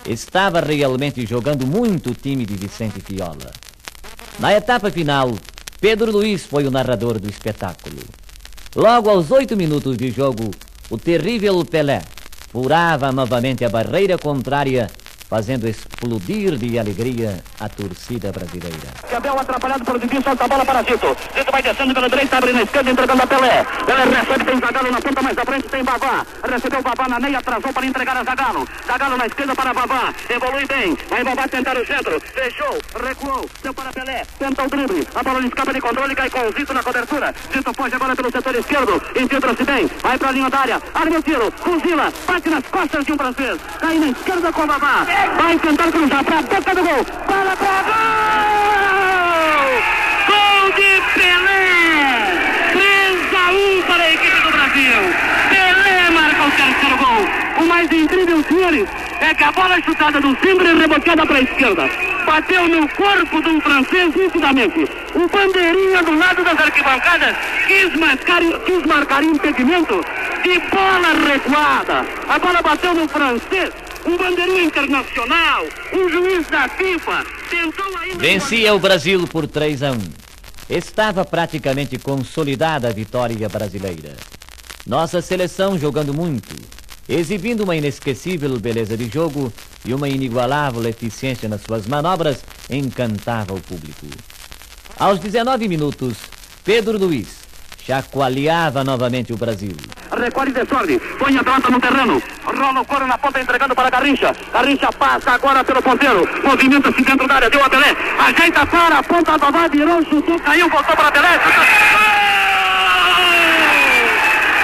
Estava 0.05 0.59
realmente 0.61 1.25
jogando 1.25 1.65
muito 1.65 2.11
o 2.11 2.15
time 2.15 2.45
de 2.45 2.55
Vicente 2.55 3.01
Fiola. 3.01 3.51
Na 4.39 4.53
etapa 4.53 4.91
final, 4.91 5.31
Pedro 5.79 6.11
Luiz 6.11 6.45
foi 6.45 6.65
o 6.65 6.71
narrador 6.71 7.19
do 7.19 7.29
espetáculo. 7.29 8.01
Logo 8.75 9.09
aos 9.09 9.31
oito 9.31 9.55
minutos 9.55 9.97
de 9.97 10.11
jogo, 10.11 10.51
o 10.89 10.97
terrível 10.97 11.63
Pelé 11.65 12.01
furava 12.51 13.11
novamente 13.11 13.65
a 13.65 13.69
barreira 13.69 14.17
contrária 14.17 14.89
fazendo 15.29 15.67
explodir 15.67 16.57
de 16.57 16.79
alegria 16.79 17.43
a 17.59 17.67
torcida 17.67 18.31
brasileira. 18.31 18.89
Gabriel 19.09 19.39
atrapalhado 19.39 19.83
pelo 19.83 19.99
Didi, 19.99 20.21
solta 20.21 20.45
a 20.45 20.47
bola 20.47 20.65
para 20.65 20.83
Zito. 20.83 21.17
Zito 21.35 21.51
vai 21.51 21.61
descendo 21.61 21.93
pela 21.93 22.09
direita, 22.09 22.37
abre 22.37 22.53
na 22.53 22.61
esquerda, 22.61 22.91
entregando 22.91 23.23
a 23.23 23.27
Pelé. 23.27 23.65
Pelé 23.85 24.03
recebe, 24.03 24.45
tem 24.45 24.59
Zagalo 24.59 24.91
na 24.91 25.01
ponta, 25.01 25.21
mais 25.21 25.37
à 25.37 25.45
frente 25.45 25.67
tem 25.67 25.83
Babá. 25.83 26.25
Recebeu 26.47 26.81
Babá 26.81 27.07
na 27.07 27.19
meia, 27.19 27.39
atrasou 27.39 27.73
para 27.73 27.85
entregar 27.85 28.17
a 28.17 28.23
Zagalo. 28.23 28.67
Zagalo 28.85 29.17
na 29.17 29.25
esquerda 29.25 29.55
para 29.55 29.73
Babá. 29.73 30.13
Evolui 30.29 30.65
bem. 30.65 30.97
Vai 31.09 31.23
Babá 31.23 31.47
tentar 31.47 31.77
o 31.77 31.85
centro. 31.85 32.19
Fechou, 32.21 32.77
recuou, 32.95 33.49
deu 33.61 33.73
para 33.73 33.91
Pelé. 33.91 34.25
Tenta 34.39 34.63
o 34.63 34.69
drible. 34.69 35.07
A 35.15 35.23
bola 35.23 35.45
escapa 35.45 35.73
de 35.73 35.81
controle, 35.81 36.15
cai 36.15 36.29
com 36.29 36.47
o 36.47 36.51
Zito 36.51 36.73
na 36.73 36.83
cobertura. 36.83 37.33
Zito 37.53 37.73
foge 37.73 37.95
agora 37.95 38.15
pelo 38.15 38.31
setor 38.31 38.55
esquerdo. 38.55 39.01
Infiltra-se 39.15 39.63
bem. 39.63 39.89
Vai 40.01 40.17
para 40.17 40.29
a 40.29 40.31
linha 40.31 40.49
da 40.49 40.59
área. 40.59 40.81
Arma 40.93 41.19
o 41.19 41.21
tiro. 41.21 41.51
Fuzila. 41.51 42.11
Bate 42.27 42.49
nas 42.49 42.63
costas 42.67 43.05
de 43.05 43.13
um 43.13 43.17
francês. 43.17 43.59
Cai 43.79 43.97
na 43.99 44.07
esquerda 44.07 44.51
com 44.51 44.67
Babá. 44.67 45.05
Vai 45.37 45.59
tentar 45.59 45.91
cruzar 45.91 46.23
para 46.23 46.39
a 46.39 46.41
boca 46.41 46.75
do 46.75 46.83
gol. 46.83 47.05
Bola 47.27 47.55
para 47.57 47.83
gol! 47.83 47.95
Gol 50.27 50.71
de 50.75 51.01
Pelé! 51.13 51.65
3 52.73 53.33
a 53.33 53.51
1 53.51 53.81
para 53.87 54.03
a 54.03 54.13
equipe 54.13 54.41
do 54.41 54.51
Brasil. 54.51 55.01
Pelé 55.49 56.09
marca 56.11 56.43
o 56.43 56.51
terceiro 56.51 56.97
gol. 56.97 57.14
O 57.59 57.65
mais 57.65 57.91
incrível, 57.91 58.43
senhores, 58.43 58.87
é 59.21 59.33
que 59.33 59.43
a 59.43 59.51
bola 59.51 59.81
chutada 59.81 60.19
do 60.19 60.37
Simbre 60.39 60.73
reboteada 60.73 61.25
para 61.25 61.37
a 61.37 61.41
esquerda. 61.41 61.89
Bateu 62.25 62.67
no 62.67 62.87
corpo 62.89 63.41
de 63.41 63.49
um 63.49 63.61
francês 63.61 64.13
nitidamente. 64.15 64.89
O 65.13 65.27
bandeirinha 65.29 66.03
do 66.03 66.17
lado 66.17 66.43
das 66.43 66.59
arquibancadas 66.59 67.35
quis 67.67 67.95
marcar, 67.99 68.41
quis 68.65 68.85
marcar 68.85 69.23
impedimento 69.23 70.03
de 70.43 70.59
bola 70.69 71.13
recuada. 71.27 72.05
A 72.27 72.39
bola 72.39 72.61
bateu 72.61 72.93
no 72.93 73.07
francês. 73.07 73.71
Um 74.05 74.17
bandeirinha 74.17 74.63
internacional, 74.63 75.65
um 75.93 76.09
juiz 76.09 76.45
da 76.47 76.67
FIFA, 76.69 77.25
tentou 77.49 77.97
ainda... 77.97 78.19
Vencia 78.19 78.75
o 78.75 78.79
Brasil 78.79 79.27
por 79.27 79.47
3 79.47 79.81
a 79.81 79.91
1. 79.91 79.99
Estava 80.69 81.23
praticamente 81.23 81.97
consolidada 81.97 82.89
a 82.89 82.91
vitória 82.91 83.47
brasileira. 83.49 84.15
Nossa 84.85 85.21
seleção 85.21 85.79
jogando 85.79 86.13
muito, 86.13 86.55
exibindo 87.07 87.61
uma 87.61 87.75
inesquecível 87.75 88.59
beleza 88.59 88.97
de 88.97 89.07
jogo 89.09 89.51
e 89.83 89.93
uma 89.93 90.09
inigualável 90.09 90.87
eficiência 90.87 91.47
nas 91.47 91.61
suas 91.61 91.85
manobras, 91.87 92.43
encantava 92.69 93.53
o 93.53 93.61
público. 93.61 94.07
Aos 94.99 95.19
19 95.19 95.67
minutos, 95.67 96.17
Pedro 96.63 96.97
Luiz 96.97 97.45
chacoalhava 97.85 98.83
novamente 98.83 99.31
o 99.31 99.37
Brasil. 99.37 99.75
Recolhe 100.11 100.51
desordem, 100.51 100.99
põe 101.19 101.37
a 101.37 101.43
pelota 101.43 101.69
no 101.69 101.79
terreno, 101.79 102.21
rola 102.43 102.81
o 102.81 102.85
couro 102.85 103.05
na 103.05 103.17
ponta 103.17 103.39
entregando 103.39 103.75
para 103.75 103.89
Garrincha. 103.91 104.35
Garrincha 104.51 104.91
passa 104.93 105.31
agora 105.31 105.63
pelo 105.63 105.81
ponteiro, 105.83 106.27
movimenta-se 106.43 107.01
dentro 107.03 107.27
da 107.27 107.35
área, 107.35 107.49
deu 107.49 107.63
a 107.63 107.69
Pelé, 107.69 107.95
ajeita 108.19 108.65
fora, 108.65 109.03
ponta 109.03 109.33
a 109.33 109.37
Babá, 109.37 109.67
virou, 109.67 110.03
chutou, 110.05 110.39
caiu, 110.39 110.67
voltou 110.69 110.95
para 110.95 111.11
Pelé. 111.11 111.37
Gol! 111.37 112.05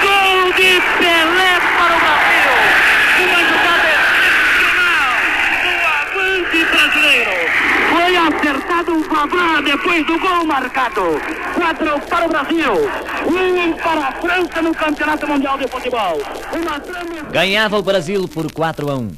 Gol 0.02 0.52
de 0.54 0.80
Pelé 0.98 1.60
para 1.78 1.94
o 1.94 2.00
Brasil! 2.00 2.50
Uma 3.22 3.40
jogada 3.50 3.88
excepcional 4.32 5.14
do 5.62 5.70
avante 6.00 6.58
brasileiro. 6.72 7.34
Foi 7.90 8.12
acertado 8.16 8.90
o 8.96 9.04
Babá 9.08 9.60
depois 9.92 10.06
do 10.06 10.18
gol 10.18 10.46
marcado. 10.46 11.02
Para 12.08 12.24
o 12.24 12.28
Brasil, 12.28 12.72
um 13.26 13.72
para 13.74 14.08
a 14.08 14.12
França 14.12 14.62
no 14.62 14.74
Campeonato 14.74 15.26
Mundial 15.26 15.58
de 15.58 15.68
Futebol. 15.68 16.18
Trama... 16.50 17.30
Ganhava 17.30 17.78
o 17.78 17.82
Brasil 17.82 18.26
por 18.26 18.50
4 18.50 18.90
a 18.90 18.96
1. 18.96 19.10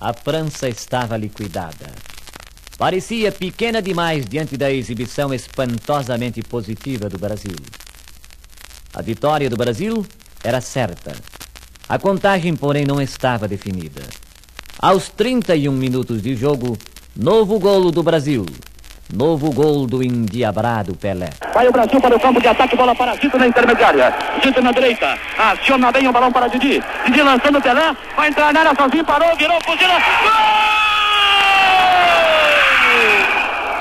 A 0.00 0.12
França 0.12 0.68
estava 0.68 1.16
liquidada. 1.16 1.92
Parecia 2.76 3.30
pequena 3.30 3.80
demais 3.80 4.26
diante 4.26 4.56
da 4.56 4.70
exibição 4.70 5.32
espantosamente 5.32 6.42
positiva 6.42 7.08
do 7.08 7.18
Brasil. 7.18 7.56
A 8.92 9.02
vitória 9.02 9.48
do 9.48 9.56
Brasil 9.56 10.04
era 10.42 10.60
certa. 10.60 11.14
A 11.88 11.98
contagem, 11.98 12.56
porém, 12.56 12.84
não 12.84 13.00
estava 13.00 13.46
definida. 13.46 14.02
Aos 14.78 15.08
31 15.08 15.72
minutos 15.72 16.20
de 16.20 16.34
jogo, 16.34 16.76
novo 17.14 17.58
golo 17.58 17.90
do 17.90 18.02
Brasil. 18.02 18.44
Novo 19.12 19.52
gol 19.52 19.86
do 19.86 20.02
endiabrado 20.02 20.96
Pelé. 20.96 21.30
Vai 21.54 21.68
o 21.68 21.72
Brasil 21.72 22.00
para 22.00 22.16
o 22.16 22.20
campo 22.20 22.40
de 22.40 22.48
ataque, 22.48 22.74
bola 22.74 22.94
para 22.94 23.14
Zito 23.14 23.38
na 23.38 23.46
intermediária. 23.46 24.12
Zito 24.42 24.60
na 24.60 24.72
direita, 24.72 25.16
aciona 25.38 25.92
bem 25.92 26.08
o 26.08 26.12
balão 26.12 26.32
para 26.32 26.48
Didi. 26.48 26.82
Didi 27.06 27.22
lançando 27.22 27.58
o 27.58 27.62
Pelé, 27.62 27.94
vai 28.16 28.28
entrar 28.28 28.52
na 28.52 28.60
área 28.60 28.74
sozinho, 28.74 29.04
parou, 29.04 29.36
virou, 29.36 29.58
fuzila. 29.64 29.94
Gol! 29.94 30.32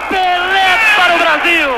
Pelé 0.10 0.80
para 0.96 1.16
o 1.16 1.18
Brasil. 1.18 1.70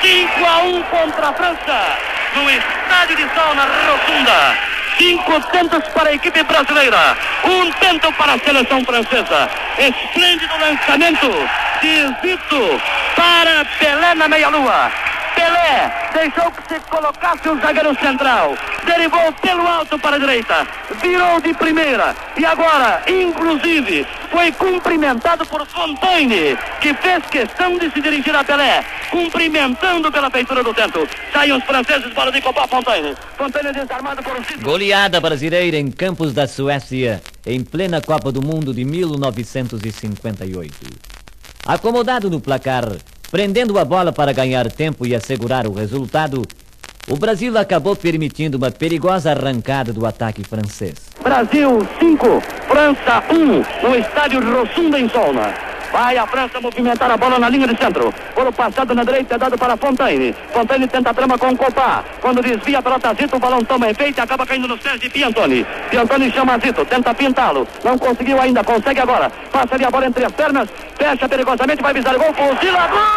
5 0.00 0.46
a 0.46 0.58
1 0.62 0.82
contra 0.84 1.28
a 1.28 1.32
França. 1.32 1.96
No 2.36 2.48
estádio 2.48 3.16
de 3.16 3.22
Sol, 3.34 3.54
na 3.56 3.64
Rotunda. 3.64 4.67
Cinco 4.98 5.40
tentos 5.52 5.84
para 5.94 6.10
a 6.10 6.14
equipe 6.14 6.42
brasileira, 6.42 7.16
um 7.44 7.70
tento 7.72 8.12
para 8.14 8.34
a 8.34 8.38
seleção 8.38 8.84
francesa. 8.84 9.48
Esplêndido 9.78 10.52
lançamento 10.58 11.30
de 11.80 12.06
Zito 12.20 12.80
para 13.14 13.64
Pelé 13.78 14.14
na 14.16 14.26
meia-lua. 14.26 14.90
Pelé 15.38 16.10
deixou 16.12 16.50
que 16.50 16.74
se 16.74 16.80
colocasse 16.90 17.48
o 17.48 17.60
zagueiro 17.60 17.94
central. 18.00 18.56
Derivou 18.84 19.32
pelo 19.40 19.64
alto 19.64 19.96
para 20.00 20.16
a 20.16 20.18
direita. 20.18 20.66
Virou 21.00 21.40
de 21.40 21.54
primeira. 21.54 22.16
E 22.36 22.44
agora, 22.44 23.04
inclusive, 23.06 24.04
foi 24.32 24.50
cumprimentado 24.50 25.46
por 25.46 25.64
Fontaine, 25.66 26.58
que 26.80 26.92
fez 26.94 27.24
questão 27.26 27.78
de 27.78 27.88
se 27.92 28.00
dirigir 28.00 28.34
a 28.34 28.42
Pelé. 28.42 28.84
Cumprimentando 29.10 30.10
pela 30.10 30.28
feitura 30.28 30.64
do 30.64 30.74
tento. 30.74 31.08
Saem 31.32 31.52
os 31.52 31.62
franceses, 31.62 32.12
bola 32.12 32.32
de 32.32 32.42
Copa 32.42 32.66
Fontaine. 32.66 33.14
Fontaine 33.36 33.72
desarmado 33.72 34.20
por 34.20 34.36
um 34.36 34.42
Zito. 34.42 34.64
Goleada 34.64 35.20
brasileira 35.20 35.76
em 35.76 35.88
campos 35.88 36.34
da 36.34 36.48
Suécia, 36.48 37.22
em 37.46 37.62
plena 37.62 38.00
Copa 38.00 38.32
do 38.32 38.42
Mundo 38.42 38.74
de 38.74 38.84
1958. 38.84 40.74
Acomodado 41.64 42.28
no 42.28 42.40
placar, 42.40 42.84
prendendo 43.30 43.78
a 43.78 43.84
bola 43.84 44.12
para 44.12 44.32
ganhar 44.32 44.70
tempo 44.70 45.06
e 45.06 45.14
assegurar 45.14 45.66
o 45.66 45.72
resultado, 45.72 46.42
o 47.08 47.16
Brasil 47.16 47.56
acabou 47.56 47.96
permitindo 47.96 48.58
uma 48.58 48.70
perigosa 48.70 49.30
arrancada 49.30 49.92
do 49.92 50.04
ataque 50.06 50.44
francês. 50.44 50.94
Brasil 51.22 51.86
5, 51.98 52.40
França 52.68 53.24
1, 53.30 53.88
no 53.88 53.96
estádio 53.96 54.40
Rossunda 54.40 54.98
em 54.98 55.08
Solna. 55.08 55.67
Vai 55.92 56.18
a 56.18 56.26
França 56.26 56.60
movimentar 56.60 57.10
a 57.10 57.16
bola 57.16 57.38
na 57.38 57.48
linha 57.48 57.66
de 57.66 57.76
centro. 57.76 58.12
Bolo 58.34 58.52
passado 58.52 58.94
na 58.94 59.04
direita 59.04 59.34
é 59.34 59.38
dado 59.38 59.56
para 59.56 59.76
Fontaine. 59.76 60.34
Fontaine 60.52 60.86
tenta 60.86 61.10
a 61.10 61.14
trama 61.14 61.38
com 61.38 61.56
Copá. 61.56 62.04
Quando 62.20 62.42
desvia 62.42 62.82
para 62.82 62.98
Zito, 63.14 63.36
o 63.36 63.38
balão 63.38 63.64
toma 63.64 63.88
efeito 63.90 64.18
e 64.18 64.20
acaba 64.20 64.46
caindo 64.46 64.68
nos 64.68 64.80
pés 64.80 65.00
de 65.00 65.08
Piantoni. 65.08 65.66
Piantoni 65.90 66.30
chama 66.30 66.58
Zito, 66.58 66.84
tenta 66.84 67.14
pintá-lo. 67.14 67.66
Não 67.82 67.98
conseguiu 67.98 68.40
ainda, 68.40 68.62
consegue 68.62 69.00
agora. 69.00 69.30
Passa 69.50 69.74
ali 69.74 69.84
a 69.84 69.90
bola 69.90 70.06
entre 70.06 70.24
as 70.24 70.32
pernas, 70.32 70.68
fecha 70.98 71.28
perigosamente, 71.28 71.82
vai 71.82 71.94
visar 71.94 72.14
o 72.14 72.18
gol. 72.18 72.34
Fuzila, 72.34 72.86
gol! 72.88 73.08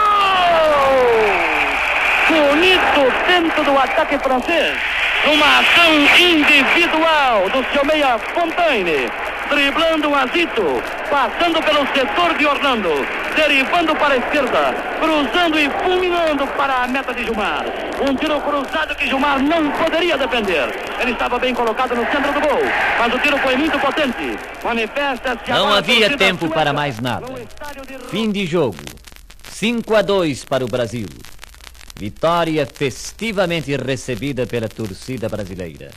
Bonito 2.29 3.13
dentro 3.27 3.63
do 3.63 3.77
ataque 3.77 4.17
francês. 4.19 4.77
Uma 5.25 5.59
ação 5.59 5.93
individual 6.19 7.49
do 7.49 7.63
seu 7.71 7.85
meia 7.85 8.17
Fontaine. 8.33 9.09
Driblando 9.51 10.09
o 10.09 10.15
Azito, 10.15 10.81
passando 11.09 11.61
pelo 11.61 11.85
setor 11.93 12.37
de 12.37 12.45
Orlando, 12.45 12.87
derivando 13.35 13.93
para 13.97 14.13
a 14.13 14.17
esquerda, 14.17 14.73
cruzando 14.97 15.59
e 15.59 15.69
fulminando 15.83 16.47
para 16.55 16.83
a 16.83 16.87
meta 16.87 17.13
de 17.13 17.25
Gilmar. 17.25 17.65
Um 18.01 18.15
tiro 18.15 18.39
cruzado 18.39 18.95
que 18.95 19.07
Gilmar 19.07 19.43
não 19.43 19.69
poderia 19.71 20.17
defender. 20.17 20.73
Ele 21.01 21.11
estava 21.11 21.37
bem 21.37 21.53
colocado 21.53 21.93
no 21.93 22.05
centro 22.05 22.31
do 22.31 22.39
gol, 22.39 22.61
mas 22.97 23.13
o 23.13 23.19
tiro 23.19 23.37
foi 23.39 23.57
muito 23.57 23.77
potente. 23.77 24.39
Manifesta-se 24.63 25.51
Não 25.51 25.73
havia 25.73 26.17
tempo 26.17 26.49
para 26.49 26.71
mais 26.71 27.01
nada. 27.01 27.27
Fim 28.09 28.31
de 28.31 28.45
jogo. 28.45 28.77
5 29.49 29.95
a 29.95 30.01
2 30.01 30.45
para 30.45 30.63
o 30.63 30.67
Brasil. 30.69 31.07
Vitória 31.99 32.65
festivamente 32.65 33.75
recebida 33.75 34.47
pela 34.47 34.69
torcida 34.69 35.27
brasileira. 35.27 35.91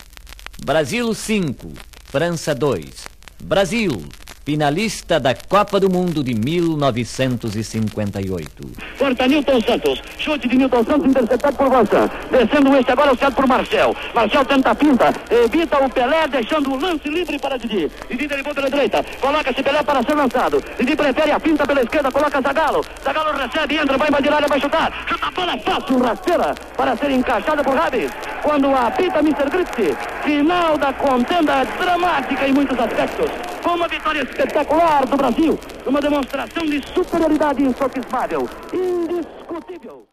Brasil 0.65 1.15
5, 1.15 1.73
França 2.11 2.53
2. 2.53 3.14
Brasil, 3.43 4.03
finalista 4.45 5.19
da 5.19 5.35
Copa 5.35 5.81
do 5.81 5.89
Mundo 5.89 6.23
de 6.23 6.35
1958. 6.35 8.53
Corta 8.99 9.27
Nilton 9.27 9.59
Santos. 9.63 10.03
Chute 10.19 10.47
de 10.49 10.57
Nilton 10.57 10.85
Santos 10.85 11.07
interceptado 11.07 11.57
por 11.57 11.71
Vansan. 11.71 12.11
Descendo 12.31 12.77
este 12.77 12.93
agora, 12.93 13.17
certo 13.17 13.37
por 13.37 13.47
Marcel. 13.47 13.97
Marcel 14.15 14.45
tenta 14.45 14.71
a 14.71 14.75
pinta. 14.75 15.15
Evita 15.31 15.83
o 15.83 15.89
Pelé, 15.89 16.29
deixando 16.29 16.75
o 16.75 16.79
lance 16.79 17.09
livre 17.09 17.39
para 17.39 17.57
Didi. 17.57 17.91
Didi 18.11 18.29
derivou 18.29 18.55
pela 18.55 18.69
direita. 18.69 19.03
Coloca-se 19.21 19.63
Pelé 19.63 19.83
para 19.83 20.03
ser 20.03 20.15
lançado. 20.15 20.63
Didi 20.79 20.95
prefere 20.95 21.33
a 21.33 21.41
pinta 21.41 21.67
pela 21.67 21.81
esquerda. 21.81 22.13
Coloca 22.13 22.43
Zagalo. 22.43 22.85
Zagalo 23.03 23.33
recebe, 23.39 23.79
entra, 23.79 23.97
vai 23.97 24.09
invadir 24.09 24.31
área, 24.33 24.47
vai 24.49 24.61
chutar. 24.61 24.93
Chuta 25.09 25.27
a 25.27 25.31
bola 25.31 25.57
fácil, 25.59 25.99
rasteira. 26.01 26.55
Para 26.77 26.95
ser 26.97 27.11
encaixada 27.11 27.65
por 27.65 27.75
Rabis. 27.75 28.11
Quando 28.43 28.75
apita 28.75 29.21
Mr. 29.21 29.49
Gritzi. 29.51 29.97
Final 30.23 30.77
da 30.77 30.93
contenda 30.93 31.65
dramática 31.65 32.47
em 32.47 32.53
muitos 32.53 32.79
aspectos. 32.79 33.31
Foi 33.63 33.73
uma 33.73 33.89
vitória 33.89 34.27
espetacular 34.35 35.07
do 35.07 35.17
Brasil, 35.17 35.59
uma 35.87 36.01
demonstração 36.01 36.65
de 36.67 36.83
superioridade 36.89 37.63
insofismável, 37.63 38.49
indiscutível. 38.73 40.09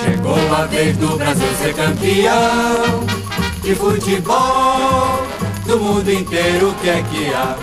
Chegou 0.00 0.54
a 0.54 0.66
vez 0.66 0.96
do 0.96 1.16
Brasil 1.16 1.48
ser 1.56 1.74
campeão 1.74 3.04
de 3.62 3.74
futebol 3.74 5.33
do 5.74 5.80
mundo 5.80 6.08
inteiro 6.08 6.72
que 6.80 6.88
é 6.88 7.02
que 7.02 7.34
há. 7.34 7.56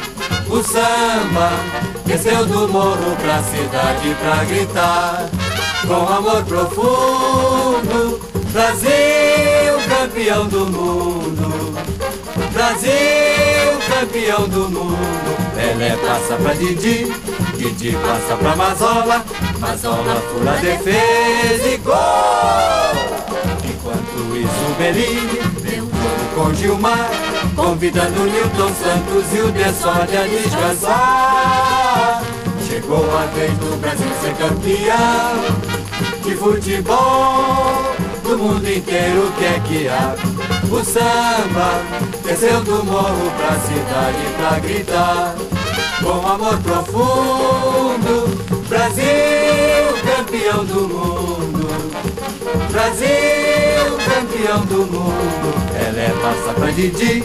O 0.50 0.62
samba 0.62 1.52
desceu 2.06 2.46
do 2.46 2.68
morro 2.68 3.16
pra 3.16 3.42
cidade 3.42 4.16
pra 4.22 4.44
gritar 4.44 5.30
com 5.88 6.14
amor 6.14 6.44
profundo. 6.44 8.20
Brasil, 8.52 8.92
campeão 9.88 10.46
do 10.48 10.66
mundo. 10.66 11.74
Brasil, 12.52 12.92
campeão 13.88 14.50
do 14.50 14.70
mundo. 14.70 15.54
Pelé 15.56 15.96
passa 16.06 16.36
pra 16.36 16.54
Didi, 16.54 17.14
Didi 17.56 17.94
passa 17.94 18.36
pra 18.36 18.58
Mazola, 18.58 19.24
Mazola 19.58 20.22
fura 20.34 20.52
a 20.52 20.56
defesa 20.56 21.68
e 21.68 21.78
gol. 21.78 21.96
Enquanto 23.64 24.36
isso, 24.36 24.76
Bellini 24.78 25.40
deu 25.62 25.86
um 25.86 26.36
com 26.36 26.54
Gilmar, 26.54 27.10
convidando 27.56 28.26
Newton 28.26 28.72
Santos 28.74 29.34
e 29.34 29.42
o 29.42 29.52
Dessolde 29.52 30.18
a 30.18 30.28
descansar. 30.28 32.24
Chegou 32.68 33.06
a 33.18 33.26
vez 33.28 33.52
do 33.54 33.80
Brasil 33.80 34.08
ser 34.22 34.36
campeão 34.36 35.72
de 36.24 36.36
futebol 36.36 37.96
do 38.24 38.38
mundo 38.38 38.72
inteiro 38.72 39.32
que 39.38 39.46
é 39.46 39.60
que 39.68 39.88
há. 39.88 40.16
O 40.72 40.84
samba 40.86 41.82
desceu 42.24 42.62
do 42.62 42.84
morro 42.86 43.32
pra 43.38 43.60
cidade 43.60 44.26
pra 44.38 44.60
gritar 44.60 45.36
com 46.02 46.28
amor 46.28 46.58
profundo. 46.60 48.42
Brasil, 48.68 49.04
campeão 50.06 50.64
do 50.66 50.88
mundo. 50.88 51.68
Brasil, 52.72 53.91
campeão 54.12 54.60
do 54.66 54.86
mundo. 54.92 55.72
Pelé 55.72 56.10
passa 56.22 56.54
pra 56.54 56.72
Didi, 56.72 57.24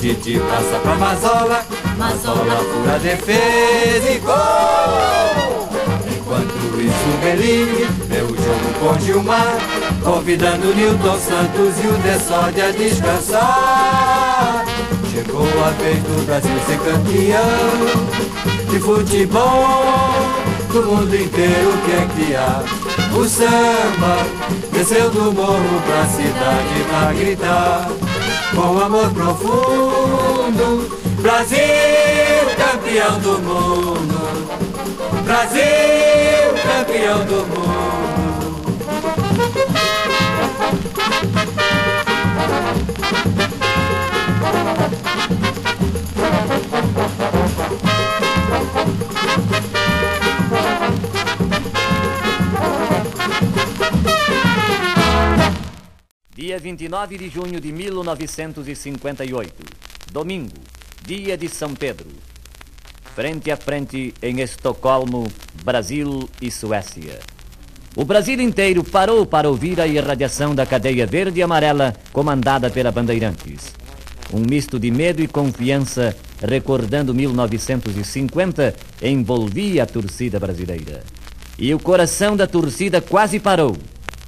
Didi 0.00 0.40
passa 0.40 0.78
pra 0.82 0.94
Mazola, 0.94 1.64
Mazola 1.96 2.56
fura 2.56 2.94
a 2.94 2.98
defesa 2.98 4.10
e 4.10 4.18
gol. 4.18 5.68
Enquanto 6.16 6.80
isso, 6.80 7.18
Bellini 7.20 7.86
deu 8.08 8.26
o 8.26 8.28
jogo 8.28 8.68
com 8.80 8.98
Gilmar, 9.00 9.58
convidando 10.02 10.74
Newton 10.74 11.18
Santos 11.18 11.74
e 11.82 11.86
o 11.86 11.98
Dessolde 12.02 12.60
a 12.60 12.70
descansar. 12.70 14.64
Chegou 15.12 15.46
a 15.64 15.70
vez 15.82 15.98
do 15.98 16.26
Brasil 16.26 16.58
ser 16.66 16.78
campeão 16.78 18.18
de 18.70 18.78
futebol 18.78 19.84
do 20.72 20.82
mundo 20.82 21.14
inteiro 21.14 21.72
que 21.84 21.92
é 21.92 22.08
que 22.14 22.36
há. 22.36 22.87
O 23.18 23.28
samba 23.28 24.24
desceu 24.70 25.10
do 25.10 25.32
morro 25.32 25.82
pra 25.84 26.06
cidade 26.06 26.84
pra 26.88 27.12
gritar 27.12 27.90
com 28.54 28.78
amor 28.78 29.10
profundo. 29.10 30.88
Brasil, 31.20 31.58
campeão 32.56 33.18
do 33.18 33.40
mundo. 33.40 34.18
Brasil, 35.24 36.54
campeão 36.62 37.24
do 37.24 37.44
mundo. 37.48 37.88
Dia 56.38 56.56
29 56.56 57.18
de 57.18 57.28
junho 57.28 57.60
de 57.60 57.72
1958. 57.72 59.52
Domingo, 60.12 60.54
dia 61.04 61.36
de 61.36 61.48
São 61.48 61.74
Pedro. 61.74 62.06
Frente 63.16 63.50
a 63.50 63.56
frente 63.56 64.14
em 64.22 64.40
Estocolmo, 64.40 65.26
Brasil 65.64 66.30
e 66.40 66.48
Suécia. 66.48 67.18
O 67.96 68.04
Brasil 68.04 68.40
inteiro 68.40 68.84
parou 68.84 69.26
para 69.26 69.48
ouvir 69.48 69.80
a 69.80 69.88
irradiação 69.88 70.54
da 70.54 70.64
cadeia 70.64 71.08
verde 71.08 71.40
e 71.40 71.42
amarela 71.42 71.92
comandada 72.12 72.70
pela 72.70 72.92
Bandeirantes. 72.92 73.72
Um 74.32 74.44
misto 74.48 74.78
de 74.78 74.92
medo 74.92 75.20
e 75.20 75.26
confiança, 75.26 76.16
recordando 76.40 77.12
1950, 77.12 78.76
envolvia 79.02 79.82
a 79.82 79.86
torcida 79.86 80.38
brasileira. 80.38 81.02
E 81.58 81.74
o 81.74 81.80
coração 81.80 82.36
da 82.36 82.46
torcida 82.46 83.00
quase 83.00 83.40
parou 83.40 83.76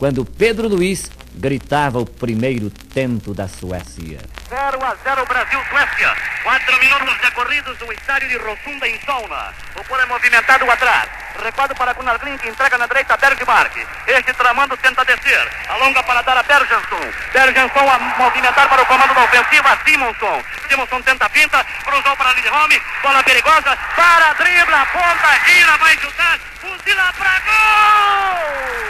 quando 0.00 0.24
Pedro 0.24 0.66
Luiz 0.66 1.12
gritava 1.34 1.98
o 1.98 2.06
primeiro 2.06 2.70
tento 2.70 3.34
da 3.34 3.46
Suécia. 3.46 4.18
0 4.48 4.78
a 4.82 4.96
0 5.04 5.26
Brasil-Suécia. 5.26 6.16
Quatro 6.42 6.80
minutos 6.80 7.20
decorridos 7.20 7.78
no 7.80 7.92
estádio 7.92 8.30
de 8.30 8.38
Rotunda 8.38 8.88
em 8.88 8.98
Sauna. 9.04 9.52
O 9.76 9.84
pole 9.84 10.06
movimentado 10.06 10.64
atrás. 10.70 11.06
Recuado 11.44 11.74
para 11.74 11.92
Gunnar 11.92 12.18
que 12.18 12.48
entrega 12.48 12.78
na 12.78 12.86
direita 12.86 13.12
a 13.12 13.16
Bergmark. 13.18 13.76
Este 14.06 14.32
tramando 14.32 14.74
tenta 14.78 15.04
descer. 15.04 15.46
Alonga 15.68 16.02
para 16.02 16.22
dar 16.22 16.38
a 16.38 16.42
Bergenson. 16.44 17.12
Bergenson 17.34 17.90
a 17.90 17.98
movimentar 18.16 18.70
para 18.70 18.82
o 18.82 18.86
comando 18.86 19.12
da 19.12 19.24
ofensiva. 19.24 19.78
Simonson. 19.84 20.42
Simonson 20.66 21.02
tenta 21.02 21.26
a 21.26 21.28
pinta. 21.28 21.62
Cruzou 21.84 22.16
para 22.16 22.32
Lidholm. 22.32 22.72
Bola 23.02 23.22
perigosa. 23.22 23.76
Para, 23.94 24.32
dribla, 24.32 24.86
ponta, 24.86 25.38
gira, 25.44 25.76
vai 25.76 25.94
chutar. 25.98 26.38
Fuzila 26.58 27.12
para 27.18 27.40
gol! 27.40 28.89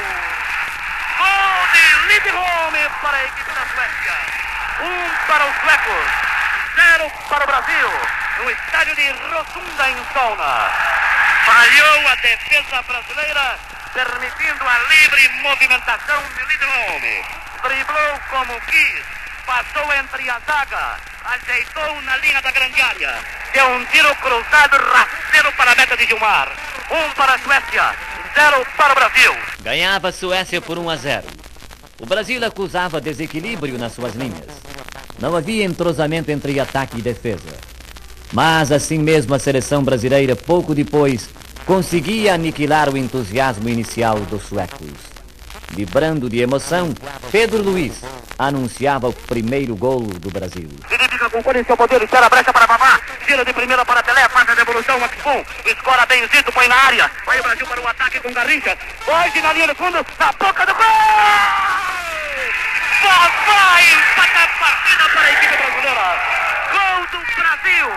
De 1.73 2.09
Lidholm 2.09 2.91
para 3.03 3.17
a 3.17 3.25
equipe 3.25 3.53
da 3.53 3.67
Suécia. 3.75 4.17
Um 4.81 5.27
para 5.27 5.45
os 5.47 5.57
suecos, 5.61 6.11
zero 6.75 7.11
para 7.29 7.45
o 7.45 7.47
Brasil, 7.47 7.91
no 8.39 8.51
estádio 8.51 8.97
de 8.97 9.11
Rotunda 9.11 9.91
em 9.91 9.97
Sauna. 10.13 10.71
Falhou 11.45 12.09
a 12.09 12.15
defesa 12.17 12.83
brasileira, 12.83 13.59
permitindo 13.93 14.69
a 14.69 14.79
livre 14.79 15.29
movimentação 15.43 16.23
de 16.35 16.45
Lidholm. 16.47 17.25
Driblou 17.63 18.21
como 18.31 18.61
quis, 18.63 19.05
passou 19.47 19.93
entre 19.95 20.31
a 20.31 20.41
zaga, 20.47 20.97
ajeitou 21.25 22.01
na 22.03 22.17
linha 22.19 22.41
da 22.41 22.51
grande 22.51 22.81
área. 22.81 23.19
Deu 23.53 23.67
um 23.69 23.85
tiro 23.87 24.15
cruzado 24.17 24.77
rasteiro 24.77 25.53
para 25.53 25.73
a 25.73 25.75
meta 25.75 25.97
de 25.97 26.07
Gilmar. 26.07 26.49
Um 26.91 27.11
para 27.11 27.35
a 27.35 27.39
Suécia, 27.39 27.95
zero 28.35 28.67
para 28.77 28.93
o 28.93 28.95
Brasil. 28.95 29.37
Ganhava 29.61 30.09
a 30.09 30.13
Suécia 30.13 30.61
por 30.61 30.79
1 30.79 30.91
a 30.91 30.97
0. 30.97 31.40
O 32.01 32.07
Brasil 32.07 32.43
acusava 32.45 33.01
desequilíbrio 33.01 33.79
nas 33.79 33.93
suas 33.93 34.15
linhas. 34.15 34.47
Não 35.21 35.37
havia 35.37 35.65
entrosamento 35.65 36.31
entre 36.31 36.59
ataque 36.59 36.99
e 36.99 37.03
defesa. 37.03 37.59
Mas 38.33 38.73
assim 38.73 38.99
mesmo 38.99 39.35
a 39.35 39.39
seleção 39.39 39.83
brasileira, 39.85 40.35
pouco 40.35 40.75
depois, 40.75 41.29
conseguia 41.67 42.35
aniquilar 42.35 42.89
o 42.89 42.97
entusiasmo 42.97 43.69
inicial 43.69 44.19
dos 44.21 44.45
suecos. 44.45 45.10
Vibrando 45.71 46.29
de 46.29 46.41
emoção, 46.41 46.93
Pedro 47.31 47.63
Luiz 47.63 48.03
anunciava 48.39 49.09
o 49.09 49.13
primeiro 49.13 49.77
gol 49.77 50.01
do 50.03 50.31
Brasil. 50.31 50.69
Com 51.31 51.43
cor 51.45 51.55
em 51.55 51.63
seu 51.63 51.77
poder, 51.77 52.03
espera 52.03 52.27
a 52.27 52.29
brecha 52.29 52.53
para 52.53 52.67
Babá, 52.67 53.01
gira 53.29 53.45
de 53.45 53.53
primeira 53.53 53.85
para 53.87 54.03
Pelé, 54.03 54.29
faz 54.31 54.49
a 54.49 54.55
devolução, 54.55 54.99
Maxfum, 54.99 55.45
escora 55.65 56.05
benzito, 56.07 56.51
põe 56.51 56.67
na 56.67 56.75
área, 56.75 57.09
vai 57.25 57.39
o 57.39 57.43
Brasil 57.43 57.67
para 57.67 57.81
o 57.81 57.87
ataque 57.87 58.19
com 58.19 58.33
Garrincha, 58.33 58.77
hoje 59.07 59.41
na 59.41 59.53
linha 59.53 59.69
de 59.69 59.75
fundo, 59.75 60.05
na 60.19 60.33
boca 60.33 60.67
do 60.67 60.75
gol! 60.75 60.85
Babá 63.03 63.81
empata 63.81 64.43
a 64.43 64.49
partida 64.59 65.09
para 65.15 65.23
a 65.23 65.33
equipe 65.33 65.57
brasileira, 65.57 66.07
gol 66.73 67.07
do 67.13 67.21
Brasil, 67.37 67.89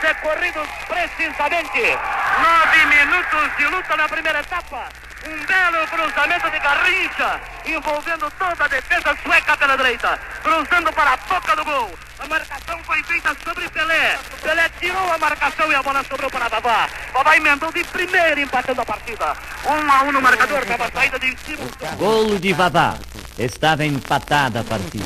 decorridos 0.00 0.68
precisamente. 0.86 1.98
Nove 2.40 2.86
minutos 2.86 3.56
de 3.58 3.66
luta 3.66 3.96
na 3.96 4.08
primeira 4.08 4.40
etapa, 4.40 4.88
um 5.28 5.46
belo 5.46 5.86
cruzamento 5.88 6.50
de 6.50 6.58
Garrincha, 6.58 7.40
envolvendo 7.66 8.30
toda 8.38 8.64
a 8.64 8.68
defesa 8.68 9.16
sueca 9.22 9.56
pela 9.56 9.76
direita, 9.76 10.18
cruzando 10.42 10.92
para 10.92 11.12
a 11.12 11.16
boca 11.16 11.56
do 11.56 11.64
gol. 11.64 11.90
A 12.18 12.26
marcação 12.28 12.78
foi 12.84 13.02
feita 13.02 13.36
sobre 13.44 13.68
Pelé. 13.68 14.18
Pelé 14.42 14.68
tirou 14.80 15.12
a 15.12 15.18
marcação 15.18 15.70
e 15.70 15.74
a 15.74 15.82
bola 15.82 16.04
sobrou 16.04 16.30
para 16.30 16.48
Babá. 16.48 16.88
Babá 17.12 17.36
emendou 17.36 17.72
de 17.72 17.84
primeira, 17.84 18.40
empatando 18.40 18.80
a 18.80 18.86
partida. 18.86 19.36
Um 19.66 19.90
a 19.90 20.02
um 20.04 20.12
no 20.12 20.22
marcador, 20.22 20.64
para 20.64 20.86
a 20.86 20.90
saída 20.90 21.18
de 21.18 21.36
cima. 21.38 21.64
Gol 21.96 22.38
de 22.38 22.52
Vavá. 22.52 22.96
Estava 23.38 23.84
empatada 23.84 24.60
a 24.60 24.64
partida. 24.64 25.04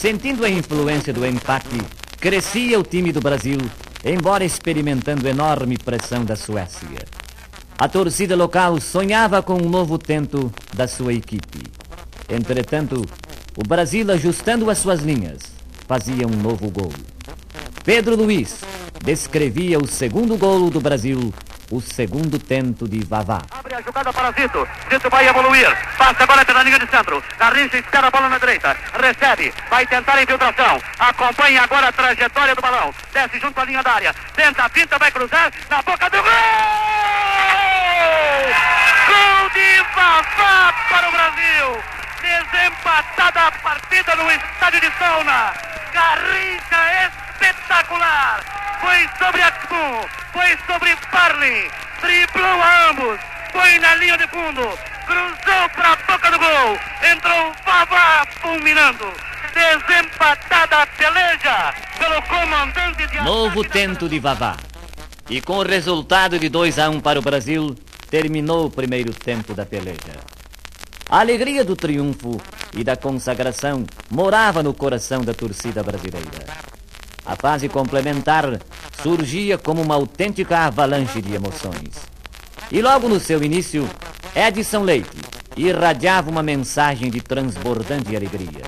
Sentindo 0.00 0.44
a 0.44 0.48
influência 0.48 1.12
do 1.12 1.26
empate, 1.26 1.78
crescia 2.18 2.78
o 2.78 2.82
time 2.82 3.12
do 3.12 3.20
Brasil 3.20 3.58
embora 4.04 4.44
experimentando 4.44 5.28
enorme 5.28 5.76
pressão 5.76 6.24
da 6.24 6.36
Suécia. 6.36 7.17
A 7.80 7.88
torcida 7.88 8.34
local 8.34 8.80
sonhava 8.80 9.40
com 9.40 9.54
um 9.54 9.68
novo 9.68 9.98
tento 9.98 10.52
da 10.74 10.88
sua 10.88 11.12
equipe. 11.12 11.62
Entretanto, 12.28 13.06
o 13.56 13.62
Brasil, 13.66 14.10
ajustando 14.10 14.68
as 14.68 14.78
suas 14.78 15.00
linhas, 15.00 15.38
fazia 15.86 16.26
um 16.26 16.36
novo 16.42 16.68
gol. 16.70 16.92
Pedro 17.84 18.16
Luiz 18.16 18.62
descrevia 19.04 19.78
o 19.78 19.86
segundo 19.86 20.36
golo 20.36 20.70
do 20.70 20.80
Brasil 20.80 21.32
o 21.70 21.80
segundo 21.80 22.38
tento 22.38 22.88
de 22.88 23.04
Vavá. 23.04 23.42
Abre 23.50 23.74
a 23.74 23.80
jogada 23.80 24.12
para 24.12 24.32
Zito. 24.32 24.66
Zito 24.90 25.10
vai 25.10 25.28
evoluir. 25.28 25.68
Passa 25.96 26.24
a 26.24 26.26
bola 26.26 26.44
pela 26.44 26.62
linha 26.62 26.78
de 26.78 26.90
centro. 26.90 27.22
Garrincha 27.38 27.78
espera 27.78 28.08
a 28.08 28.10
bola 28.10 28.28
na 28.28 28.38
direita. 28.38 28.76
Recebe. 28.94 29.52
Vai 29.70 29.86
tentar 29.86 30.14
a 30.14 30.22
infiltração. 30.22 30.80
Acompanha 30.98 31.62
agora 31.62 31.88
a 31.88 31.92
trajetória 31.92 32.54
do 32.54 32.62
balão. 32.62 32.92
Desce 33.12 33.38
junto 33.38 33.60
à 33.60 33.64
linha 33.64 33.82
da 33.82 33.92
área. 33.92 34.14
Tenta, 34.34 34.68
pinta, 34.70 34.98
vai 34.98 35.12
cruzar. 35.12 35.52
Na 35.70 35.82
boca 35.82 36.08
do 36.10 36.16
gol! 36.16 37.37
Gol 39.48 39.54
de 39.54 39.82
Vavá 39.94 40.74
para 40.90 41.08
o 41.08 41.12
Brasil. 41.12 41.82
Desempatada 42.20 43.46
a 43.46 43.52
partida 43.52 44.16
no 44.16 44.30
estádio 44.30 44.80
de 44.80 44.90
Sauna. 44.98 45.54
Garrincha 45.92 47.10
espetacular. 47.34 48.40
Foi 48.80 49.08
sobre 49.18 49.42
Aksun, 49.42 50.06
foi 50.32 50.58
sobre 50.66 50.96
Parley, 51.10 51.70
driblou 52.00 52.62
a 52.62 52.90
ambos, 52.90 53.20
foi 53.50 53.78
na 53.80 53.94
linha 53.96 54.16
de 54.16 54.26
fundo, 54.28 54.78
cruzou 55.06 55.68
para 55.74 55.92
a 55.92 55.96
boca 55.96 56.30
do 56.30 56.38
gol, 56.38 56.78
entrou 57.10 57.52
Vavá 57.64 58.26
fulminando. 58.40 59.12
Desempatada 59.52 60.82
a 60.82 60.86
peleja 60.86 61.74
pelo 61.98 62.22
comandante 62.22 63.06
de 63.06 63.20
Novo 63.22 63.64
tento 63.64 64.08
de 64.08 64.20
Vavá. 64.20 64.56
E 65.28 65.40
com 65.40 65.58
o 65.58 65.66
resultado 65.66 66.38
de 66.38 66.48
2 66.48 66.78
a 66.78 66.88
1 66.88 67.00
para 67.00 67.18
o 67.18 67.22
Brasil, 67.22 67.76
terminou 68.10 68.66
o 68.66 68.70
primeiro 68.70 69.12
tempo 69.12 69.54
da 69.54 69.64
peleja. 69.64 70.16
A 71.08 71.20
alegria 71.20 71.64
do 71.64 71.74
triunfo 71.74 72.40
e 72.74 72.84
da 72.84 72.96
consagração 72.96 73.84
morava 74.10 74.62
no 74.62 74.74
coração 74.74 75.22
da 75.22 75.32
torcida 75.32 75.82
brasileira. 75.82 76.46
A 77.24 77.36
fase 77.36 77.68
complementar 77.68 78.60
surgia 79.02 79.56
como 79.56 79.82
uma 79.82 79.94
autêntica 79.94 80.58
avalanche 80.58 81.22
de 81.22 81.34
emoções. 81.34 81.94
E 82.70 82.82
logo 82.82 83.08
no 83.08 83.18
seu 83.18 83.42
início, 83.42 83.88
Edson 84.34 84.82
Leite 84.82 85.16
irradiava 85.56 86.30
uma 86.30 86.42
mensagem 86.42 87.10
de 87.10 87.20
transbordante 87.20 88.14
alegria. 88.14 88.62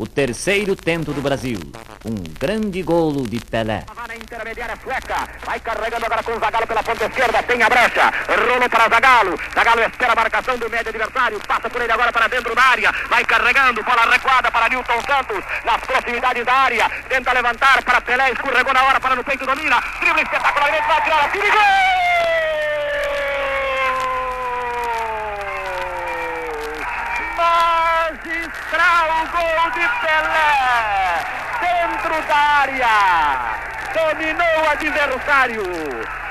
O 0.00 0.06
terceiro 0.06 0.74
tento 0.74 1.12
do 1.12 1.20
Brasil, 1.20 1.60
um 2.06 2.14
grande 2.40 2.80
golo 2.82 3.28
de 3.28 3.38
Pelé. 3.38 3.84
Na 4.08 4.16
intermediária 4.16 4.74
sueca. 4.82 5.28
Vai 5.44 5.60
carregando 5.60 6.06
agora 6.06 6.22
com 6.22 6.32
o 6.32 6.40
Zagalo 6.40 6.66
pela 6.66 6.82
ponta 6.82 7.04
esquerda. 7.04 7.42
Tem 7.42 7.62
a 7.62 7.68
brecha. 7.68 8.10
Rolou 8.26 8.66
para 8.70 8.88
Zagalo. 8.88 9.38
Zagalo 9.54 9.82
espera 9.82 10.12
a 10.12 10.16
marcação 10.16 10.56
do 10.56 10.70
médio 10.70 10.88
adversário. 10.88 11.38
Passa 11.46 11.68
por 11.68 11.82
ele 11.82 11.92
agora 11.92 12.10
para 12.10 12.28
dentro 12.28 12.54
da 12.54 12.62
área. 12.62 12.90
Vai 13.10 13.26
carregando. 13.26 13.84
Bola 13.84 14.10
recuada 14.10 14.50
para 14.50 14.70
Newton 14.70 15.02
Santos. 15.06 15.44
Nas 15.66 15.82
proximidades 15.82 16.46
da 16.46 16.54
área. 16.54 16.88
Tenta 17.06 17.34
levantar 17.34 17.82
para 17.84 18.00
Pelé. 18.00 18.30
Escorregou 18.30 18.72
na 18.72 18.82
hora 18.82 18.98
para 18.98 19.16
no 19.16 19.22
peito. 19.22 19.44
Domina. 19.44 19.84
Drible 20.00 20.22
espetacularmente. 20.22 20.88
Vai 20.88 21.02
tirar 21.04 21.24
a 21.26 21.28
tira 21.28 21.46
e 21.46 21.50
gol! 21.50 22.10
Magistral 28.50 29.26
gol 29.30 29.70
de 29.74 29.86
Pelé! 30.00 30.50
Dentro 31.60 32.26
da 32.26 32.36
área! 32.36 32.94
Dominou 33.94 34.64
o 34.64 34.70
adversário! 34.70 35.62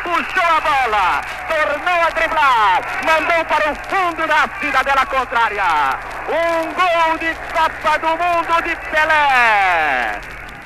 Puxou 0.03 0.43
a 0.43 0.61
bola! 0.61 1.21
Tornou 1.47 2.01
a 2.01 2.09
driblar! 2.09 2.81
Mandou 3.05 3.45
para 3.45 3.71
o 3.71 3.75
fundo 3.75 4.27
da 4.27 4.49
cidadela 4.59 5.05
contrária! 5.05 5.99
Um 6.27 6.73
gol 6.73 7.17
de 7.19 7.33
Copa 7.53 7.97
do 7.99 8.07
Mundo 8.07 8.63
de 8.63 8.75
Pelé! 8.89 10.21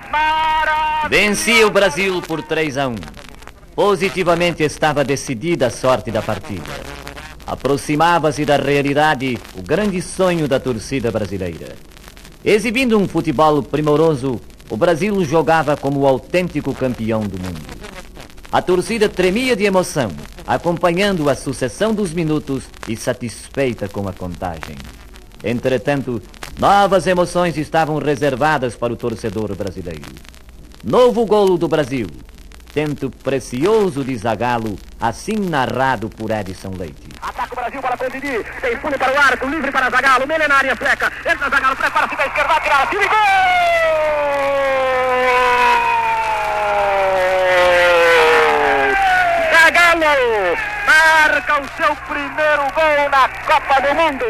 Maravilhoso! 0.10 1.10
Vencia 1.10 1.68
o 1.68 1.72
Brasil 1.72 2.22
por 2.22 2.42
3 2.42 2.78
a 2.78 2.88
1. 2.88 2.96
Positivamente 3.76 4.64
estava 4.64 5.04
decidida 5.04 5.68
a 5.68 5.70
sorte 5.70 6.12
da 6.12 6.22
partida. 6.22 7.03
Aproximava-se 7.46 8.46
da 8.46 8.58
realidade 8.58 9.38
o 9.56 9.62
grande 9.62 10.02
sonho 10.02 10.48
da 10.48 10.60
torcida 10.60 11.12
brasileira. 11.12 11.76
Exibindo 12.44 12.98
um 12.98 13.08
futebol 13.08 13.62
primoroso, 13.62 14.40
o 14.70 14.78
Brasil 14.78 15.24
jogava 15.26 15.76
como 15.76 16.02
o 16.02 16.08
autêntico 16.08 16.74
campeão 16.74 17.22
do 17.22 17.38
mundo. 17.38 17.62
A 18.52 18.62
torcida 18.62 19.10
tremia 19.10 19.56
de 19.56 19.66
emoção, 19.66 20.12
acompanhando 20.46 21.30
a 21.30 21.36
sucessão 21.36 21.94
dos 21.94 22.14
minutos 22.14 22.64
e 22.88 22.96
satisfeita 22.96 23.90
com 23.90 24.08
a 24.08 24.14
contagem. 24.14 24.78
Entretanto, 25.44 26.22
novas 26.58 27.08
emoções 27.08 27.58
estavam 27.58 27.98
reservadas 27.98 28.76
para 28.76 28.94
o 28.94 28.96
torcedor 28.96 29.56
brasileiro. 29.56 30.12
Novo 30.84 31.26
golo 31.26 31.58
do 31.58 31.68
Brasil. 31.68 32.08
Tento 32.74 33.12
precioso 33.12 34.04
de 34.04 34.18
Zagalo, 34.18 34.80
assim 35.00 35.36
narrado 35.36 36.10
por 36.10 36.32
Edson 36.32 36.74
Leite. 36.76 37.08
Ataca 37.22 37.54
o 37.54 37.56
Brasil 37.56 37.80
para 37.80 37.96
Condini. 37.96 38.44
Tem 38.62 38.76
fundo 38.78 38.98
para 38.98 39.14
o 39.14 39.18
arco, 39.20 39.48
livre 39.48 39.72
para 39.72 39.92
Zagallo. 39.92 40.26
Meia 40.26 40.48
na 40.48 40.56
área 40.56 40.76
sueca. 40.76 41.12
Entra 41.24 41.52
Zagallo, 41.52 41.76
prepara-se 41.76 42.16
da 42.16 42.26
esquerda, 42.26 42.60
tirar 42.62 42.82
a 42.82 42.88
tira 42.88 43.04
e 43.04 43.08
gol! 43.08 43.16
Zagallo 49.52 50.58
marca 50.88 51.62
o 51.62 51.68
seu 51.78 51.96
primeiro 52.08 52.64
gol 52.74 53.10
na 53.12 53.30
Copa 53.30 53.82
do 53.82 53.94
Mundo. 53.94 54.26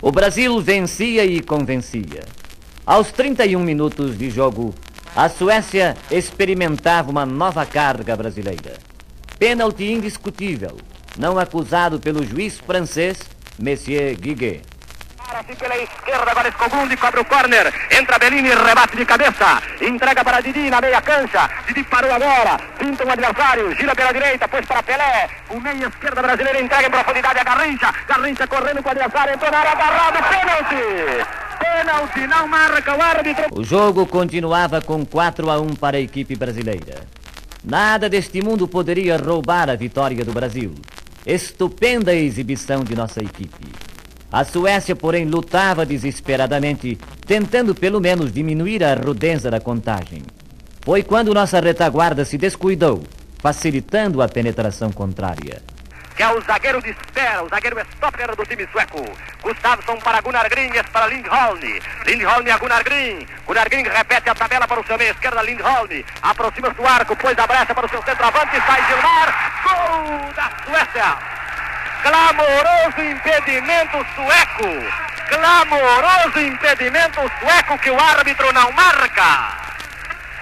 O 0.00 0.10
Brasil 0.10 0.58
vencia 0.62 1.22
e 1.26 1.42
convencia. 1.42 2.24
Aos 2.86 3.12
31 3.12 3.60
minutos 3.60 4.16
de 4.16 4.30
jogo, 4.30 4.74
a 5.16 5.28
Suécia 5.28 5.96
experimentava 6.10 7.10
uma 7.10 7.24
nova 7.24 7.64
carga 7.64 8.16
brasileira. 8.16 8.74
Pênalti 9.38 9.84
indiscutível, 9.84 10.76
não 11.16 11.38
acusado 11.38 12.00
pelo 12.00 12.26
juiz 12.26 12.58
francês 12.58 13.18
Monsieur 13.58 14.16
Guiguet. 14.16 14.62
Para-se 15.16 15.54
pela 15.56 15.76
esquerda, 15.76 16.30
agora 16.30 16.48
Escogundi 16.48 16.96
cobre 16.96 17.20
o 17.20 17.24
corner. 17.24 17.72
Entra 17.90 18.18
Bellini, 18.18 18.50
rebate 18.50 18.96
de 18.96 19.04
cabeça. 19.04 19.62
Entrega 19.80 20.22
para 20.22 20.40
Didi 20.40 20.68
na 20.68 20.80
meia 20.80 21.00
cancha. 21.00 21.48
Didi 21.66 21.82
parou 21.84 22.12
agora. 22.12 22.58
Pinta 22.78 23.04
um 23.04 23.10
adversário. 23.10 23.74
Gira 23.74 23.94
pela 23.94 24.12
direita, 24.12 24.46
pôs 24.46 24.66
para 24.66 24.82
Pelé. 24.82 25.28
O 25.50 25.60
meia 25.60 25.86
esquerda 25.86 26.22
brasileira 26.22 26.60
entrega 26.60 26.88
em 26.88 26.90
profundidade 26.90 27.38
a 27.38 27.44
Garrincha. 27.44 27.94
Garrincha 28.06 28.46
correndo 28.46 28.82
com 28.82 28.88
o 28.88 28.92
adversário. 28.92 29.34
Entrou 29.34 29.50
na 29.50 29.58
área 29.58 29.72
agarrado. 29.72 30.18
Pênalti. 30.28 31.43
Pênalti. 31.74 32.26
Não 32.28 32.46
marca 32.46 32.96
o 32.96 33.02
árbitro. 33.02 33.46
O 33.52 33.64
jogo 33.64 34.06
continuava 34.06 34.80
com 34.80 35.04
4 35.04 35.50
a 35.50 35.60
1 35.60 35.74
para 35.74 35.96
a 35.96 36.00
equipe 36.00 36.36
brasileira. 36.36 37.02
Nada 37.64 38.08
deste 38.08 38.40
mundo 38.40 38.68
poderia 38.68 39.16
roubar 39.16 39.68
a 39.68 39.74
vitória 39.74 40.24
do 40.24 40.32
Brasil. 40.32 40.72
Estupenda 41.26 42.14
exibição 42.14 42.84
de 42.84 42.94
nossa 42.94 43.20
equipe. 43.20 43.66
A 44.30 44.44
Suécia, 44.44 44.94
porém, 44.94 45.24
lutava 45.24 45.84
desesperadamente, 45.84 46.96
tentando 47.26 47.74
pelo 47.74 48.00
menos 48.00 48.32
diminuir 48.32 48.84
a 48.84 48.94
rudeza 48.94 49.50
da 49.50 49.58
contagem. 49.58 50.22
Foi 50.80 51.02
quando 51.02 51.34
nossa 51.34 51.58
retaguarda 51.58 52.24
se 52.24 52.38
descuidou, 52.38 53.02
facilitando 53.38 54.22
a 54.22 54.28
penetração 54.28 54.92
contrária. 54.92 55.60
Que 56.16 56.22
é 56.22 56.28
o 56.28 56.40
zagueiro 56.42 56.80
de 56.80 56.90
espera, 56.90 57.42
o 57.42 57.48
zagueiro 57.48 57.80
stopper 57.80 58.36
do 58.36 58.46
time 58.46 58.68
sueco. 58.70 59.02
Gustafsson 59.42 59.96
para 59.98 60.20
Gunnar 60.20 60.48
Grin, 60.48 60.70
esse 60.72 60.90
para 60.90 61.06
Lindholm. 61.08 61.60
Lindholm 62.06 62.50
a 62.52 62.58
Gunnar 62.58 62.84
Grin. 62.84 63.26
Gunnar 63.46 63.68
Grin 63.68 63.82
repete 63.82 64.30
a 64.30 64.34
tabela 64.34 64.66
para 64.66 64.80
o 64.80 64.86
seu 64.86 64.96
meia 64.96 65.10
esquerda, 65.10 65.42
Lindholm. 65.42 66.04
Aproxima-se 66.22 66.80
o 66.80 66.86
arco, 66.86 67.16
pôs 67.16 67.36
a 67.38 67.46
brecha 67.46 67.74
para 67.74 67.86
o 67.86 67.88
seu 67.88 68.02
centroavante, 68.02 68.62
sai 68.66 68.86
Gilmar. 68.86 69.62
Gol 69.64 70.32
da 70.34 70.50
Suécia. 70.64 71.18
Clamoroso 72.02 73.02
impedimento 73.02 74.06
sueco. 74.14 75.04
Clamoroso 75.28 76.38
impedimento 76.38 77.20
sueco 77.40 77.78
que 77.78 77.90
o 77.90 77.98
árbitro 77.98 78.52
não 78.52 78.70
marca. 78.72 79.64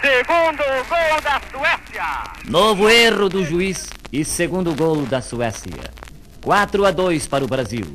Segundo 0.03 0.65
gol 0.89 1.21
da 1.23 1.41
Suécia. 1.51 2.05
Novo 2.45 2.91
erro 2.91 3.29
do 3.29 3.45
juiz 3.45 3.89
e 4.13 4.25
segundo 4.25 4.75
golo 4.75 5.07
da 5.07 5.23
Suécia. 5.23 5.91
4 6.45 6.85
a 6.85 6.91
2 6.91 7.27
para 7.27 7.45
o 7.45 7.49
Brasil. 7.49 7.87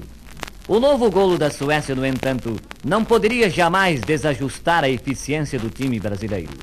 O 0.68 0.80
novo 0.80 1.12
golo 1.12 1.38
da 1.38 1.52
Suécia, 1.52 1.94
no 1.94 2.06
entanto, 2.06 2.60
não 2.84 3.06
poderia 3.06 3.50
jamais 3.50 4.02
desajustar 4.02 4.84
a 4.84 4.90
eficiência 4.90 5.60
do 5.60 5.70
time 5.70 6.00
brasileiro. 6.00 6.58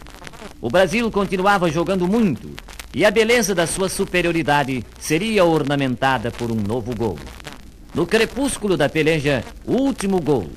O 0.61 0.69
Brasil 0.69 1.09
continuava 1.11 1.71
jogando 1.71 2.09
muito 2.09 2.51
e 2.93 3.05
a 3.05 3.11
beleza 3.11 3.55
da 3.55 3.67
sua 3.67 3.89
superioridade 3.89 4.85
seria 4.99 5.45
ornamentada 5.45 6.31
por 6.31 6.51
um 6.51 6.57
novo 6.57 6.95
gol. 6.97 7.19
No 7.95 8.07
crepúsculo 8.07 8.77
da 8.77 8.89
peleja, 8.89 9.45
último 9.65 10.21
gol. 10.21 10.51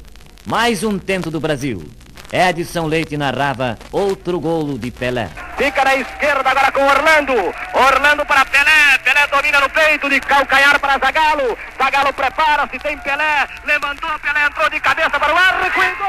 Mais 0.45 0.84
um 0.84 0.98
tento 0.98 1.30
do 1.30 1.39
Brasil. 1.39 1.84
Edson 2.32 2.88
Leite 2.88 3.16
narrava 3.16 3.78
outro 3.91 4.39
golo 4.39 4.78
de 4.78 4.91
Pelé. 4.91 5.30
Fica 5.58 5.84
na 5.84 5.95
esquerda 5.95 6.50
agora 6.50 6.72
com 6.72 6.82
Orlando. 6.82 7.34
Orlando 7.74 8.26
para 8.26 8.45
Pelé. 8.45 8.66
Pelé 9.08 9.26
domina 9.28 9.62
no 9.62 9.70
peito 9.70 10.10
de 10.10 10.20
calcanhar 10.20 10.78
para 10.82 10.99
Zagalo. 10.99 11.58
Zagalo 11.78 12.12
prepara-se, 12.12 12.78
tem 12.78 12.97
Pelé. 12.97 13.47
Levantou, 13.64 14.20
Pelé 14.20 14.45
entrou 14.45 14.70
de 14.70 14.82
cabeça 14.82 15.18
para 15.18 15.34
o 15.34 15.38
arco 15.38 15.66
e 15.66 15.70
gol! 15.70 16.08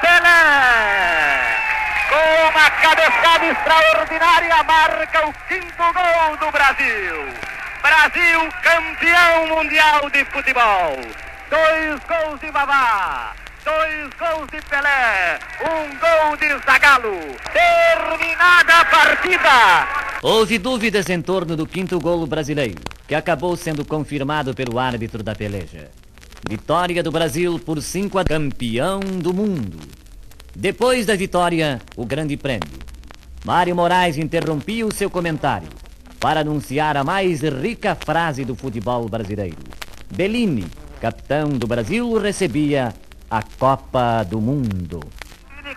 Pelé! 0.00 1.56
Com 2.08 2.48
uma 2.48 2.68
cabeçada 2.68 3.46
extraordinária, 3.46 4.62
marca 4.64 5.28
o 5.28 5.32
quinto 5.46 5.92
gol 5.92 6.36
do 6.38 6.50
Brasil. 6.50 7.32
Brasil 7.80 8.48
campeão 8.60 9.46
mundial 9.46 10.10
de 10.10 10.24
futebol. 10.24 10.98
Dois 11.48 12.00
gols 12.08 12.40
de 12.40 12.50
Vavá. 12.50 13.45
Dois 13.66 14.10
gols 14.16 14.48
de 14.52 14.62
Pelé, 14.70 15.40
um 15.60 15.98
gol 15.98 16.36
de 16.36 16.64
Zagalo. 16.64 17.18
Terminada 17.52 18.80
a 18.80 18.84
partida. 18.84 19.88
Houve 20.22 20.56
dúvidas 20.56 21.10
em 21.10 21.20
torno 21.20 21.56
do 21.56 21.66
quinto 21.66 21.98
golo 21.98 22.28
brasileiro, 22.28 22.80
que 23.08 23.14
acabou 23.16 23.56
sendo 23.56 23.84
confirmado 23.84 24.54
pelo 24.54 24.78
árbitro 24.78 25.20
da 25.20 25.34
peleja. 25.34 25.90
Vitória 26.48 27.02
do 27.02 27.10
Brasil 27.10 27.58
por 27.58 27.82
5 27.82 28.16
a 28.20 28.24
campeão 28.24 29.00
do 29.00 29.34
mundo. 29.34 29.80
Depois 30.54 31.04
da 31.04 31.16
vitória, 31.16 31.80
o 31.96 32.06
grande 32.06 32.36
prêmio. 32.36 32.78
Mário 33.44 33.74
Moraes 33.74 34.16
interrompia 34.16 34.86
o 34.86 34.94
seu 34.94 35.10
comentário 35.10 35.68
para 36.20 36.42
anunciar 36.42 36.96
a 36.96 37.02
mais 37.02 37.40
rica 37.40 37.96
frase 37.96 38.44
do 38.44 38.54
futebol 38.54 39.08
brasileiro. 39.08 39.58
Bellini, 40.14 40.68
capitão 41.00 41.48
do 41.48 41.66
Brasil, 41.66 42.16
recebia 42.16 42.94
a 43.30 43.42
Copa 43.58 44.24
do 44.24 44.40
Mundo. 44.40 45.00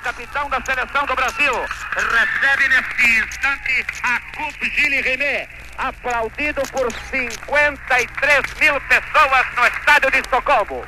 Capitão 0.03 0.49
da 0.49 0.61
seleção 0.61 1.05
do 1.05 1.15
Brasil 1.15 1.53
recebe 1.93 2.67
neste 2.69 3.19
instante 3.19 3.85
a 4.03 4.19
Coupe 4.37 4.69
Gilles 4.69 5.03
René, 5.03 5.47
aplaudido 5.77 6.61
por 6.71 6.91
53 6.91 8.53
mil 8.59 8.79
pessoas 8.81 9.45
no 9.57 9.67
estádio 9.67 10.11
de 10.11 10.19
Estocolmo. 10.19 10.85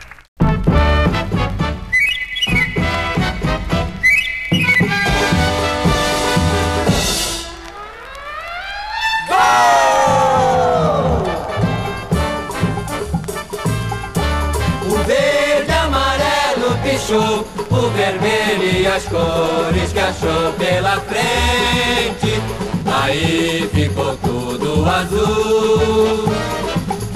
Pichou, 17.12 17.46
o 17.70 17.90
vermelho 17.90 18.80
e 18.80 18.88
as 18.88 19.04
cores 19.04 19.92
que 19.92 20.00
achou 20.00 20.54
pela 20.58 21.00
frente. 21.02 22.42
Aí 22.86 23.70
ficou 23.74 24.16
tudo 24.18 24.86
azul. 24.90 26.32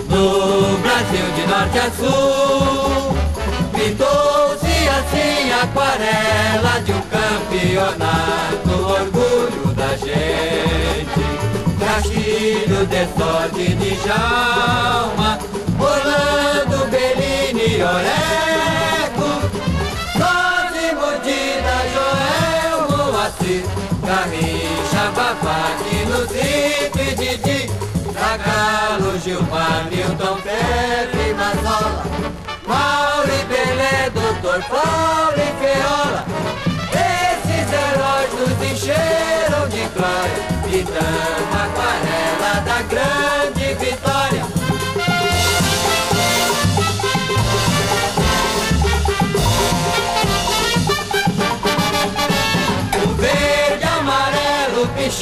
No 0.10 0.78
Brasil 0.80 1.26
de 1.36 1.48
norte 1.48 1.80
a 1.80 1.92
sul, 1.92 3.16
pintou-se 3.74 4.90
assim 4.90 5.52
a 5.52 5.64
aquarela 5.64 6.80
de 6.82 6.92
um 6.92 7.02
campeonato, 7.02 8.70
orgulho 8.72 9.74
da 9.76 9.96
gente. 9.98 11.26
Castilho 11.80 12.86
de 12.88 13.08
sorte 13.18 13.74
de 13.76 13.96
Jalma, 14.06 15.40
Orlando, 15.80 16.90
Bellini, 16.90 17.82
Oreco, 17.84 18.55
Babaque, 25.76 26.06
Luzito 26.06 27.00
e 27.00 27.16
Didi, 27.16 27.72
Zagalo, 28.14 29.20
Gilmar, 29.20 29.86
Milton, 29.90 30.38
Pepe, 30.42 31.34
Mazola, 31.34 32.04
Mauro 32.68 33.30
e 33.30 33.46
Belé, 33.46 34.10
Doutor 34.12 34.64
Paulo 34.70 35.34
e 35.36 35.52
Feola, 35.60 36.26
esses 36.94 37.68
heróis 37.74 38.32
nos 38.40 38.72
encheram 38.72 39.68
de 39.70 39.84
glória, 39.94 40.44
pintando 40.64 41.54
a 41.54 41.66
aquarela 41.66 42.62
da 42.66 42.82
grande 42.84 43.74
vitória. 43.76 44.55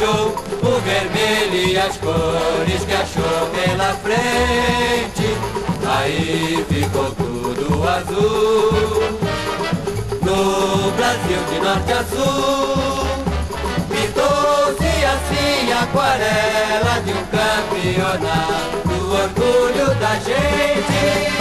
O 0.05 0.79
vermelho 0.81 1.69
e 1.69 1.77
as 1.77 1.97
cores 1.97 2.83
que 2.85 2.93
achou 2.93 3.47
pela 3.53 3.93
frente. 3.95 5.37
Aí 5.85 6.65
ficou 6.69 7.11
tudo 7.11 7.87
azul. 7.87 9.03
No 10.21 10.91
Brasil 10.91 11.43
de 11.49 11.59
norte 11.59 11.91
a 11.93 12.03
sul, 12.03 13.05
pintou-se 13.89 15.05
assim 15.05 15.71
a 15.71 15.83
aquarela 15.83 17.01
de 17.03 17.11
um 17.11 17.25
campeonato, 17.25 18.89
o 18.89 19.13
orgulho 19.13 19.95
da 19.99 20.15
gente. 20.15 21.33